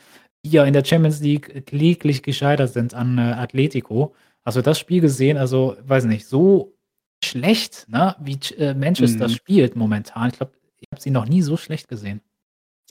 ja 0.51 0.63
in 0.65 0.73
der 0.73 0.85
Champions 0.85 1.19
League 1.21 1.65
kläglich 1.65 2.23
gescheitert 2.23 2.71
sind 2.73 2.93
an, 2.93 3.17
äh, 3.17 3.21
Atletico. 3.21 4.15
Du 4.43 4.61
das 4.61 4.79
Spiel 4.79 5.01
gesehen? 5.01 5.37
Also, 5.37 5.75
weiß 5.83 6.05
nicht, 6.05 6.27
so 6.27 6.77
schlecht, 7.23 7.87
ne, 7.89 8.15
wie 8.19 8.37
äh, 8.57 8.73
Manchester 8.75 9.27
Mhm. 9.27 9.31
spielt 9.33 9.75
momentan. 9.75 10.29
Ich 10.29 10.37
glaube, 10.37 10.53
ich 10.77 10.87
habe 10.91 11.01
sie 11.01 11.09
noch 11.11 11.25
nie 11.27 11.41
so 11.41 11.57
schlecht 11.57 11.87
gesehen. 11.87 12.21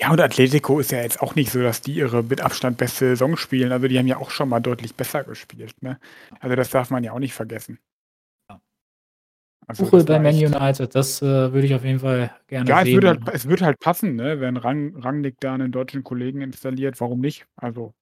Ja, 0.00 0.10
und 0.10 0.20
Atletico 0.20 0.80
ist 0.80 0.90
ja 0.90 1.00
jetzt 1.02 1.22
auch 1.22 1.36
nicht 1.36 1.52
so, 1.52 1.62
dass 1.62 1.80
die 1.80 1.94
ihre 1.94 2.24
mit 2.24 2.40
Abstand 2.40 2.78
beste 2.78 3.06
Saison 3.10 3.36
spielen. 3.36 3.70
Also, 3.70 3.86
die 3.86 3.98
haben 3.98 4.08
ja 4.08 4.16
auch 4.16 4.30
schon 4.30 4.48
mal 4.48 4.58
deutlich 4.60 4.94
besser 4.96 5.22
gespielt, 5.22 5.80
ne? 5.82 6.00
Also, 6.40 6.56
das 6.56 6.70
darf 6.70 6.90
man 6.90 7.04
ja 7.04 7.12
auch 7.12 7.20
nicht 7.20 7.34
vergessen. 7.34 7.78
Ja. 9.66 9.68
Also, 9.68 9.84
Tuchel 9.84 10.04
bei 10.04 10.18
Man 10.18 10.34
United, 10.34 10.94
das, 10.94 11.22
äh, 11.22 11.26
würde 11.52 11.66
ich 11.66 11.74
auf 11.74 11.84
jeden 11.84 11.98
Fall 12.00 12.30
gerne 12.46 12.68
Ja, 12.70 12.82
es 12.82 12.92
würde 12.92 13.08
halt 13.08 13.20
sehen. 13.24 13.34
es 13.34 13.48
würde 13.48 13.64
halt 13.64 13.78
passen, 13.80 14.16
ne, 14.16 14.40
wenn 14.40 14.56
Rang 14.56 14.94
Rangnick 14.96 15.36
da 15.40 15.56
'nen 15.56 15.72
deutschen 15.72 16.04
Kollegen 16.04 16.40
installiert, 16.42 17.00
warum 17.00 17.20
nicht? 17.20 17.46
Also, 17.56 17.94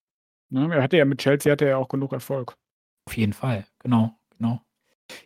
ne, 0.51 0.75
er 0.75 0.83
hatte 0.83 0.99
ja 0.99 1.05
mit 1.07 1.21
Chelsea 1.21 1.53
hatte 1.53 1.67
er 1.67 1.79
auch 1.79 1.89
genug 1.89 2.13
Erfolg. 2.13 2.57
Auf 3.09 3.17
jeden 3.17 3.33
Fall, 3.33 3.65
genau, 3.81 4.13
genau. 4.39 4.61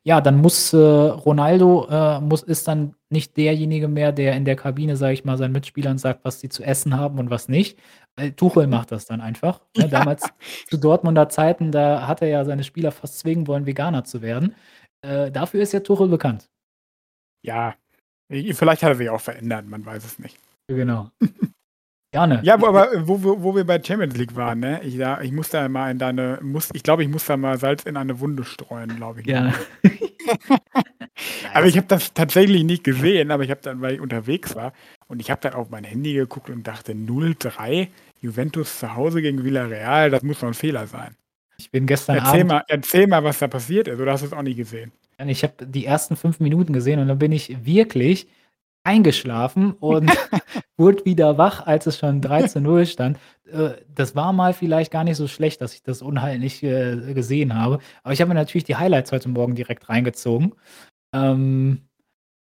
Ja, 0.04 0.20
dann 0.22 0.36
muss, 0.38 0.72
äh 0.74 0.78
Ronaldo, 0.78 1.88
äh, 1.90 2.20
muss 2.20 2.42
ist 2.44 2.68
dann 2.68 2.94
nicht 3.10 3.36
derjenige 3.36 3.88
mehr, 3.88 4.12
der 4.12 4.36
in 4.36 4.44
der 4.46 4.56
Kabine, 4.56 4.96
sage 4.96 5.14
ich 5.14 5.24
mal, 5.24 5.38
seinen 5.38 5.52
Mitspielern 5.52 5.98
sagt, 5.98 6.24
was 6.24 6.40
sie 6.40 6.48
zu 6.50 6.62
essen 6.64 6.96
haben 6.96 7.18
und 7.18 7.30
was 7.30 7.48
nicht. 7.48 7.78
Äh, 8.16 8.32
Tuchel 8.32 8.66
macht 8.68 8.92
das 8.92 9.06
dann 9.06 9.20
einfach, 9.22 9.60
ne? 9.76 9.84
Ja. 9.84 9.88
Damals 10.08 10.32
zu 10.66 10.78
Dortmunder 10.78 11.28
Zeiten, 11.30 11.72
da 11.72 12.06
hat 12.08 12.22
er 12.22 12.28
ja 12.28 12.44
seine 12.44 12.64
Spieler 12.64 12.92
fast 12.92 13.20
zwingen 13.20 13.46
wollen, 13.48 13.66
Veganer 13.66 14.04
zu 14.04 14.22
werden. 14.22 14.54
Äh, 15.06 15.30
dafür 15.30 15.62
ist 15.62 15.72
ja 15.72 15.80
Tuchel 15.80 16.08
bekannt. 16.08 16.48
Ja, 17.44 17.74
vielleicht 18.30 18.82
hat 18.82 18.90
er 18.90 18.94
sich 18.96 19.10
auch 19.10 19.20
verändert, 19.20 19.66
man 19.68 19.84
weiß 19.86 20.04
es 20.04 20.18
nicht. 20.18 20.38
Genau. 20.68 21.10
Gerne. 22.12 22.40
Ja, 22.44 22.54
aber 22.54 22.90
wo 23.08 23.22
wo 23.22 23.42
wo 23.42 23.56
wir 23.56 23.64
bei 23.66 23.82
Champions 23.82 24.16
League 24.16 24.36
waren, 24.36 24.60
ne? 24.60 24.80
Ich 24.84 24.94
ja, 24.94 25.20
ich 25.22 25.32
muss 25.32 25.50
da 25.50 25.68
mal 25.68 25.90
in 25.90 25.98
deine 25.98 26.40
muss 26.42 26.70
ich 26.74 26.82
glaube, 26.82 27.02
ich 27.04 27.08
muss 27.10 27.26
da 27.26 27.36
mal 27.36 27.58
Salz 27.58 27.84
in 27.84 27.96
eine 27.98 28.20
Wunde 28.20 28.44
streuen, 28.44 28.96
glaube 28.96 29.20
ich, 29.20 29.26
Gerne. 29.26 29.54
Aber 31.54 31.66
ich 31.66 31.76
habe 31.76 31.86
das 31.88 32.14
tatsächlich 32.14 32.64
nicht 32.64 32.84
gesehen, 32.84 33.30
aber 33.30 33.44
ich 33.44 33.50
habe 33.50 33.60
dann 33.62 33.80
weil 33.82 33.94
ich 33.94 34.00
unterwegs 34.00 34.54
war 34.56 34.72
und 35.08 35.20
ich 35.20 35.30
habe 35.30 35.40
dann 35.42 35.54
auf 35.54 35.70
mein 35.70 35.84
Handy 35.84 36.14
geguckt 36.14 36.50
und 36.50 36.66
dachte: 36.66 36.94
„0:3 36.94 37.88
Juventus 38.20 38.78
zu 38.80 38.94
Hause 38.96 39.22
gegen 39.22 39.44
Villarreal, 39.44 40.10
das 40.10 40.22
muss 40.22 40.40
doch 40.40 40.48
'n 40.48 40.54
Fehler 40.54 40.86
sein.“ 40.86 41.16
Ich 41.58 41.70
bin 41.70 41.86
gestern 41.86 42.16
Erzähl 42.16 42.40
Abend 42.40 42.48
mal 42.48 42.62
erzähl 42.68 43.06
mal, 43.06 43.24
was 43.24 43.38
da 43.38 43.48
passiert 43.48 43.88
ist, 43.88 44.00
oder 44.00 44.12
hast 44.12 44.22
du's 44.24 44.32
auch 44.32 44.42
nicht 44.42 44.56
gesehen? 44.56 44.92
Ich 45.26 45.42
habe 45.42 45.66
die 45.66 45.86
ersten 45.86 46.16
5 46.16 46.40
Minuten 46.40 46.72
gesehen 46.72 47.00
und 47.00 47.08
dann 47.08 47.18
bin 47.18 47.32
ich 47.32 47.64
wirklich 47.64 48.28
eingeschlafen 48.84 49.72
und 49.72 50.10
wurde 50.76 51.04
wieder 51.06 51.38
wach, 51.38 51.66
als 51.66 51.86
es 51.86 51.98
schon 51.98 52.20
3:0 52.20 52.86
stand. 52.86 53.18
Äh, 53.50 53.70
das 53.94 54.14
war 54.14 54.32
mal 54.32 54.52
vielleicht 54.52 54.92
gar 54.92 55.04
nicht 55.04 55.16
so 55.16 55.26
schlecht, 55.28 55.60
dass 55.62 55.74
ich 55.74 55.82
das 55.82 56.02
Unheil 56.02 56.38
nicht, 56.38 56.62
äh, 56.62 57.14
gesehen 57.14 57.54
habe. 57.54 57.78
Aber 58.02 58.12
ich 58.12 58.20
habe 58.20 58.28
mir 58.28 58.34
natürlich 58.34 58.64
die 58.64 58.76
Highlights 58.76 59.10
heute 59.12 59.28
Morgen 59.30 59.54
direkt 59.54 59.88
reingezogen. 59.88 60.54
Ähm, 61.14 61.85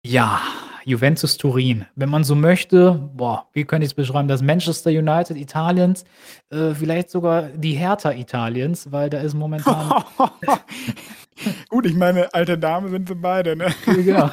ja, 0.06 0.42
Juventus 0.84 1.38
Turin. 1.38 1.86
Wenn 1.96 2.10
man 2.10 2.24
so 2.24 2.34
möchte, 2.36 2.94
boah, 3.14 3.48
wie 3.54 3.66
könnte 3.66 3.86
ich's 3.86 3.94
beschreiben? 3.94 4.28
Das 4.28 4.42
Manchester 4.42 4.90
United 4.90 5.38
Italiens, 5.38 6.06
äh, 6.50 6.74
vielleicht 6.74 7.12
sogar 7.12 7.44
die 7.50 7.74
Hertha 7.74 8.12
Italiens, 8.12 8.92
weil 8.92 9.10
da 9.10 9.20
ist 9.20 9.36
momentan 9.36 9.92
Gut, 11.70 11.86
ich 11.86 11.96
meine, 11.96 12.34
alte 12.34 12.58
Dame 12.58 12.90
sind 12.90 13.08
sie 13.10 13.16
beide, 13.16 13.56
ne? 13.56 13.68
Ja, 13.86 13.94
genau. 13.94 14.30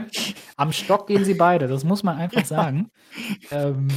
Am 0.56 0.72
Stock 0.72 1.06
gehen 1.06 1.24
sie 1.24 1.34
beide, 1.34 1.66
das 1.66 1.84
muss 1.84 2.02
man 2.02 2.16
einfach 2.16 2.40
Ja. 2.40 2.44
sagen. 2.46 2.88
Ähm, 3.50 3.88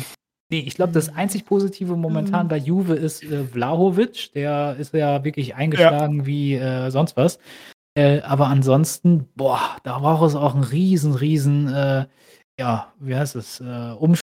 ne, 0.49 0.57
ich 0.59 0.75
glaube, 0.75 0.91
das 0.93 1.09
einzig 1.15 1.45
Positive 1.45 1.95
momentan 1.95 2.45
Mhm. 2.45 2.49
bei 2.49 2.57
Juve 2.57 2.95
ist, 2.95 3.23
äh, 3.23 3.43
Vlahovic, 3.45 4.31
der 4.33 4.75
ist 4.79 4.93
ja 4.93 5.23
wirklich 5.23 5.49
Ja. 5.49 5.55
eingeschlagen 5.55 6.25
wie, 6.25 6.55
äh, 6.55 6.89
sonst 6.91 7.15
was. 7.17 7.39
Äh, 7.97 8.21
aber 8.21 8.47
ansonsten, 8.47 9.27
boah, 9.35 9.77
da 9.83 9.99
braucht 9.99 10.27
es 10.27 10.35
auch 10.35 10.55
'n 10.55 10.63
riesen, 10.63 11.13
riesen, 11.15 11.67
äh, 11.73 12.05
ja, 12.59 12.93
wie 12.99 13.15
heißt 13.15 13.35
es, 13.35 13.59
äh, 13.61 13.63
Umsch 13.97 14.19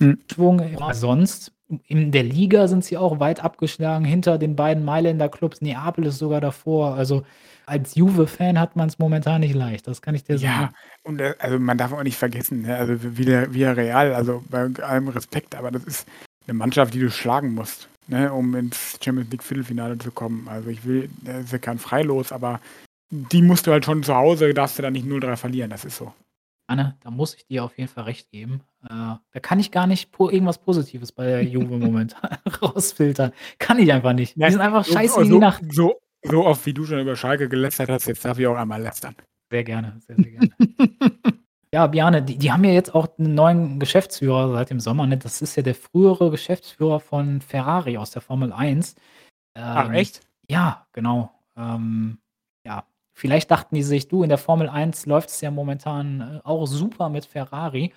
Mhm. 0.00 0.18
Schwung, 0.32 0.60
ja, 0.60 0.94
sonst 0.94 1.52
in 1.86 2.12
der 2.12 2.22
Liga 2.22 2.68
sind 2.68 2.84
sie 2.84 2.96
auch 2.98 3.18
weit 3.20 3.40
abgeschlagen 3.42 4.04
hinter 4.04 4.38
den 4.38 4.56
beiden 4.56 4.84
Mailänder 4.84 5.28
Klubs. 5.28 5.60
Neapel 5.60 6.06
ist 6.06 6.18
sogar 6.18 6.40
davor. 6.40 6.94
Also, 6.94 7.22
als 7.66 7.94
Juve-Fan 7.94 8.58
hat 8.58 8.76
man's 8.76 8.98
momentan 8.98 9.40
nicht 9.40 9.54
leicht, 9.54 9.86
das 9.86 10.02
kann 10.02 10.14
ich 10.14 10.24
dir 10.24 10.36
Ja, 10.38 10.60
sagen. 10.60 10.74
und, 11.04 11.20
äh, 11.20 11.34
also, 11.38 11.58
man 11.58 11.78
darf 11.78 11.92
auch 11.92 12.02
nicht 12.02 12.16
vergessen, 12.16 12.62
ne, 12.62 12.76
also, 12.76 12.94
Villa 13.16 13.52
Villarreal, 13.52 14.14
also, 14.14 14.42
bei 14.48 14.68
allem 14.82 15.08
Respekt, 15.08 15.54
aber 15.54 15.70
das 15.70 15.84
ist 15.84 16.06
'ne 16.46 16.54
Mannschaft, 16.54 16.94
die 16.94 17.00
du 17.00 17.10
schlagen 17.10 17.54
musst, 17.54 17.88
ne, 18.08 18.32
um 18.32 18.54
ins 18.54 18.98
Champions 19.02 19.30
League 19.30 19.42
Viertelfinale 19.42 19.98
zu 19.98 20.10
kommen. 20.10 20.48
Also 20.48 20.70
ich 20.70 20.84
will, 20.84 21.10
das 21.22 21.44
ist 21.44 21.52
ja 21.52 21.58
kein 21.58 21.78
Freilos, 21.78 22.32
aber 22.32 22.60
die 23.10 23.42
musst 23.42 23.66
du 23.66 23.72
halt 23.72 23.84
schon 23.84 24.02
zu 24.02 24.14
Hause, 24.14 24.54
darfst 24.54 24.78
du 24.78 24.82
da 24.82 24.90
nicht 24.90 25.06
0-3 25.06 25.36
verlieren, 25.36 25.70
das 25.70 25.84
ist 25.84 25.96
so. 25.96 26.12
Anne, 26.66 26.96
da 27.00 27.10
muss 27.10 27.34
ich 27.34 27.46
dir 27.46 27.64
auf 27.64 27.76
jeden 27.76 27.90
Fall 27.90 28.04
recht 28.04 28.30
geben. 28.30 28.62
Äh, 28.84 28.88
da 28.88 29.40
kann 29.42 29.60
ich 29.60 29.70
gar 29.70 29.86
nicht 29.86 30.10
po 30.12 30.30
irgendwas 30.30 30.58
Positives 30.58 31.12
bei 31.12 31.26
der 31.26 31.44
Juve 31.44 31.76
momentan 31.76 32.38
rausfiltern. 32.62 33.32
Kann 33.58 33.78
ich 33.78 33.92
einfach 33.92 34.14
nicht. 34.14 34.36
Die 34.36 34.50
sind 34.50 34.60
einfach 34.60 34.84
so, 34.84 34.94
scheiße 34.94 35.20
wie 35.20 35.24
die 35.24 35.30
so, 35.30 35.38
Nacht. 35.38 35.62
so, 35.70 35.98
so 36.22 36.46
oft 36.46 36.64
wie 36.64 36.72
du 36.72 36.86
schon 36.86 37.00
über 37.00 37.16
Schalke 37.16 37.48
gelästert 37.48 37.90
hast, 37.90 38.06
jetzt 38.06 38.24
darf 38.24 38.38
ich 38.38 38.46
auch 38.46 38.56
einmal 38.56 38.80
lästern. 38.80 39.14
Sehr 39.50 39.64
gerne, 39.64 40.00
sehr, 40.06 40.16
sehr 40.16 40.30
gerne. 40.30 40.50
Ja, 41.74 41.86
Bjarne, 41.86 42.22
die 42.22 42.36
die 42.36 42.52
haben 42.52 42.64
ja 42.64 42.70
jetzt 42.72 42.94
auch 42.94 43.06
'n 43.18 43.34
neuen 43.34 43.78
Geschäftsführer 43.80 44.52
seit 44.52 44.68
dem 44.68 44.78
Sommer, 44.78 45.06
ne? 45.06 45.16
Das 45.16 45.40
ist 45.40 45.56
ja 45.56 45.62
der 45.62 45.74
frühere 45.74 46.30
Geschäftsführer 46.30 47.00
von 47.00 47.40
Ferrari 47.40 47.96
aus 47.96 48.10
der 48.10 48.20
Formel 48.20 48.52
1. 48.52 48.94
Ach, 49.54 49.88
Ähm, 49.88 49.94
echt? 49.94 50.20
ja, 50.50 50.86
genau. 50.92 51.30
Ähm, 51.56 52.18
ja, 52.66 52.84
vielleicht 53.14 53.50
dachten 53.50 53.74
die 53.76 53.82
sich: 53.84 54.08
„Du, 54.08 54.22
in 54.22 54.28
der 54.30 54.38
Formel 54.38 54.68
1 54.68 55.06
läuft's 55.06 55.40
ja 55.42 55.50
momentan, 55.50 56.20
äh, 56.20 56.40
auch 56.44 56.66
super 56.66 57.08
mit 57.10 57.26
Ferrari.“ 57.26 57.92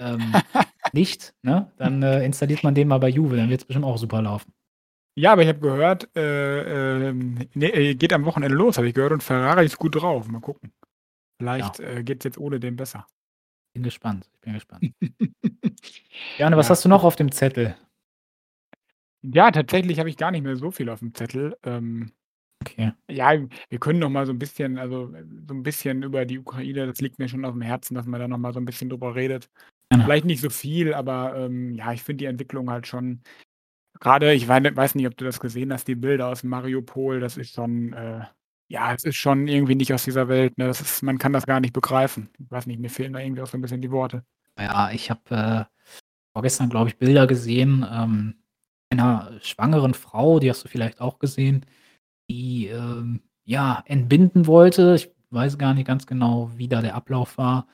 Ähm, 0.00 0.44
nicht, 0.92 1.34
ne? 1.42 1.72
Dann, 1.78 2.02
äh, 2.02 2.24
installiert 2.24 2.64
man 2.64 2.74
den 2.74 2.88
mal 2.88 2.98
bei 3.00 3.08
Juve, 3.10 3.36
dann 3.36 3.50
wird's 3.50 3.64
bestimmt 3.66 3.86
auch 3.86 3.98
super 3.98 4.22
laufen. 4.22 4.52
Ja, 5.16 5.32
aber 5.32 5.42
ich 5.42 5.48
habe 5.48 5.58
gehört, 5.60 6.08
äh, 6.16 7.08
ähm, 7.10 7.48
ne, 7.54 7.66
äh, 7.74 7.94
geht 7.96 8.12
am 8.12 8.24
Wochenende 8.24 8.56
los, 8.56 8.76
habe 8.78 8.86
ich 8.88 8.94
gehört, 8.94 9.12
und 9.12 9.22
Ferrari 9.22 9.64
ist 9.66 9.78
gut 9.78 9.96
drauf. 10.00 10.28
Mal 10.28 10.40
gucken. 10.40 10.72
Ja. 11.58 11.74
Vielleicht, 11.74 11.80
äh, 11.80 12.04
geht's 12.04 12.24
jetzt 12.24 12.38
ohne 12.38 12.60
den 12.60 12.76
besser. 12.76 13.06
Bin 13.78 13.84
gespannt, 13.84 14.28
ich 14.34 14.40
bin 14.40 14.54
gespannt. 14.54 14.82
Bjarne, 16.36 16.56
was 16.56 16.68
Ja, 16.68 16.70
hast 16.70 16.84
du 16.84 16.88
noch 16.88 17.04
auf 17.04 17.16
dem 17.16 17.32
Zettel? 17.32 17.76
Ja, 19.24 19.50
tatsächlich 19.50 19.98
habe 19.98 20.08
ich 20.10 20.16
gar 20.16 20.30
nicht 20.30 20.42
mehr 20.44 20.56
so 20.56 20.70
viel 20.70 20.88
aufm 20.90 21.14
Zettel. 21.14 21.56
Ähm 21.64 22.12
Okay. 22.62 22.92
ja, 23.10 23.32
wir 23.70 23.78
können 23.80 24.00
noch 24.00 24.10
mal 24.10 24.26
so 24.26 24.32
'n 24.32 24.38
bisschen 24.40 24.78
also, 24.78 25.08
so 25.48 25.54
'n 25.54 25.62
bisschen 25.64 26.02
über 26.04 26.26
die 26.26 26.38
Ukraine 26.40 26.86
das 26.86 27.00
liegt 27.00 27.18
mir 27.18 27.28
schon 27.28 27.44
aufm 27.44 27.62
Herzen, 27.62 27.94
dass 27.94 28.06
man 28.06 28.20
da 28.20 28.28
noch 28.28 28.38
mal 28.38 28.52
so 28.54 28.60
'n 28.60 28.66
bisschen 28.66 28.90
drüber 28.90 29.14
redet. 29.16 29.50
Gerne. 29.90 30.04
Vielleicht 30.04 30.26
nicht 30.26 30.40
so 30.42 30.50
viel, 30.50 30.94
aber, 30.94 31.36
ähm, 31.36 31.74
ja, 31.74 31.92
ich 31.92 32.02
finde 32.04 32.18
die 32.24 32.26
Entwicklung 32.26 32.70
halt 32.70 32.86
schon 32.88 33.22
grade 34.00 34.34
ich 34.34 34.48
weiß 34.48 34.94
nicht, 34.96 35.06
ob 35.08 35.16
du 35.18 35.24
das 35.26 35.40
gesehen 35.40 35.72
hast, 35.72 35.88
die 35.88 35.96
Bilder 35.96 36.28
aus 36.28 36.44
Mariupol, 36.44 37.20
das 37.20 37.36
ist 37.38 37.54
schon, 37.54 37.92
äh 37.94 38.22
ja, 38.68 38.92
es 38.94 39.04
ist 39.04 39.16
schon 39.16 39.48
irgendwie 39.48 39.74
nicht 39.76 39.92
aus 39.94 40.04
dieser 40.04 40.28
Welt, 40.28 40.58
ne? 40.58 40.68
Ist 40.68 41.02
man 41.02 41.18
kann 41.18 41.32
das 41.32 41.46
gar 41.46 41.60
nicht 41.60 41.72
begreifen. 41.74 42.30
Ich 42.38 42.50
weiß 42.50 42.66
nicht, 42.66 42.80
mir 42.80 42.90
fehlen 42.90 43.12
da 43.14 43.20
irgendwie 43.20 43.42
auch 43.42 43.46
so 43.48 43.56
'n 43.58 43.62
bisschen 43.62 43.82
die 43.82 43.90
Worte. 43.92 44.24
Ja, 44.58 44.90
ich 44.92 45.10
habe, 45.10 45.20
äh, 45.30 45.64
vorgestern, 46.34 46.70
glaube 46.70 46.90
ich, 46.90 46.98
Bilder 46.98 47.26
gesehen, 47.28 47.86
ähm, 47.90 48.36
einer 48.90 49.32
schwangeren 49.42 49.94
Frau, 49.94 50.40
die 50.40 50.50
hast 50.50 50.64
du 50.64 50.68
vielleicht 50.68 51.00
auch 51.00 51.18
gesehen, 51.20 51.66
die, 52.30 52.68
ähm, 52.68 53.22
ja, 53.46 53.82
entbinden 53.86 54.46
wollte. 54.48 54.94
Ich 54.96 55.10
weiß 55.30 55.58
gar 55.58 55.74
nicht 55.74 55.86
ganz 55.88 56.06
genau, 56.06 56.50
wie 56.56 56.68
da 56.68 56.82
der 56.82 56.94
Ablauf 56.96 57.38
war, 57.38 57.68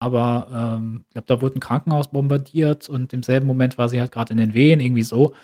aber, 0.00 0.76
ähm, 0.78 1.04
ich 1.08 1.14
glaube, 1.14 1.26
da 1.28 1.42
wurde 1.42 1.56
'n 1.56 1.60
Krankenhaus 1.60 2.10
bombardiert 2.10 2.88
und 2.90 3.12
im 3.14 3.22
selben 3.24 3.46
Moment 3.48 3.78
war 3.78 3.88
sie 3.90 4.00
halt 4.00 4.12
grad 4.12 4.30
in 4.32 4.38
den 4.38 4.54
Wehen, 4.54 4.80
irgendwie 4.80 5.02
so. 5.04 5.34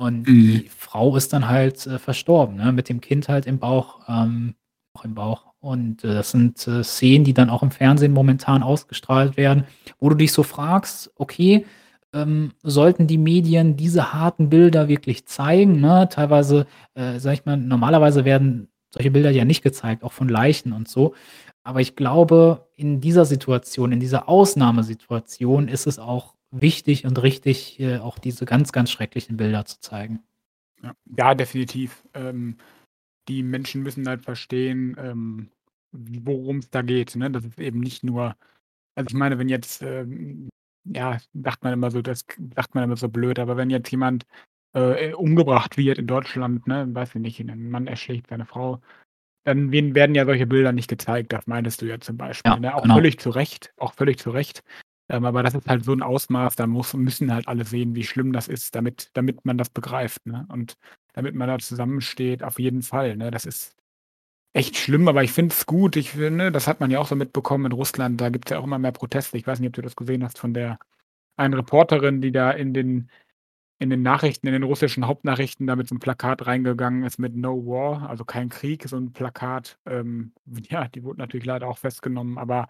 Und 0.00 0.28
Mhm. 0.28 0.62
die 0.62 0.68
Frau 0.76 1.16
ist 1.16 1.32
dann 1.32 1.48
halt, 1.48 1.86
äh, 1.86 1.98
verstorben, 1.98 2.56
ne, 2.56 2.72
mit 2.72 2.88
dem 2.88 3.00
Kind 3.00 3.28
halt 3.28 3.46
im 3.46 3.58
Bauch 3.58 4.00
ähm, 4.08 4.54
noch 4.94 5.04
im 5.04 5.14
Bauch. 5.14 5.46
Und, 5.60 6.04
äh, 6.04 6.14
das 6.14 6.30
sind, 6.32 6.66
äh, 6.68 6.84
Szenen, 6.84 7.24
die 7.24 7.34
dann 7.34 7.50
auch 7.50 7.62
im 7.62 7.70
Fernsehen 7.70 8.12
momentan 8.12 8.62
ausgestrahlt 8.62 9.36
werden, 9.36 9.64
wo 9.98 10.08
du 10.10 10.14
dich 10.16 10.32
so 10.32 10.42
fragst: 10.42 11.10
„Okay, 11.16 11.66
ähm, 12.12 12.52
sollten 12.62 13.06
die 13.06 13.18
Medien 13.18 13.76
diese 13.76 14.12
harten 14.12 14.48
Bilder 14.50 14.88
wirklich 14.88 15.26
zeigen“, 15.26 15.80
ne? 15.80 16.08
Teilweise, 16.10 16.66
äh, 16.94 17.18
sage 17.18 17.34
ich 17.34 17.44
mal 17.46 17.56
normalerweise 17.56 18.24
werden 18.24 18.68
solche 18.90 19.10
Bilder 19.10 19.30
ja 19.30 19.44
nicht 19.44 19.62
gezeigt, 19.62 20.04
auch 20.04 20.12
von 20.12 20.28
Leichen 20.28 20.72
und 20.72 20.88
so. 20.88 21.14
Aber 21.64 21.80
ich 21.80 21.96
glaube, 21.96 22.68
in 22.76 23.00
dieser 23.00 23.24
Situation, 23.24 23.92
in 23.92 24.00
dieser 24.00 24.28
Ausnahmesituation 24.28 25.68
ist 25.68 25.86
es 25.86 25.98
auch 25.98 26.34
wichtig 26.52 27.04
und 27.06 27.22
richtig, 27.22 27.80
äh, 27.80 27.98
auch 27.98 28.18
diese 28.18 28.44
ganz, 28.46 28.72
ganz 28.72 28.90
schrecklichen 28.90 29.36
Bilder 29.36 29.64
zu 29.66 29.80
zeigen. 29.80 30.20
Ja. 30.82 30.94
Ja, 31.18 31.34
definitiv. 31.36 32.04
Ähm, 32.14 32.58
die 33.28 33.42
Menschen 33.44 33.82
müssen 33.84 34.08
halt 34.08 34.22
verstehen, 34.24 34.96
ähm, 35.00 35.50
w 35.92 36.20
worum's 36.26 36.70
da 36.70 36.82
geht, 36.82 37.16
ne? 37.16 37.30
Das 37.30 37.44
ist 37.46 37.60
eben 37.60 37.80
nicht 37.80 38.04
nur 38.04 38.36
also, 38.96 39.08
ich 39.10 39.14
meine, 39.14 39.38
wenn 39.38 39.48
jetzt, 39.50 39.82
ähm 39.82 40.50
ja, 40.86 41.18
sagt 41.34 41.64
man 41.64 41.72
immer 41.74 41.90
so 41.92 42.02
das 42.02 42.26
sagt 42.56 42.74
man 42.74 42.84
immer 42.84 42.96
so 42.98 43.08
blöd, 43.10 43.38
aber 43.40 43.56
wenn 43.58 43.70
jetzt 43.70 43.90
jemand, 43.92 44.24
äh, 44.76 45.10
äh, 45.10 45.14
umgebracht 45.14 45.76
wird 45.78 45.98
in 45.98 46.06
Deutschland, 46.08 46.66
ne, 46.68 46.86
weiß 46.94 47.14
ich 47.16 47.20
nicht, 47.22 47.40
'n 47.40 47.70
Mann 47.70 47.86
erschlägt 47.88 48.28
seine 48.30 48.46
Frau, 48.46 48.80
dann 49.44 49.72
werden 49.72 50.14
ja 50.16 50.24
solche 50.26 50.46
Bilder 50.48 50.72
nicht 50.72 50.88
gezeigt. 50.88 51.32
Das 51.34 51.46
meintest 51.48 51.82
du 51.82 51.86
ja 51.86 52.00
zum 52.00 52.16
Beispiel, 52.18 52.52
Ja, 52.54 52.60
ne? 52.60 52.74
Auch 52.76 52.82
genau. 52.84 52.96
völlig 52.96 53.18
zu 53.20 53.30
Recht 53.30 53.72
auch 53.78 53.94
völlig 53.94 54.18
zu 54.20 54.30
Recht. 54.30 54.62
Ähm, 55.10 55.24
aber 55.24 55.42
das 55.42 55.54
ist 55.54 55.68
halt 55.68 55.84
so 55.84 55.92
'n 55.92 56.02
Ausmaß, 56.02 56.56
da 56.56 56.66
muss 56.66 56.92
müssen 56.94 57.32
halt 57.32 57.48
alle 57.48 57.64
sehen, 57.64 57.94
wie 57.94 58.04
schlimm 58.04 58.32
das 58.32 58.48
ist, 58.48 58.74
damit 58.74 59.10
damit 59.14 59.44
man 59.44 59.58
das 59.58 59.70
begreift, 59.70 60.26
ne? 60.26 60.46
Und 60.50 60.76
damit 61.14 61.34
man 61.34 61.48
da 61.48 61.58
zusammensteht, 61.58 62.42
auf 62.42 62.58
jeden 62.58 62.82
Fall, 62.82 63.16
ne? 63.16 63.30
Das 63.30 63.44
ist 63.46 63.76
echt 64.54 64.76
schlimm, 64.76 65.08
aber 65.08 65.24
ich 65.24 65.32
finde 65.32 65.54
es 65.54 65.66
gut. 65.66 65.96
Ich 65.96 66.12
finde, 66.12 66.52
das 66.52 66.68
hat 66.68 66.80
man 66.80 66.90
ja 66.90 67.00
auch 67.00 67.08
so 67.08 67.16
mitbekommen 67.16 67.66
in 67.66 67.72
Russland, 67.72 68.20
da 68.20 68.30
gibt's 68.30 68.50
ja 68.52 68.58
auch 68.60 68.64
immer 68.64 68.78
mehr 68.80 68.92
Proteste. 68.92 69.38
Ich 69.38 69.46
weiß 69.46 69.60
nicht, 69.60 69.68
ob 69.70 69.74
du 69.74 69.82
das 69.82 69.96
gesehen 69.96 70.24
hast 70.24 70.38
von 70.38 70.54
der 70.54 70.78
einen 71.36 71.54
Reporterin, 71.54 72.20
die 72.22 72.32
da 72.32 72.50
in 72.52 72.74
den 72.74 73.10
in 73.80 73.90
den 73.90 74.02
Nachrichten 74.02 74.46
in 74.48 74.54
den 74.54 74.62
russischen 74.64 75.06
Hauptnachrichten 75.08 75.66
da 75.66 75.76
mit 75.76 75.88
so 75.88 75.94
'nem 75.96 76.00
Plakat 76.00 76.46
reingegangen 76.46 77.04
ist 77.04 77.18
mit 77.18 77.36
„No 77.36 77.66
War“, 77.66 78.08
also 78.10 78.24
kein 78.24 78.48
Krieg, 78.50 78.84
so 78.88 78.96
'n 78.98 79.12
Plakat. 79.12 79.78
Ähm, 79.86 80.32
ja, 80.70 80.88
die 80.88 81.04
wurde 81.04 81.20
natürlich 81.20 81.46
leider 81.46 81.68
auch 81.68 81.78
festgenommen, 81.78 82.38
aber, 82.38 82.68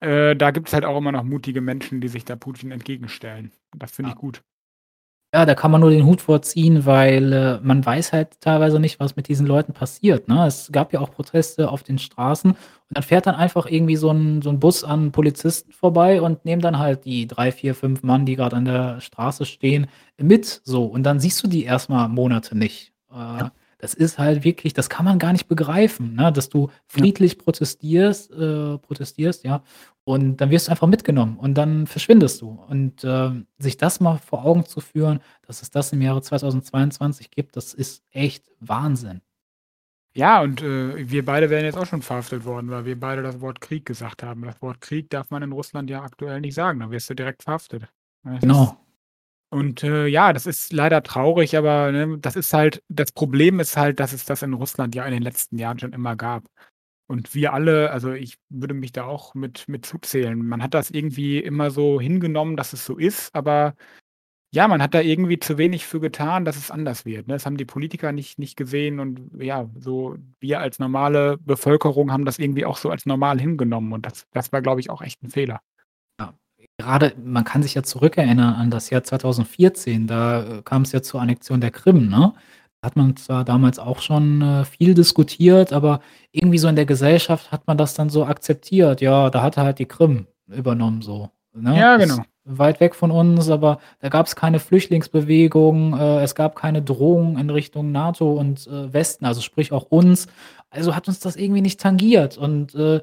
äh, 0.00 0.36
da 0.36 0.50
gibt's 0.50 0.72
halt 0.72 0.84
auch 0.84 0.98
immer 0.98 1.12
noch 1.12 1.24
mutige 1.24 1.60
Menschen, 1.60 2.00
die 2.00 2.08
sich 2.08 2.24
da 2.24 2.36
Putin 2.36 2.70
entgegenstellen. 2.72 3.52
Das 3.76 3.92
finde 3.92 4.10
ich 4.10 4.14
Ja. 4.16 4.20
gut. 4.20 4.42
Ja, 5.34 5.46
da 5.46 5.54
kann 5.54 5.70
man 5.72 5.80
nur 5.82 5.90
den 5.90 6.06
Hut 6.06 6.22
vor 6.22 6.42
ziehen, 6.42 6.86
weil, 6.86 7.32
äh, 7.32 7.60
man 7.62 7.84
weiß 7.86 8.12
halt 8.14 8.40
teilweise 8.40 8.80
nicht, 8.80 9.00
was 9.00 9.16
mit 9.16 9.28
diesen 9.28 9.46
Leuten 9.46 9.74
passiert, 9.74 10.28
ne? 10.28 10.46
Es 10.46 10.70
gab 10.72 10.92
ja 10.92 11.00
auch 11.00 11.10
Proteste 11.10 11.70
auf 11.70 11.82
den 11.82 11.98
Straßen 11.98 12.52
und 12.52 12.58
dann 12.90 13.02
fährt 13.02 13.26
dann 13.26 13.34
einfach 13.36 13.66
irgendwie 13.66 13.96
so 13.96 14.10
'n 14.10 14.42
so 14.42 14.50
'n 14.50 14.60
Bus 14.60 14.84
an 14.84 15.12
Polizisten 15.12 15.72
vorbei 15.72 16.22
und 16.22 16.44
nehmen 16.46 16.62
dann 16.62 16.78
halt 16.78 17.04
die 17.04 17.26
3, 17.26 17.52
4, 17.52 17.74
5 17.74 18.02
Mann, 18.04 18.26
die 18.26 18.36
grad 18.36 18.54
an 18.54 18.64
der 18.66 19.00
Straße 19.02 19.46
stehen, 19.46 19.88
mit 20.18 20.62
so. 20.64 20.84
Und 20.86 21.02
dann 21.04 21.20
siehst 21.20 21.42
du 21.44 21.48
die 21.48 21.64
erst 21.64 21.90
mal 21.90 22.08
Monate 22.08 22.56
nicht. 22.58 22.92
Ja. 23.12 23.52
Äh, 23.78 23.82
das 23.82 23.94
ist 23.94 24.18
halt 24.18 24.44
wirklich 24.44 24.72
das 24.74 24.88
kann 24.88 25.04
man 25.04 25.18
gar 25.18 25.32
nicht 25.32 25.48
begreifen, 25.48 26.14
ne, 26.14 26.32
dass 26.32 26.48
du 26.48 26.68
Ja. 26.68 26.72
friedlich 26.86 27.38
protestierst 27.38 28.30
äh, 28.32 28.78
protestierst, 28.78 29.44
ja, 29.44 29.62
und 30.04 30.36
dann 30.38 30.50
wirst 30.50 30.68
du 30.68 30.70
einfach 30.72 30.86
mitgenommen 30.88 31.36
und 31.38 31.54
dann 31.54 31.86
verschwindest 31.86 32.40
du. 32.42 32.50
Und, 32.68 33.02
ähm, 33.04 33.46
sich 33.58 33.76
das 33.76 34.00
mal 34.00 34.18
vor 34.18 34.44
Augen 34.44 34.64
zu 34.64 34.80
führen, 34.80 35.20
dass 35.46 35.62
es 35.62 35.70
das 35.70 35.92
im 35.92 36.00
Jahre 36.02 36.22
2022 36.22 37.30
gibt, 37.30 37.56
das 37.56 37.74
ist 37.74 38.02
echt 38.12 38.50
Wahnsinn. 38.60 39.20
Ja, 40.14 40.40
und, 40.42 40.62
äh, 40.62 41.10
wir 41.10 41.24
beide 41.24 41.50
wären 41.50 41.64
jetzt 41.66 41.76
auch 41.76 41.84
schon 41.86 42.00
verhaftet 42.02 42.44
worden, 42.46 42.70
weil 42.70 42.86
wir 42.86 42.98
beide 42.98 43.22
das 43.22 43.40
Wort 43.42 43.60
Krieg 43.60 43.84
gesagt 43.84 44.22
haben. 44.22 44.42
Das 44.42 44.62
Wort 44.62 44.80
Krieg 44.80 45.10
darf 45.10 45.28
man 45.30 45.42
in 45.42 45.52
Russland 45.52 45.90
ja 45.90 46.02
aktuell 46.02 46.40
nicht 46.40 46.54
sagen, 46.54 46.80
dann 46.80 46.90
wirst 46.90 47.10
du 47.10 47.14
direkt 47.14 47.42
verhaftet. 47.42 47.82
Ist 48.24 48.40
Genau. 48.40 48.76
Und, 49.50 49.82
äh, 49.84 50.06
ja, 50.06 50.32
das 50.32 50.46
ist 50.46 50.72
leider 50.72 51.02
traurig, 51.02 51.56
aber, 51.56 51.92
ne, 51.92 52.18
das 52.18 52.36
ist 52.36 52.52
halt 52.52 52.82
das 52.88 53.12
Problem 53.12 53.60
ist 53.60 53.76
halt, 53.76 54.00
dass 54.00 54.12
es 54.12 54.24
das 54.24 54.42
in 54.42 54.52
Russland 54.54 54.94
ja 54.94 55.04
in 55.06 55.12
den 55.12 55.22
letzten 55.22 55.58
Jahren 55.58 55.78
schon 55.78 55.92
immer 55.92 56.16
gab. 56.16 56.44
Und 57.08 57.34
wir 57.34 57.52
alle 57.54 57.90
also, 57.92 58.12
ich 58.12 58.36
würde 58.50 58.74
mich 58.74 58.92
da 58.92 59.04
auch 59.06 59.34
mit 59.34 59.68
mit 59.68 59.86
zuzählen. 59.86 60.38
Man 60.46 60.62
hat 60.62 60.74
das 60.74 60.90
irgendwie 60.90 61.38
immer 61.40 61.70
so 61.70 62.00
hingenommen, 62.00 62.56
dass 62.56 62.72
es 62.74 62.84
so 62.86 62.96
ist, 62.98 63.34
aber 63.34 63.74
ja, 64.52 64.68
man 64.68 64.82
hat 64.82 64.94
da 64.94 65.00
irgendwie 65.02 65.38
zu 65.40 65.58
wenig 65.58 65.86
für 65.86 66.00
getan, 66.00 66.44
dass 66.46 66.56
es 66.56 66.70
anders 66.70 67.04
wird, 67.06 67.28
ne? 67.28 67.34
Das 67.34 67.46
haben 67.46 67.56
die 67.58 67.64
Politiker 67.66 68.12
nicht 68.12 68.38
nicht 68.38 68.56
gesehen 68.56 69.00
und 69.00 69.30
ja, 69.42 69.70
so 69.78 70.16
wir 70.40 70.60
als 70.60 70.78
normale 70.80 71.38
Bevölkerung 71.38 72.12
haben 72.12 72.24
das 72.26 72.38
irgendwie 72.38 72.64
auch 72.66 72.78
so 72.78 72.90
als 72.90 73.06
normal 73.06 73.40
hingenommen 73.40 73.92
und 73.94 74.06
das 74.06 74.26
das 74.32 74.52
war, 74.52 74.62
glaube 74.62 74.80
ich, 74.80 74.90
auch 74.90 75.02
echt 75.02 75.22
'n 75.22 75.30
Fehler. 75.30 75.60
Ja, 76.80 76.84
grade 76.86 77.14
man 77.22 77.44
kann 77.44 77.62
sich 77.62 77.74
ja 77.74 77.82
zurückerinnern 77.82 78.54
an 78.54 78.70
das 78.70 78.90
Jahr 78.90 79.02
2014, 79.02 80.06
da, 80.06 80.42
äh, 80.58 80.62
kam's 80.62 80.92
ja 80.92 81.00
zur 81.02 81.20
Annexion 81.22 81.60
der 81.60 81.70
Krim, 81.70 82.08
ne? 82.08 82.34
Hat 82.82 82.96
man 82.96 83.16
zwar 83.16 83.44
damals 83.44 83.78
auch 83.78 84.00
schon, 84.02 84.42
äh, 84.42 84.64
viel 84.66 84.92
diskutiert, 84.94 85.72
aber 85.72 86.00
irgendwie 86.32 86.58
so 86.58 86.68
in 86.68 86.76
der 86.76 86.84
Gesellschaft 86.86 87.50
hat 87.50 87.66
man 87.66 87.78
das 87.78 87.94
dann 87.94 88.10
so 88.10 88.26
akzeptiert. 88.26 89.00
Ja, 89.00 89.30
da 89.30 89.42
hat 89.42 89.56
er 89.56 89.64
halt 89.64 89.78
die 89.78 89.86
Krim 89.86 90.26
übernommen 90.48 91.00
so, 91.00 91.30
ne? 91.54 91.78
Ja, 91.78 91.94
Ist 91.96 92.10
genau. 92.10 92.22
weit 92.44 92.78
weg 92.80 92.94
von 92.94 93.10
uns, 93.10 93.48
aber 93.48 93.78
da 94.00 94.10
gab's 94.10 94.36
keine 94.36 94.60
Flüchtlingsbewegung, 94.60 95.98
äh, 95.98 96.20
es 96.22 96.34
gab 96.34 96.56
keine 96.56 96.82
Drohung 96.82 97.38
in 97.38 97.48
Richtung 97.48 97.90
NATO 97.90 98.34
und, 98.34 98.66
äh, 98.66 98.92
Westen, 98.92 99.24
also 99.24 99.40
sprich 99.40 99.72
auch 99.72 99.84
uns. 99.84 100.26
Also, 100.68 100.94
hat 100.94 101.08
uns 101.08 101.20
das 101.20 101.36
irgendwie 101.36 101.62
nicht 101.62 101.80
tangiert. 101.80 102.36
Und, 102.36 102.74
äh, 102.74 103.00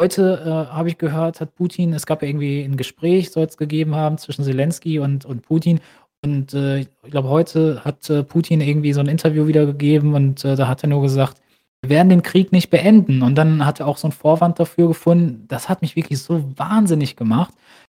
heute, 0.00 0.42
äh, 0.70 0.72
habe 0.74 0.88
ich 0.88 0.98
gehört, 0.98 1.40
hat 1.40 1.54
Putin 1.54 1.92
es 1.92 2.06
gab 2.06 2.22
ja 2.22 2.28
irgendwie 2.28 2.62
'n 2.64 2.76
Gespräch 2.76 3.30
soll's 3.30 3.56
gegeben 3.56 3.94
haben 3.94 4.18
zwischen 4.18 4.44
Selenski 4.44 4.98
und 4.98 5.24
und 5.24 5.42
Putin. 5.42 5.80
Und, 6.24 6.54
äh, 6.54 6.78
ich 6.80 6.88
glaube, 7.10 7.28
heute 7.28 7.84
hat, 7.84 8.08
äh, 8.10 8.22
Putin 8.24 8.60
irgendwie 8.60 8.92
so 8.92 9.00
'n 9.00 9.08
Interview 9.08 9.46
wieder 9.46 9.66
gegeben 9.66 10.14
und, 10.14 10.44
äh, 10.44 10.56
da 10.56 10.68
hat 10.68 10.82
er 10.84 10.88
nur 10.88 11.02
gesagt: 11.02 11.40
„Wir 11.82 11.90
werden 11.90 12.08
den 12.08 12.22
Krieg 12.22 12.50
nicht 12.52 12.70
beenden.“ 12.70 13.22
Und 13.22 13.36
dann 13.36 13.64
hat 13.66 13.80
er 13.80 13.86
auch 13.86 13.98
so 13.98 14.08
'n 14.08 14.12
Vorwand 14.12 14.58
dafür 14.58 14.88
gefunden. 14.88 15.44
Das 15.48 15.68
hat 15.68 15.82
mich 15.82 15.96
wirklich 15.96 16.20
so 16.22 16.42
wahnsinnig 16.56 17.16
gemacht. 17.16 17.52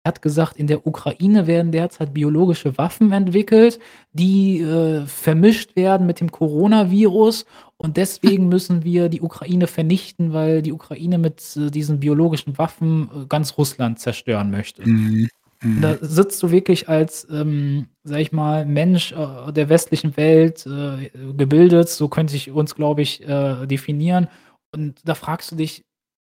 Er 0.07 0.11
hat 0.11 0.23
gesagt, 0.23 0.57
in 0.57 0.69
der 0.69 0.87
Ukraine 0.87 1.49
werden 1.49 1.73
derzeit 1.73 2.15
biologische 2.15 2.79
Waffen 2.79 3.11
entwickelt, 3.11 3.81
die, 4.13 4.61
äh, 4.61 5.05
vermischt 5.05 5.75
werden 5.75 6.07
mit 6.07 6.21
dem 6.21 6.31
Coronavirus 6.31 7.45
und 7.77 7.97
deswegen 7.97 8.49
müssen 8.49 8.85
wir 8.85 9.09
die 9.09 9.21
Ukraine 9.21 9.67
vernichten, 9.67 10.33
weil 10.33 10.63
die 10.63 10.73
Ukraine 10.73 11.19
mit, 11.19 11.43
äh, 11.57 11.73
diesen 11.73 11.99
biologischen 11.99 12.57
Waffen, 12.57 13.11
äh, 13.25 13.27
ganz 13.27 13.59
Russland 13.59 13.99
zerstören 13.99 14.53
möchte. 14.53 14.85
Mhm. 14.85 15.29
Da 15.75 15.95
Mhm. 15.95 15.99
sitzt 16.03 16.41
du 16.43 16.53
wirklich 16.53 16.89
als, 16.89 17.27
ähm, 17.31 17.89
sage 18.05 18.23
ich 18.23 18.33
mal, 18.33 18.65
Mensch, 18.65 19.13
äh, 19.13 19.53
der 19.53 19.69
westlichen 19.69 20.17
Welt, 20.17 20.67
äh, 20.67 21.11
gebildet, 21.37 21.89
so 21.89 22.09
könnte 22.09 22.37
ich 22.37 22.51
uns, 22.53 22.77
glaube 22.77 23.03
ich, 23.03 23.27
äh, 23.29 23.67
definieren. 23.67 24.29
Und 24.73 25.01
da 25.05 25.15
fragst 25.17 25.51
du 25.53 25.57
dich: 25.57 25.85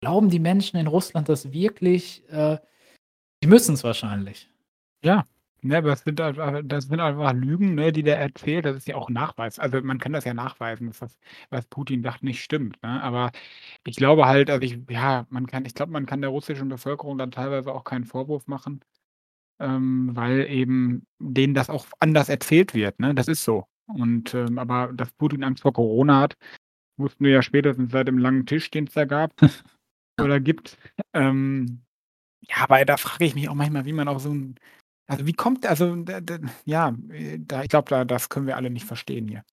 „Glauben 0.01 0.29
die 0.29 0.39
Menschen 0.39 0.77
in 0.77 0.87
Russland 0.87 1.29
das 1.29 1.53
wirklich?“ 1.53 2.23
Äh, 2.29 2.57
die 3.43 3.47
müssen's 3.47 3.83
wahrscheinlich. 3.83 4.49
Ja, 5.03 5.25
ne, 5.61 5.77
aber 5.77 5.89
das 5.91 6.01
sind 6.03 6.21
einfach 6.21 6.61
das 6.63 6.85
sind 6.85 6.99
einfach 6.99 7.33
Lügen, 7.33 7.75
ne, 7.75 7.91
die 7.91 8.03
der 8.03 8.19
erzählt. 8.19 8.65
Das 8.65 8.77
ist 8.77 8.87
ja 8.87 8.95
auch 8.95 9.09
Nachweis. 9.09 9.59
Also, 9.59 9.81
man 9.81 9.99
kann 9.99 10.13
das 10.13 10.25
ja 10.25 10.33
nachweisen, 10.33 10.87
dass 10.87 10.99
das, 10.99 11.19
was 11.49 11.65
Putin 11.67 12.03
sagt, 12.03 12.23
nicht 12.23 12.43
stimmt, 12.43 12.81
ne? 12.83 13.01
Aber 13.03 13.31
ich 13.85 13.95
glaube 13.95 14.25
halt 14.27 14.49
also, 14.49 14.61
ich 14.63 14.79
ja, 14.89 15.25
man 15.29 15.47
kann 15.47 15.65
ich 15.65 15.73
glaube, 15.75 15.91
man 15.91 16.05
kann 16.05 16.21
der 16.21 16.29
russischen 16.31 16.69
Bevölkerung 16.69 17.17
dann 17.17 17.31
teilweise 17.31 17.73
auch 17.73 17.83
keinen 17.83 18.05
Vorwurf 18.05 18.47
machen, 18.47 18.81
ähm, 19.59 20.11
weil 20.15 20.47
eben 20.49 21.07
denen 21.19 21.53
das 21.55 21.69
auch 21.69 21.87
anders 21.99 22.29
erzählt 22.29 22.73
wird, 22.75 22.99
ne? 22.99 23.15
Das 23.15 23.27
ist 23.27 23.43
so. 23.43 23.65
Und, 23.87 24.33
ähm 24.33 24.59
aber 24.59 24.93
dass 24.93 25.11
Putin 25.13 25.43
Angst 25.43 25.63
vor 25.63 25.73
Corona 25.73 26.21
hat, 26.21 26.37
wussten 26.97 27.25
wir 27.25 27.31
ja 27.33 27.41
spätestens 27.41 27.91
seit 27.91 28.07
dem 28.07 28.17
langen 28.17 28.45
Tisch, 28.45 28.71
den's 28.71 28.93
da 28.93 29.05
gab 29.05 29.33
oder 30.21 30.39
gibt. 30.39 30.77
Ähm, 31.13 31.83
ja, 32.49 32.55
aber 32.63 32.83
da 32.85 32.97
frage 32.97 33.25
ich 33.25 33.35
mich 33.35 33.49
auch 33.49 33.53
manchmal, 33.55 33.85
wie 33.85 33.93
man 33.93 34.07
auf 34.07 34.21
so 34.21 34.31
'n 34.31 34.55
also, 35.07 35.27
wie 35.27 35.33
kommt 35.33 35.65
also, 35.67 35.95
d 35.97 36.21
d 36.21 36.39
ja, 36.65 36.95
äh, 37.11 37.37
da 37.39 37.63
ich 37.63 37.69
glaube, 37.69 37.89
da 37.89 38.05
das 38.05 38.29
können 38.29 38.47
wir 38.47 38.55
alle 38.57 38.69
nicht 38.69 38.85
verstehen 38.85 39.27
hier. 39.27 39.43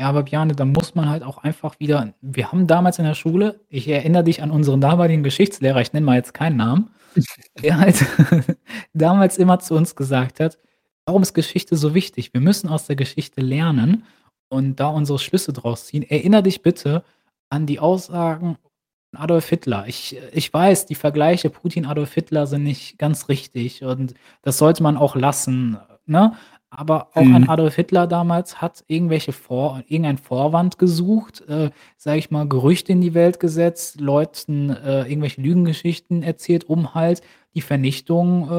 Ja, 0.00 0.08
aber 0.08 0.24
Bjane, 0.24 0.54
da 0.54 0.64
muss 0.66 0.94
man 0.96 1.08
halt 1.10 1.22
auch 1.24 1.38
einfach 1.38 1.80
wieder 1.80 2.14
wir 2.22 2.52
haben 2.52 2.66
damals 2.68 2.98
in 3.00 3.06
der 3.06 3.14
Schule 3.14 3.60
ich 3.70 3.88
erinnere 3.88 4.24
dich 4.24 4.42
an 4.42 4.50
unseren 4.52 4.80
damaligen 4.82 5.22
Geschichtslehrer, 5.24 5.80
ich 5.82 5.92
nenne 5.94 6.06
mal 6.06 6.16
jetzt 6.16 6.34
keinen 6.34 6.56
Namen, 6.58 6.90
der 7.62 7.78
halt 7.80 8.04
damals 8.94 9.38
immer 9.38 9.60
zu 9.60 9.74
uns 9.76 9.96
gesagt 9.96 10.40
hat: 10.40 10.58
„Warum 11.06 11.22
ist 11.22 11.34
Geschichte 11.34 11.76
so 11.76 11.94
wichtig? 11.94 12.34
Wir 12.34 12.40
müssen 12.42 12.68
aus 12.70 12.86
der 12.88 12.96
Geschichte 12.96 13.40
lernen 13.42 14.04
und 14.50 14.80
da 14.80 14.88
unsere 14.88 15.18
Schlüsse 15.20 15.52
draus 15.54 15.86
ziehen.“ 15.88 16.02
Erinnere 16.04 16.44
dich 16.44 16.62
bitte 16.62 17.04
an 17.50 17.66
die 17.66 17.80
Aussagen 17.80 18.58
Adolf 19.16 19.48
Hitler. 19.48 19.84
Ich 19.86 20.16
ich 20.32 20.52
weiß, 20.52 20.86
die 20.86 20.94
Vergleiche 20.94 21.50
Putin, 21.50 21.86
Adolf 21.86 22.14
Hitler 22.14 22.46
sind 22.46 22.62
nicht 22.64 22.98
ganz 22.98 23.28
richtig 23.28 23.82
und 23.84 24.14
das 24.42 24.58
sollte 24.58 24.82
man 24.82 24.96
auch 24.96 25.16
lassen, 25.16 25.76
ne? 26.06 26.32
Aber 26.70 27.10
auch 27.14 27.22
ein 27.22 27.42
Mhm. 27.42 27.50
Adolf 27.50 27.76
Hitler 27.76 28.08
damals 28.08 28.60
hat 28.60 28.82
irgendwelche 28.88 29.30
Vor 29.32 29.82
irgendeinen 29.86 30.18
Vorwand 30.18 30.76
gesucht, 30.76 31.42
äh, 31.48 31.70
sage 31.96 32.18
ich 32.18 32.32
mal, 32.32 32.48
Gerüchte 32.48 32.90
in 32.90 33.00
die 33.00 33.14
Welt 33.14 33.38
gesetzt, 33.38 34.00
Leuten, 34.00 34.70
äh, 34.70 35.02
irgendwelche 35.02 35.40
Lügengeschichten 35.40 36.24
erzählt, 36.24 36.64
um 36.64 36.92
halt 36.94 37.22
die 37.54 37.60
Vernichtung, 37.60 38.50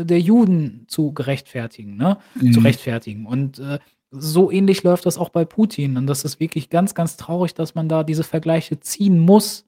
äh, 0.00 0.04
der 0.04 0.20
Juden 0.20 0.84
zu 0.86 1.12
gerechtfertigen, 1.12 1.96
ne 1.96 2.18
zu 2.52 2.60
Mhm. 2.60 2.66
rechtfertigen. 2.66 3.26
Und, 3.26 3.58
äh, 3.58 3.80
so 4.16 4.52
ähnlich 4.52 4.84
läuft 4.84 5.06
das 5.06 5.18
auch 5.18 5.30
bei 5.30 5.44
Putin. 5.44 5.96
Und 5.96 6.06
das 6.06 6.24
ist 6.24 6.38
wirklich 6.38 6.70
ganz, 6.70 6.94
ganz 6.94 7.16
traurig, 7.16 7.54
dass 7.54 7.74
man 7.74 7.88
da 7.88 8.04
diese 8.04 8.22
Vergleiche 8.22 8.78
ziehen 8.78 9.18
muss, 9.18 9.64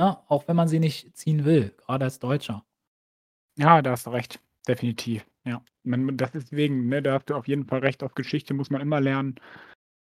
ne, 0.00 0.18
auch 0.28 0.48
wenn 0.48 0.56
man 0.56 0.68
sie 0.68 0.80
nicht 0.80 1.16
ziehen 1.16 1.44
will, 1.44 1.74
grade 1.76 2.06
als 2.06 2.18
Deutscher. 2.18 2.64
Ja, 3.58 3.82
da 3.82 3.92
hast 3.92 4.06
du 4.06 4.10
recht, 4.10 4.40
definitiv, 4.66 5.26
ja. 5.44 5.62
Man 5.82 6.16
das 6.16 6.32
deswegen, 6.32 6.88
ne, 6.88 7.02
da 7.02 7.14
hast 7.14 7.28
du 7.30 7.34
auf 7.34 7.46
jeden 7.46 7.66
Fall 7.66 7.80
recht, 7.80 8.02
aus 8.02 8.14
Geschichte 8.14 8.54
muss 8.54 8.70
man 8.70 8.80
immer 8.80 9.00
lernen. 9.00 9.36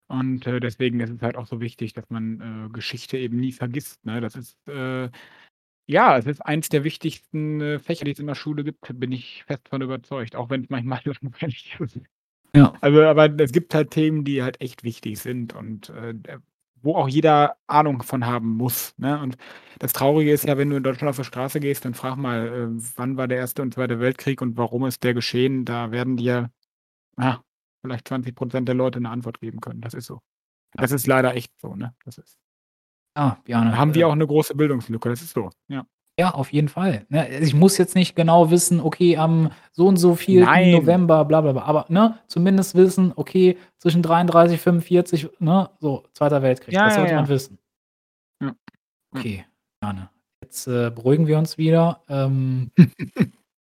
Und, 0.08 0.46
äh, 0.46 0.60
deswegen 0.60 1.00
ist 1.00 1.10
es 1.12 1.22
halt 1.22 1.36
auch 1.36 1.48
so 1.48 1.62
wichtig, 1.62 1.94
dass 1.94 2.10
man, 2.10 2.68
äh, 2.68 2.70
Geschichte 2.70 3.18
eben 3.18 3.38
nie 3.40 3.54
vergisst, 3.54 4.06
ne? 4.06 4.22
Das 4.22 4.36
ist, 4.36 4.58
äh 4.68 5.10
ja, 5.88 6.18
es 6.18 6.26
ist 6.26 6.42
eins 6.42 6.70
der 6.70 6.84
wichtigsten, 6.84 7.62
äh, 7.62 7.80
Fächer, 7.80 8.06
die 8.06 8.12
es 8.12 8.20
in 8.20 8.28
der 8.28 8.36
Schule 8.36 8.64
gibt, 8.64 8.82
bin 9.00 9.12
ich 9.12 9.44
fest 9.46 9.70
von 9.70 9.82
überzeugt, 9.82 10.36
auch 10.36 10.50
wenn's 10.50 10.70
manchmal 10.70 11.02
langweilig 11.22 11.78
ist. 11.80 12.00
Ja. 12.56 12.74
Also, 12.82 13.04
aber 13.04 13.30
es 13.40 13.52
gibt 13.52 13.74
halt 13.76 13.92
Themen, 13.92 14.24
die 14.24 14.42
halt 14.44 14.62
echt 14.62 14.84
wichtig 14.84 15.20
sind 15.20 15.54
und, 15.54 15.90
äh, 15.90 16.16
wo 16.86 16.96
auch 16.96 17.10
jeder 17.10 17.58
Ahnung 17.68 18.04
von 18.04 18.26
haben 18.28 18.50
muss, 18.58 18.94
ne? 18.98 19.20
Und 19.22 19.38
das 19.80 19.94
Traurige 19.94 20.32
ist 20.32 20.46
ja, 20.46 20.58
wenn 20.58 20.70
du 20.72 20.78
in 20.78 20.84
Deutschland 20.84 21.10
auf 21.10 21.18
der 21.18 21.24
Straße 21.26 21.60
gehst, 21.62 21.86
dann 21.86 21.96
frag 21.96 22.18
mal, 22.18 22.48
äh, 22.48 22.68
wann 22.98 23.18
war 23.18 23.28
der 23.28 23.40
Erste 23.40 23.62
und 23.64 23.74
Zweite 23.76 24.00
Weltkrieg 24.00 24.42
und 24.42 24.58
warum 24.58 24.86
ist 24.86 25.04
der 25.04 25.14
geschehen? 25.16 25.66
Da 25.66 25.92
werden 25.92 26.18
dir, 26.18 26.52
ja, 27.20 27.42
vielleicht 27.84 28.08
20 28.10 28.36
% 28.36 28.68
der 28.70 28.76
Leute 28.76 29.02
'ne 29.02 29.10
Antwort 29.12 29.42
geben 29.42 29.62
können. 29.62 29.82
Das 29.82 29.94
ist 29.96 30.08
so. 30.08 30.22
Ja. 30.76 30.82
Das 30.84 30.92
ist 30.92 31.08
leider 31.08 31.36
echt 31.36 31.52
so, 31.62 31.76
ne? 31.76 31.96
Das 32.06 32.18
ist 32.20 32.36
Ah, 33.18 33.38
Da 33.40 33.44
Bjane, 33.46 33.78
haben 33.78 33.92
äh 33.92 33.96
wir 33.96 34.08
auch 34.10 34.16
'ne 34.16 34.28
große 34.28 34.56
Bildungslücke, 34.56 35.08
das 35.10 35.22
ist 35.22 35.32
so, 35.34 35.50
ja. 35.70 35.86
Ja, 36.18 36.32
auf 36.32 36.54
jeden 36.54 36.70
Fall, 36.70 37.06
ne? 37.10 37.28
Ich 37.40 37.54
muss 37.54 37.78
jetzt 37.78 37.94
nicht 37.94 38.16
genau 38.16 38.50
wissen, 38.50 38.80
okay, 38.80 39.18
am 39.18 39.52
so 39.74 39.88
und 39.88 39.98
so 39.98 40.16
vielten 40.16 40.46
Nein. 40.46 40.72
November 40.72 41.26
bla 41.26 41.42
bla 41.42 41.52
bla, 41.52 41.64
aber, 41.64 41.86
ne, 41.90 42.18
zumindest 42.28 42.74
wissen, 42.76 43.12
okay, 43.18 43.58
zwischen 43.80 44.02
33, 44.02 44.60
45, 44.62 45.30
ne, 45.40 45.70
so, 45.82 46.06
Zweiter 46.14 46.42
Weltkrieg, 46.42 46.74
Ja, 46.74 46.86
das 46.86 46.94
ja, 46.94 47.00
sollte 47.02 47.16
man 47.16 47.26
ja. 47.26 47.30
wissen. 47.30 47.58
Ja. 48.42 48.48
Ja. 48.48 48.54
Okay, 49.20 49.46
Bjane, 49.82 50.10
jetzt, 50.42 50.68
äh, 50.68 50.90
beruhigen 50.90 51.28
wir 51.28 51.38
uns 51.38 51.58
wieder, 51.58 52.02
ähm, 52.08 52.72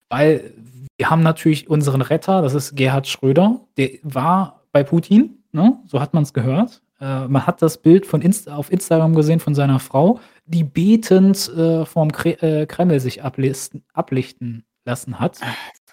weil 0.09 0.53
wir 0.97 1.11
haben 1.11 1.23
natürlich 1.25 1.69
unseren 1.69 2.03
Retter, 2.03 2.41
das 2.43 2.55
ist 2.55 2.77
Gerhard 2.77 3.09
Schröder, 3.09 3.61
der 3.77 3.91
war 4.05 4.63
bei 4.71 4.85
Putin, 4.85 5.43
ne? 5.51 5.77
So 5.87 6.01
hat 6.01 6.15
man's 6.15 6.33
gehört. 6.33 6.83
Äh, 7.01 7.29
man 7.29 7.47
hat 7.47 7.63
das 7.63 7.79
Bild 7.79 8.07
von 8.07 8.23
Inst 8.23 8.49
auf 8.49 8.73
Instagram 8.73 9.15
gesehen 9.15 9.41
von 9.41 9.55
seiner 9.55 9.79
Frau, 9.81 10.21
die 10.47 10.65
betend, 10.65 11.49
äh, 11.57 11.85
vorm 11.85 12.11
Kre 12.13 12.31
äh, 12.43 12.67
Kreml 12.67 13.01
sich 13.01 13.23
ablisten 13.23 13.85
ablichten 13.93 14.65
lassen 14.85 15.21
hat. 15.21 15.39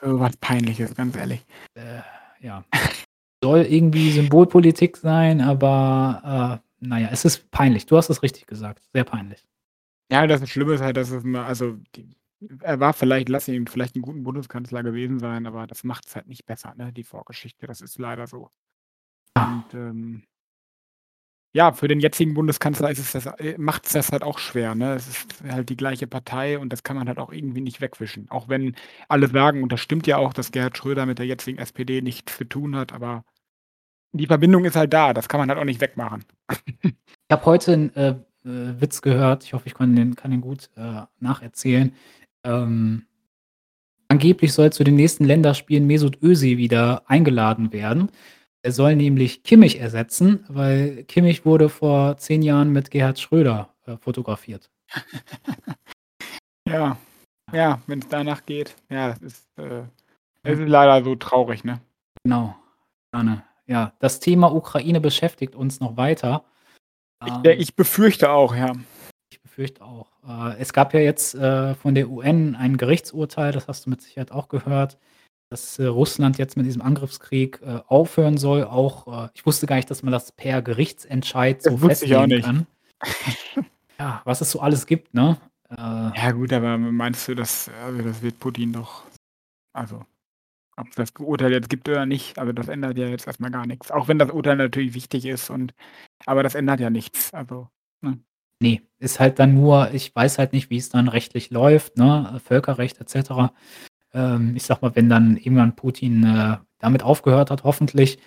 So 0.01 0.20
was 0.20 0.36
Peinliches, 0.38 0.95
ganz 0.95 1.16
ehrlich. 1.16 1.45
Äh, 1.76 2.01
ja. 2.41 2.64
Soll 3.43 3.62
irgendwie 3.64 4.12
Symbolpolitik 4.12 4.97
sein, 4.97 5.41
aber, 5.41 6.62
äh, 6.62 6.68
na 6.80 6.99
ja, 6.99 7.10
es 7.12 7.26
ist 7.26 7.49
peinlich. 7.51 7.86
Du 7.86 7.97
hast 7.97 8.10
es 8.10 8.24
richtig 8.24 8.47
gesagt, 8.47 8.84
sehr 8.93 9.03
peinlich. 9.03 9.43
Ja, 10.12 10.28
das 10.28 10.47
Schlimme 10.49 10.74
ist 10.76 10.82
halt, 10.82 10.97
dass 10.97 11.12
es 11.12 11.24
mal 11.24 11.45
also, 11.45 11.78
die 11.95 12.10
er 12.62 12.80
war 12.80 12.93
vielleicht 12.93 13.30
lass 13.30 13.47
ihn 13.47 13.66
vielleicht 13.68 13.95
'n 13.95 14.01
guten 14.01 14.24
Bundeskanzler 14.24 14.84
gewesen 14.84 15.20
sein, 15.20 15.47
aber 15.47 15.68
das 15.68 15.84
macht's 15.84 16.16
halt 16.16 16.28
nicht 16.28 16.45
besser, 16.45 16.74
ne, 16.76 16.91
die 16.93 17.03
Vorgeschichte. 17.03 17.66
Das 17.68 17.82
ist 17.82 17.97
leider 17.99 18.28
so. 18.28 18.49
Ah. 19.36 19.64
Und, 19.66 19.74
ähm 19.74 20.24
ja, 21.56 21.72
für 21.72 21.88
den 21.88 22.01
jetzigen 22.01 22.34
Bundeskanzler 22.34 22.91
ist 22.91 22.99
es 22.99 23.14
das 23.14 23.28
äh, 23.39 23.56
macht's 23.58 23.93
das 23.93 24.12
halt 24.12 24.24
auch 24.24 24.39
schwer, 24.39 24.76
ne? 24.76 24.93
Es 24.95 25.08
ist 25.08 25.28
halt 25.47 25.70
die 25.70 25.78
gleiche 25.78 26.06
Partei 26.06 26.60
und 26.60 26.74
das 26.74 26.84
kann 26.84 26.97
man 26.97 27.08
halt 27.08 27.18
auch 27.18 27.32
irgendwie 27.32 27.62
nicht 27.62 27.80
wegwischen. 27.80 28.30
Auch 28.30 28.49
wenn 28.49 28.76
alle 29.08 29.30
sagen, 29.30 29.64
und 29.64 29.72
das 29.72 29.80
stimmt 29.80 30.06
ja 30.06 30.18
auch, 30.18 30.34
dass 30.34 30.51
Gerhard 30.51 30.78
Schröder 30.78 31.06
mit 31.06 31.18
der 31.20 31.26
jetzigen 31.28 31.58
SPD 31.58 32.01
nichts 32.01 32.38
zu 32.38 32.43
tun 32.43 32.76
hat, 32.76 32.91
aber 32.93 33.24
die 34.14 34.28
Verbindung 34.28 34.66
ist 34.66 34.76
halt 34.78 34.93
da, 34.93 35.14
das 35.14 35.30
kann 35.30 35.39
man 35.41 35.49
halt 35.49 35.60
auch 35.60 35.66
nicht 35.66 35.82
wegmachen. 35.82 36.26
Ich 37.30 37.34
habe 37.34 37.45
heute 37.45 37.74
'n, 37.74 37.95
äh, 37.95 38.10
äh, 38.45 38.82
Witz 38.82 39.01
gehört, 39.01 39.43
ich 39.45 39.53
hoffe, 39.53 39.68
ich 39.68 39.74
kann 39.76 39.95
den 39.95 40.16
kann 40.16 40.32
den 40.32 40.41
gut, 40.41 40.70
äh, 40.78 41.01
nacherzählen. 41.20 41.93
Ähm, 42.43 43.06
angeblich 44.08 44.53
soll 44.53 44.72
zu 44.72 44.84
den 44.84 44.95
nächsten 44.95 45.26
Länderspielen 45.26 45.88
Mesut 45.88 46.22
Özil 46.24 46.58
wieder 46.58 47.03
eingeladen 47.10 47.74
werden. 47.74 48.10
Er 48.66 48.72
soll 48.72 48.95
nämlich 48.95 49.43
Kimmich 49.43 49.80
ersetzen, 49.80 50.43
weil 50.47 51.03
Kimmich 51.03 51.45
wurde 51.45 51.70
vor 51.70 52.18
10 52.18 52.41
Jahren 52.41 52.72
mit 52.72 52.89
Gerhard 52.89 53.20
Schröder, 53.20 53.70
äh, 53.86 53.95
fotografiert. 53.97 54.72
Ja, 56.68 56.97
ja, 57.53 57.80
wenn's 57.86 58.07
danach 58.09 58.43
geht. 58.43 58.76
Ja, 58.89 59.09
das 59.09 59.22
ist, 59.22 59.47
äh 59.59 59.84
es 60.41 60.57
ist 60.57 60.68
leider 60.68 61.03
so 61.03 61.13
traurig, 61.16 61.63
ne? 61.63 61.80
Genau, 62.24 62.55
Bjane. 63.11 63.43
Ja, 63.68 63.93
das 63.99 64.20
Thema 64.20 64.51
Ukraine 64.51 64.99
beschäftigt 64.99 65.53
uns 65.53 65.80
noch 65.80 65.95
weiter. 65.95 66.43
Ich 67.24 67.32
Ähm 67.32 67.59
ich 67.59 67.76
befürchte 67.76 68.32
auch, 68.32 68.55
ja. 68.55 68.74
Ich 69.30 69.39
befürchte 69.43 69.86
auch. 69.86 70.07
Äh, 70.28 70.57
es 70.57 70.74
gab 70.74 70.95
ja 70.95 71.01
jetzt, 71.01 71.36
äh, 71.36 71.76
von 71.76 71.93
der 71.93 72.09
UN 72.09 72.55
ein 72.55 72.78
Gerichtsurteil, 72.78 73.51
das 73.51 73.68
hast 73.68 73.86
du 73.86 73.91
mit 73.91 74.01
Sicherheit 74.01 74.32
auch 74.32 74.49
gehört, 74.49 74.97
dass, 75.56 75.80
äh, 75.80 75.86
Russland 75.86 76.38
jetzt 76.38 76.58
mit 76.58 76.66
diesem 76.66 76.82
Angriffskrieg, 76.82 77.62
äh, 77.64 77.80
aufhören 77.88 78.38
soll. 78.38 78.64
Auch, 78.66 79.26
äh 79.28 79.30
ich 79.34 79.45
wusste 79.45 79.66
gar 79.68 79.78
nicht, 79.78 79.89
dass 79.91 80.03
man 80.03 80.12
das 80.12 80.32
per 80.32 80.62
Gerichtsentscheid 80.62 81.62
so 81.64 81.72
Das 81.72 81.82
wusste 81.82 82.06
ich 82.06 82.16
auch 82.16 82.22
festlegen 82.22 82.28
nicht. 82.28 82.45
kann. 82.45 82.68
Ja, 83.99 84.22
was 84.26 84.41
es 84.41 84.51
so 84.51 84.60
alles 84.60 84.88
gibt, 84.88 85.14
ne? 85.14 85.38
Äh 85.70 85.76
Ja 85.78 86.32
gut, 86.34 86.51
aber 86.53 86.78
meinst 86.78 87.28
du, 87.30 87.36
dass 87.36 87.70
also, 87.86 88.01
das 88.03 88.22
wird 88.22 88.39
Putin 88.39 88.74
doch 88.74 89.03
also 89.74 90.06
Ob 90.78 90.89
es 90.89 90.95
das 90.95 91.12
Urteil 91.20 91.53
jetzt 91.53 91.70
gibt 91.70 91.89
oder 91.89 92.06
nicht, 92.06 92.39
also 92.39 92.53
das 92.53 92.68
ändert 92.70 92.97
ja 92.97 93.08
jetzt 93.08 93.28
erstmal 93.28 93.51
gar 93.51 93.66
nichts. 93.68 93.91
Auch 93.91 94.08
wenn 94.10 94.20
das 94.20 94.32
Urteil 94.32 94.58
natürlich 94.58 94.93
wichtig 94.95 95.26
ist 95.26 95.49
und 95.51 95.74
aber 96.28 96.43
das 96.43 96.56
ändert 96.56 96.80
ja 96.82 96.89
nichts. 96.91 97.34
Also, 97.34 97.70
ne? 98.01 98.20
Ne, 98.62 98.82
ist 98.99 99.20
halt 99.20 99.39
dann 99.39 99.53
nur 99.56 99.91
ich 99.93 100.16
weiß 100.16 100.38
halt 100.39 100.53
nicht, 100.53 100.70
wie 100.70 100.78
es 100.78 100.89
dann 100.89 101.08
rechtlich 101.10 101.49
läuft, 101.51 101.97
ne, 101.97 102.39
Völkerrecht 102.45 102.99
et 103.01 103.10
cetera. 103.10 103.53
Ähm, 104.16 104.55
ich 104.55 104.63
sage 104.63 104.80
mal, 104.82 104.95
wenn 104.95 105.09
dann 105.09 105.38
irgendwann 105.38 105.76
Putin, 105.76 106.24
äh, 106.24 106.57
damit 106.80 107.03
aufgehört 107.03 107.51
hat, 107.51 107.63
hoffentlich, 107.63 108.18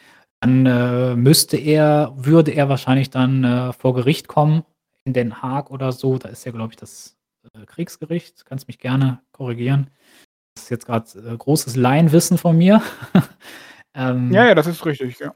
dann, 0.41 0.67
äh, 0.67 1.17
müsste 1.17 1.57
er 1.57 2.13
würde 2.17 2.53
er 2.53 2.69
wahrscheinlich 2.69 3.11
dann, 3.11 3.43
äh, 3.45 3.73
vor 3.73 3.95
Gericht 3.95 4.29
kommen 4.29 4.65
in 5.05 5.13
Den 5.15 5.43
Haag 5.43 5.71
oder 5.71 5.91
so. 5.93 6.19
Da 6.19 6.29
ist 6.29 6.45
ja, 6.47 6.53
glaube 6.53 6.73
ich, 6.73 6.77
das, 6.77 7.17
äh, 7.55 7.65
Kriegsgericht. 7.67 8.45
Kannst 8.47 8.69
mich 8.69 8.79
gerne 8.79 9.21
korrigieren. 9.33 9.91
Das 10.55 10.65
ist 10.65 10.71
jetzt 10.71 10.87
grad, 10.87 11.15
äh, 11.17 11.37
großes 11.37 11.77
Laienwissen 11.77 12.39
von 12.39 12.57
mir. 12.59 12.83
Ähm, 13.95 14.31
Ja, 14.33 14.47
ja, 14.47 14.55
das 14.55 14.67
ist 14.69 14.85
richtig, 14.87 15.19
ja. 15.19 15.35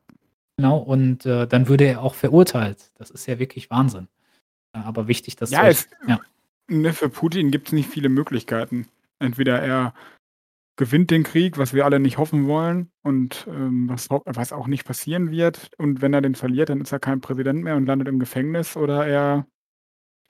genau, 0.56 0.78
und, 0.78 1.26
äh, 1.26 1.48
dann 1.48 1.66
würde 1.68 1.84
er 1.84 2.02
auch 2.02 2.14
verurteilt. 2.14 2.92
Das 2.96 3.10
ist 3.10 3.26
ja 3.26 3.38
wirklich 3.40 3.70
Wahnsinn. 3.70 4.06
Aber 4.72 5.08
wichtig, 5.08 5.34
dass 5.36 5.50
Ja, 5.50 5.62
solch 5.62 5.70
es 5.78 5.88
ja. 6.06 6.20
ne, 6.68 6.92
für 6.92 7.08
Putin 7.08 7.50
gibt's 7.50 7.72
nicht 7.72 7.88
viele 7.88 8.08
Möglichkeiten. 8.08 8.86
Entweder 9.18 9.60
er 9.60 9.94
gewinnt 10.76 11.10
den 11.10 11.22
Krieg, 11.24 11.58
was 11.58 11.74
wir 11.74 11.84
alle 11.84 12.00
nicht 12.00 12.18
hoffen 12.18 12.46
wollen 12.48 12.90
und, 13.02 13.46
ähm, 13.50 13.88
was 13.90 14.08
was 14.10 14.52
auch 14.52 14.66
nicht 14.68 14.84
passieren 14.86 15.30
wird. 15.30 15.70
Und 15.78 16.02
wenn 16.02 16.14
er 16.14 16.22
den 16.22 16.34
verliert, 16.34 16.70
dann 16.70 16.80
ist 16.80 16.92
er 16.92 17.00
kein 17.00 17.20
Präsident 17.20 17.62
mehr 17.62 17.76
und 17.76 17.86
landet 17.86 18.08
im 18.08 18.18
Gefängnis 18.18 18.76
oder 18.76 19.06
er 19.06 19.46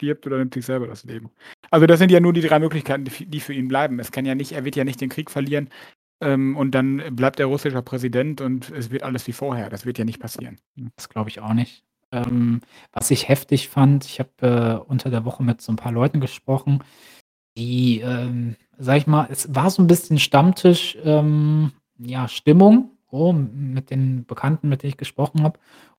stirbt 0.01 0.27
oder 0.27 0.39
nimmt 0.39 0.55
sich 0.55 0.67
selber 0.67 0.87
das 0.89 1.05
Leben. 1.05 1.31
Also, 1.71 1.87
das 1.87 1.99
sind 2.01 2.11
ja 2.13 2.21
nur 2.21 2.33
die 2.35 2.43
3 2.43 2.59
Möglichkeiten, 2.61 3.05
die 3.07 3.41
für 3.41 3.55
ihn 3.55 3.69
bleiben. 3.69 4.01
Es 4.01 4.13
kann 4.13 4.27
ja 4.27 4.35
nicht 4.37 4.53
er 4.53 4.65
wird 4.65 4.77
ja 4.77 4.85
nicht 4.85 5.01
den 5.01 5.11
Krieg 5.11 5.31
verlieren, 5.31 5.71
ähm, 6.23 6.57
und 6.57 6.73
dann 6.75 7.03
bleibt 7.17 7.41
er 7.41 7.47
russischer 7.47 7.83
Präsident 7.83 8.41
und 8.43 8.71
es 8.73 8.91
wird 8.93 9.05
alles 9.05 9.27
wie 9.29 9.33
vorher. 9.35 9.71
Das 9.71 9.87
wird 9.87 9.99
ja 9.99 10.05
nicht 10.07 10.21
passieren. 10.21 10.59
Das 10.97 11.09
glaube 11.11 11.31
ich 11.31 11.41
auch 11.41 11.55
nicht. 11.55 11.85
Ähm, 12.13 12.61
was 12.93 13.11
ich 13.13 13.29
heftig 13.29 13.69
fand, 13.71 14.05
ich 14.07 14.21
habe, 14.21 14.83
äh, 14.87 14.91
unter 14.91 15.11
der 15.11 15.25
Woche 15.27 15.43
mit 15.45 15.61
so 15.63 15.73
'n 15.73 15.77
paar 15.77 15.93
Leuten 15.93 16.21
gesprochen, 16.21 16.83
die, 17.59 18.01
sage 18.85 18.99
ich 19.01 19.07
mal 19.07 19.29
es 19.31 19.55
war 19.55 19.71
so 19.71 19.83
'n 19.83 19.87
bisschen 19.89 20.19
Stammtisch, 20.19 20.99
ähm, 21.05 21.73
ja, 21.99 22.29
Stimmung, 22.29 22.91
so 23.11 23.33
mit 23.33 23.91
den 23.91 24.25
Bekannten, 24.27 24.69
mit 24.69 24.83
denen 24.83 24.91
ich 24.91 24.97
gesprochen 24.99 25.43
habe. 25.45 25.59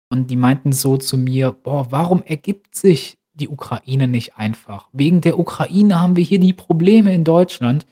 Und 0.09 0.29
die 0.31 0.35
meinten 0.37 0.73
so 0.73 0.97
zu 0.97 1.17
mir: 1.17 1.51
„Boah, 1.53 1.87
warum 1.91 2.23
ergibt 2.23 2.75
sich 2.75 3.17
die 3.35 3.49
Ukraine 3.49 4.07
nicht 4.07 4.37
einfach? 4.37 4.89
Wegen 4.93 5.21
der 5.21 5.39
Ukraine 5.39 5.99
haben 6.01 6.15
wir 6.17 6.23
hier 6.25 6.39
die 6.39 6.53
Probleme 6.53 7.13
in 7.13 7.23
Deutschland.“ 7.23 7.85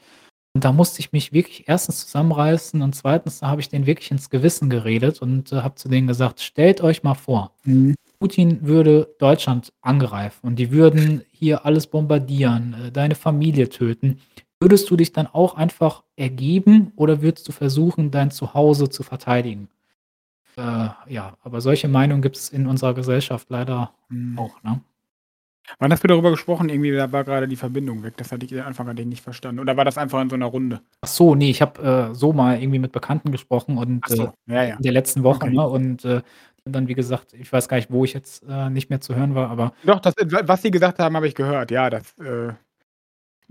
Und 0.55 0.65
da 0.65 0.73
musste 0.73 0.99
ich 1.01 1.13
mich 1.13 1.33
wirklich 1.33 1.67
1. 1.69 2.07
zusammenreißen 2.07 2.81
und 2.83 2.95
2., 2.95 3.39
da 3.41 3.47
habe 3.49 3.61
ich 3.61 3.69
denen 3.69 3.85
wirklich 3.87 4.11
ins 4.11 4.29
Gewissen 4.31 4.69
geredet 4.69 5.21
und, 5.23 5.51
äh, 5.53 5.57
habe 5.63 5.75
zu 5.75 5.89
denen 5.89 6.07
gesagt: 6.07 6.41
„Stellt 6.41 6.81
euch 6.81 7.03
mal 7.03 7.15
vor, 7.15 7.53
Mhm. 7.65 7.95
Putin 8.19 8.59
würde 8.67 9.09
Deutschland 9.19 9.73
angreifen 9.81 10.47
und 10.47 10.57
die 10.59 10.71
würden 10.71 11.23
hier 11.31 11.65
alles 11.65 11.87
bombardieren, 11.87 12.75
äh, 12.87 12.91
deine 12.93 13.15
Familie 13.15 13.69
töten. 13.69 14.19
Würdest 14.63 14.91
du 14.91 14.95
dich 14.95 15.11
dann 15.11 15.25
auch 15.25 15.55
einfach 15.55 16.03
ergeben 16.15 16.93
oder 16.95 17.23
würdest 17.23 17.47
du 17.47 17.51
versuchen, 17.51 18.11
dein 18.11 18.29
Zuhause 18.29 18.89
zu 18.91 19.01
verteidigen?“ 19.01 19.69
Äh, 20.57 20.89
ja, 21.07 21.37
aber 21.43 21.61
solche 21.61 21.87
Meinungen 21.89 22.21
gibt's 22.23 22.49
in 22.49 22.67
unserer 22.67 22.93
Gesellschaft 22.95 23.49
leider 23.51 23.93
Mhm. 24.11 24.37
auch, 24.37 24.63
ne? 24.63 24.81
Wann 25.79 25.91
hast 25.91 26.03
du 26.03 26.07
darüber 26.07 26.31
gesprochen? 26.31 26.69
Irgendwie, 26.69 26.91
da 26.91 27.11
war 27.11 27.23
grade 27.23 27.47
die 27.47 27.55
Verbindung 27.55 28.03
weg. 28.03 28.13
Das 28.17 28.31
hatte 28.31 28.45
ich 28.45 28.51
den 28.51 28.61
Anfang 28.61 28.95
ich 28.97 29.05
nicht 29.05 29.23
verstanden. 29.23 29.59
Oder 29.59 29.77
war 29.77 29.85
das 29.85 29.97
einfach 29.97 30.21
in 30.21 30.29
so 30.29 30.35
'ner 30.37 30.45
Runde? 30.45 30.81
Ach 31.03 31.07
so, 31.07 31.33
ne, 31.33 31.49
ich 31.49 31.63
habe, 31.63 32.11
äh, 32.11 32.13
so 32.15 32.31
mal 32.31 32.61
irgendwie 32.61 32.77
mit 32.77 32.91
Bekannten 32.91 33.31
gesprochen 33.31 33.79
und, 33.79 34.03
Ach 34.03 34.09
äh, 34.11 34.15
so, 34.15 34.33
ja, 34.47 34.63
ja. 34.63 34.77
in 34.77 34.83
der 34.83 34.91
letzten 34.91 35.23
Woche, 35.23 35.47
Okay. 35.47 35.51
ne? 35.51 35.67
Und, 35.67 36.05
äh, 36.05 36.21
dann, 36.63 36.87
wie 36.87 36.93
gesagt 36.93 37.33
ich 37.33 37.51
weiß 37.51 37.67
gar 37.67 37.77
nicht, 37.77 37.89
wo 37.91 38.05
ich 38.05 38.13
jetzt, 38.13 38.43
äh, 38.47 38.69
nicht 38.69 38.91
mehr 38.91 39.01
zu 39.01 39.15
hören 39.15 39.33
war, 39.33 39.49
aber 39.49 39.73
Doch, 39.83 39.99
das 39.99 40.13
wa 40.17 40.41
was 40.47 40.61
sie 40.61 40.69
gesagt 40.71 40.99
haben, 40.99 41.15
habe 41.15 41.27
ich 41.27 41.33
gehört. 41.35 41.71
Ja, 41.71 41.89
das, 41.89 42.17
äh 42.19 42.53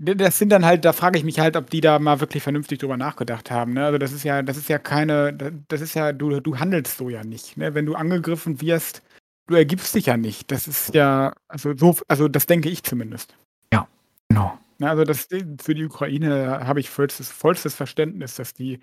das 0.01 0.37
sind 0.39 0.49
dann 0.49 0.65
halt 0.65 0.85
da 0.85 0.93
frage 0.93 1.17
ich 1.19 1.23
mich 1.25 1.39
halt, 1.39 1.55
ob 1.55 1.69
die 1.69 1.81
da 1.81 1.99
mal 1.99 2.19
wirklich 2.19 2.43
vernünftig 2.43 2.79
drüber 2.79 2.97
nachgedacht 2.97 3.51
haben, 3.51 3.73
ne? 3.73 3.85
Also, 3.85 3.97
das 3.97 4.11
ist 4.11 4.23
ja 4.23 4.41
das 4.41 4.57
ist 4.57 4.69
ja 4.69 4.79
keine 4.79 5.33
das 5.67 5.81
ist 5.81 5.93
ja 5.93 6.11
du 6.13 6.39
du 6.39 6.59
handelst 6.59 6.97
so 6.97 7.09
ja 7.09 7.23
nicht, 7.23 7.57
ne? 7.57 7.73
Wenn 7.75 7.85
du 7.85 7.95
angegriffen 7.95 8.61
wirst, 8.61 9.01
du 9.47 9.55
ergibst 9.55 9.93
dich 9.95 10.07
ja 10.07 10.17
nicht. 10.17 10.51
Das 10.51 10.67
ist 10.67 10.93
ja 10.95 11.33
also, 11.47 11.75
so 11.77 11.95
also, 12.07 12.27
das 12.27 12.45
denke 12.47 12.69
ich 12.69 12.83
zumindest. 12.83 13.35
Ja, 13.73 13.87
genau. 14.29 14.57
Ne, 14.79 14.89
also, 14.89 15.03
das 15.03 15.27
für 15.61 15.75
die 15.75 15.85
Ukraine 15.85 16.61
habe 16.65 16.79
ich 16.79 16.89
vollstes 16.89 17.29
vollstes 17.31 17.75
Verständnis, 17.75 18.35
dass 18.35 18.53
die 18.53 18.79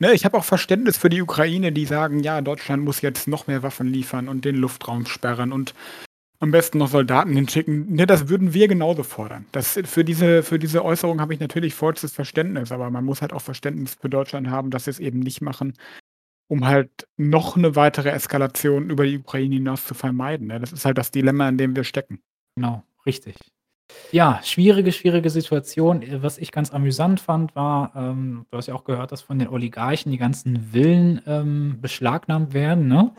ne, 0.00 0.12
ich 0.12 0.24
habe 0.26 0.36
auch 0.38 0.44
Verständnis 0.44 0.98
für 0.98 1.08
die 1.10 1.22
Ukraine, 1.22 1.72
die 1.72 1.86
sagen: 1.86 2.20
„Ja, 2.22 2.40
Deutschland 2.42 2.84
muss 2.84 3.00
jetzt 3.02 3.28
noch 3.28 3.46
mehr 3.48 3.62
Waffen 3.62 3.88
liefern 3.88 4.28
und 4.28 4.44
den 4.44 4.56
Luftraum 4.56 5.06
sperren 5.06 5.52
und 5.52 5.74
am 6.40 6.50
besten 6.52 6.78
noch 6.78 6.88
Soldaten 6.88 7.32
hinschicken.“ 7.34 7.92
Ne, 7.94 8.06
das 8.06 8.28
würden 8.28 8.54
wir 8.54 8.68
genauso 8.68 9.02
fordern. 9.02 9.46
Das 9.52 9.78
für 9.84 10.04
diese 10.04 10.42
für 10.42 10.58
diese 10.58 10.84
Äußerung 10.84 11.20
habe 11.20 11.34
ich 11.34 11.40
natürlich 11.40 11.74
vollstes 11.74 12.12
Verständnis, 12.12 12.72
aber 12.72 12.90
man 12.90 13.04
muss 13.04 13.22
halt 13.22 13.32
auch 13.32 13.42
Verständnis 13.42 13.96
für 14.00 14.08
Deutschland 14.10 14.48
haben, 14.50 14.70
dass 14.70 14.84
sie's 14.84 14.98
eben 15.00 15.20
nicht 15.20 15.40
machen, 15.42 15.74
um 16.48 16.66
halt 16.66 16.90
noch 17.18 17.56
'ne 17.56 17.76
weitere 17.76 18.10
Eskalation 18.10 18.90
über 18.90 19.06
die 19.06 19.18
Ukraine 19.18 19.56
hinaus 19.56 19.86
zu 19.86 19.94
vermeiden, 19.94 20.48
ne? 20.48 20.60
Das 20.60 20.72
ist 20.72 20.84
halt 20.86 20.98
das 20.98 21.10
Dilemma, 21.12 21.48
in 21.48 21.58
dem 21.58 21.76
wir 21.76 21.84
stecken. 21.84 22.20
Genau, 22.56 22.84
richtig. 23.06 23.36
Ja, 24.12 24.40
schwierige, 24.44 24.92
schwierige 24.92 25.30
Situation. 25.30 26.02
Was 26.22 26.38
ich 26.38 26.52
ganz 26.52 26.72
amüsant 26.72 27.20
fand, 27.20 27.54
war, 27.56 27.92
ähm, 27.96 28.46
du 28.50 28.58
hast 28.58 28.68
ja 28.68 28.74
auch 28.74 28.84
gehört, 28.84 29.12
dass 29.12 29.22
von 29.22 29.38
den 29.38 29.48
Oligarchen 29.48 30.12
die 30.12 30.18
ganzen 30.18 30.58
Villen, 30.72 31.22
ähm, 31.26 31.78
beschlagnahmt 31.80 32.54
werden, 32.54 32.88
ne? 32.88 33.12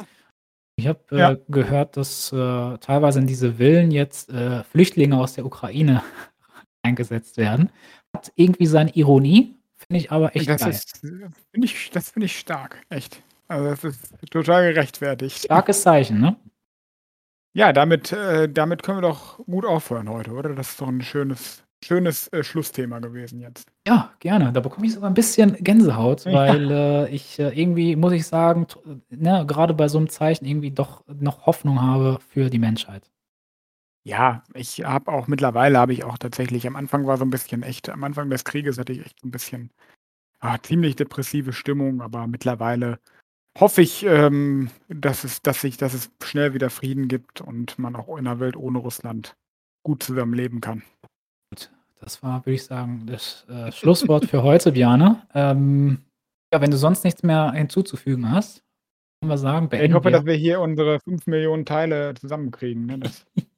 Ich 0.80 0.88
habe, 0.88 1.00
Ja. 1.12 1.32
äh, 1.34 1.38
gehört, 1.50 1.98
dass, 1.98 2.32
äh, 2.32 2.78
teilweise 2.78 3.20
in 3.20 3.28
diese 3.28 3.56
Villen 3.56 3.92
jetzt, 3.92 4.30
äh, 4.30 4.64
Flüchtlinge 4.64 5.18
aus 5.20 5.34
der 5.34 5.46
Ukraine 5.46 6.02
eingesetzt 6.84 7.38
werden. 7.38 7.70
Hat 8.16 8.32
irgendwie 8.36 8.66
seine 8.66 8.92
Ironie, 8.96 9.56
finde 9.78 10.00
ich 10.00 10.12
aber 10.12 10.36
echt 10.38 10.50
Das 10.50 10.62
geil. 10.62 10.70
ist 10.72 11.00
finde 11.02 11.66
ich 11.66 11.90
das 11.92 12.10
finde 12.12 12.28
ich 12.28 12.40
stark, 12.40 12.82
echt. 12.90 13.22
Also, 13.50 13.70
das 13.70 13.84
ist 13.84 14.14
total 14.32 14.74
gerechtfertigt. 14.74 15.38
Starkes 15.46 15.82
Zeichen, 15.82 16.20
ne? 16.22 16.38
Ja, 17.56 17.74
damit 17.74 18.12
äh, 18.14 18.48
damit 18.48 18.84
können 18.84 19.00
wir 19.00 19.10
doch 19.10 19.38
gut 19.46 19.66
aufhören 19.66 20.08
heute, 20.10 20.32
oder? 20.32 20.54
Das 20.56 20.70
ist 20.70 20.82
doch 20.82 20.88
'n 20.88 21.02
schönes 21.02 21.64
schönes, 21.84 22.28
äh, 22.30 22.44
Schlussthema 22.44 23.00
gewesen 23.00 23.40
jetzt. 23.42 23.70
Ja, 23.88 24.12
gerne. 24.20 24.52
Da 24.52 24.60
bekomme 24.60 24.86
ich 24.88 24.94
sogar 24.94 25.10
'n 25.10 25.14
bisschen 25.14 25.54
Gänsehaut, 25.64 26.26
Ja. 26.26 26.32
weil, 26.34 26.70
äh, 26.72 27.10
ich, 27.10 27.40
äh, 27.40 27.50
irgendwie, 27.60 27.96
muss 27.96 28.12
ich 28.14 28.26
sagen, 28.28 28.68
ne, 29.10 29.46
grade 29.48 29.74
bei 29.74 29.88
so 29.88 29.98
'nem 30.00 30.10
Zeichen 30.10 30.46
irgendwie 30.46 30.72
doch 30.72 31.04
noch 31.08 31.46
Hoffnung 31.46 31.82
habe 31.82 32.20
für 32.30 32.50
die 32.50 32.60
Menschheit. 32.60 33.10
Ja, 34.06 34.44
ich 34.54 34.84
habe 34.86 35.12
auch 35.12 35.28
mittlerweile 35.28 35.78
habe 35.78 35.92
ich 35.94 36.04
auch 36.06 36.18
tatsächlich 36.18 36.66
am 36.68 36.76
Anfang 36.78 37.06
war 37.06 37.18
so 37.18 37.26
'n 37.26 37.30
bisschen 37.30 37.64
echt 37.64 37.90
am 37.90 38.04
Anfang 38.04 38.30
des 38.30 38.46
Krieges 38.46 38.78
hatte 38.78 38.94
ich 38.94 39.02
echt 39.06 39.20
so 39.20 39.28
'n 39.28 39.32
bisschen, 39.32 39.72
ah, 40.40 40.58
ziemlich 40.62 40.96
depressive 40.96 41.54
Stimmung, 41.54 42.02
aber 42.02 42.28
mittlerweile 42.28 43.00
hoffe 43.60 43.82
ich, 43.84 44.04
ähm, 44.06 44.70
dass 44.90 45.24
es 45.26 45.42
dass 45.44 45.62
sich 45.62 45.78
dass 45.78 45.94
es 45.96 46.12
schnell 46.24 46.54
wieder 46.54 46.70
Frieden 46.72 47.08
gibt 47.10 47.42
und 47.42 47.80
man 47.80 47.96
auch 47.96 48.18
in 48.18 48.26
'ner 48.26 48.40
Welt 48.40 48.58
ohne 48.58 48.80
Russland 48.80 49.36
gut 49.84 50.04
zusammen 50.04 50.34
leben 50.36 50.62
kann. 50.62 50.84
Das 52.02 52.24
war, 52.24 52.46
würde 52.46 52.56
ich 52.56 52.64
sagen, 52.64 53.04
das, 53.08 53.46
äh, 53.50 53.72
Schlusswort 53.72 54.26
für 54.26 54.42
heute, 54.44 54.72
Bjarne. 54.72 55.22
Ähm, 55.34 56.00
ja, 56.54 56.62
wenn 56.62 56.72
du 56.72 56.78
sonst 56.78 57.04
nichts 57.04 57.24
mehr 57.24 57.52
hinzuzufügen 57.52 58.32
hast, 58.32 58.64
können 59.22 59.32
wir 59.32 59.38
sagen, 59.38 59.66
Ja, 59.72 59.80
ich 59.84 59.92
beenden 59.92 59.96
hoffe, 59.96 60.06
wir 60.06 60.12
dass 60.12 60.26
wir 60.26 60.36
hier 60.36 60.62
unsere 60.62 61.00
5.000.000 61.00 61.66
Teile 61.66 62.14
zusammenkriegen, 62.16 62.86
ne? 62.88 63.00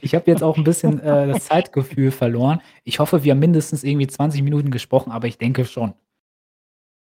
Ich 0.00 0.14
habe 0.14 0.30
jetzt 0.30 0.42
auch 0.42 0.56
'n 0.56 0.64
bisschen, 0.64 1.00
äh, 1.00 1.26
das 1.28 1.46
Zeitgefühl 1.46 2.10
verloren. 2.12 2.60
Ich 2.84 3.00
hoffe, 3.00 3.24
wir 3.24 3.32
haben 3.32 3.40
mindestens 3.40 3.84
irgendwie 3.84 4.06
20 4.06 4.42
Minuten 4.42 4.70
gesprochen, 4.70 5.10
aber 5.12 5.26
ich 5.26 5.38
denke 5.38 5.64
schon. 5.64 5.94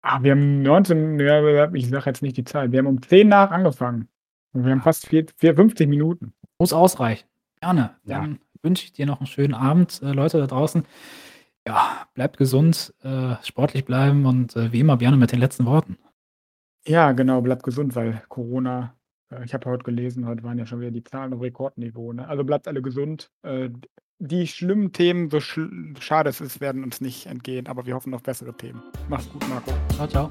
Ah, 0.04 0.22
wir 0.22 0.32
haben 0.32 0.62
19 0.62 1.18
ja, 1.20 1.72
ich 1.72 1.88
sage 1.88 2.06
jetzt 2.06 2.22
nicht 2.22 2.36
die 2.36 2.44
Zeit. 2.44 2.72
Wir 2.72 2.78
haben 2.80 2.86
um 2.86 3.02
10 3.02 3.28
nach 3.28 3.50
angefangen 3.50 4.08
und 4.52 4.64
wir 4.64 4.72
haben 4.72 4.82
fast 4.82 5.06
vier 5.06 5.26
vier 5.36 5.54
50 5.54 5.88
Minuten. 5.88 6.32
Muss 6.58 6.72
ausreichen. 6.72 7.26
Gerne. 7.60 7.96
Ja. 8.04 8.28
Wünsche 8.66 8.84
ich 8.84 8.92
dir 8.92 9.06
noch 9.06 9.20
'n 9.20 9.26
schönen 9.26 9.54
Abend, 9.54 10.02
äh, 10.02 10.12
Leute 10.12 10.38
da 10.38 10.46
draußen. 10.46 10.84
Ja, 11.66 12.06
bleibt 12.14 12.36
gesund, 12.36 12.92
äh, 13.02 13.36
sportlich 13.42 13.86
bleiben 13.86 14.26
und, 14.26 14.54
äh, 14.56 14.72
wie 14.72 14.80
immer 14.80 14.98
Bjarne 14.98 15.16
mit 15.16 15.32
den 15.32 15.40
letzten 15.40 15.64
Worten. 15.64 15.96
Ja, 16.86 17.12
genau, 17.12 17.40
bleibt 17.40 17.62
gesund, 17.62 17.96
weil 17.96 18.22
Corona 18.28 18.96
äh, 19.30 19.44
ich 19.44 19.54
habe 19.54 19.68
heute 19.68 19.84
gelesen, 19.84 20.26
heute 20.26 20.42
waren 20.42 20.58
ja 20.58 20.66
schon 20.66 20.80
wieder 20.80 20.90
die 20.90 21.04
Zahlen 21.04 21.32
auf 21.34 21.40
Rekordniveau, 21.40 22.12
ne? 22.12 22.28
Also, 22.28 22.44
bleibt 22.44 22.68
alle 22.68 22.82
gesund. 22.82 23.30
Äh, 23.42 23.70
die 24.18 24.46
schlimmen 24.46 24.92
Themen, 24.92 25.28
so 25.30 25.40
schl 25.40 25.94
schade 26.00 26.30
es 26.30 26.40
ist, 26.40 26.60
werden 26.60 26.82
uns 26.84 27.00
nicht 27.00 27.26
entgehen, 27.26 27.66
aber 27.66 27.84
wir 27.84 27.94
hoffen 27.94 28.14
auf 28.14 28.22
bessere 28.22 28.56
Themen. 28.56 28.82
Mach's 29.08 29.28
gut, 29.30 29.46
Marco. 29.48 29.72
Tschau, 29.94 30.06
tschau. 30.06 30.30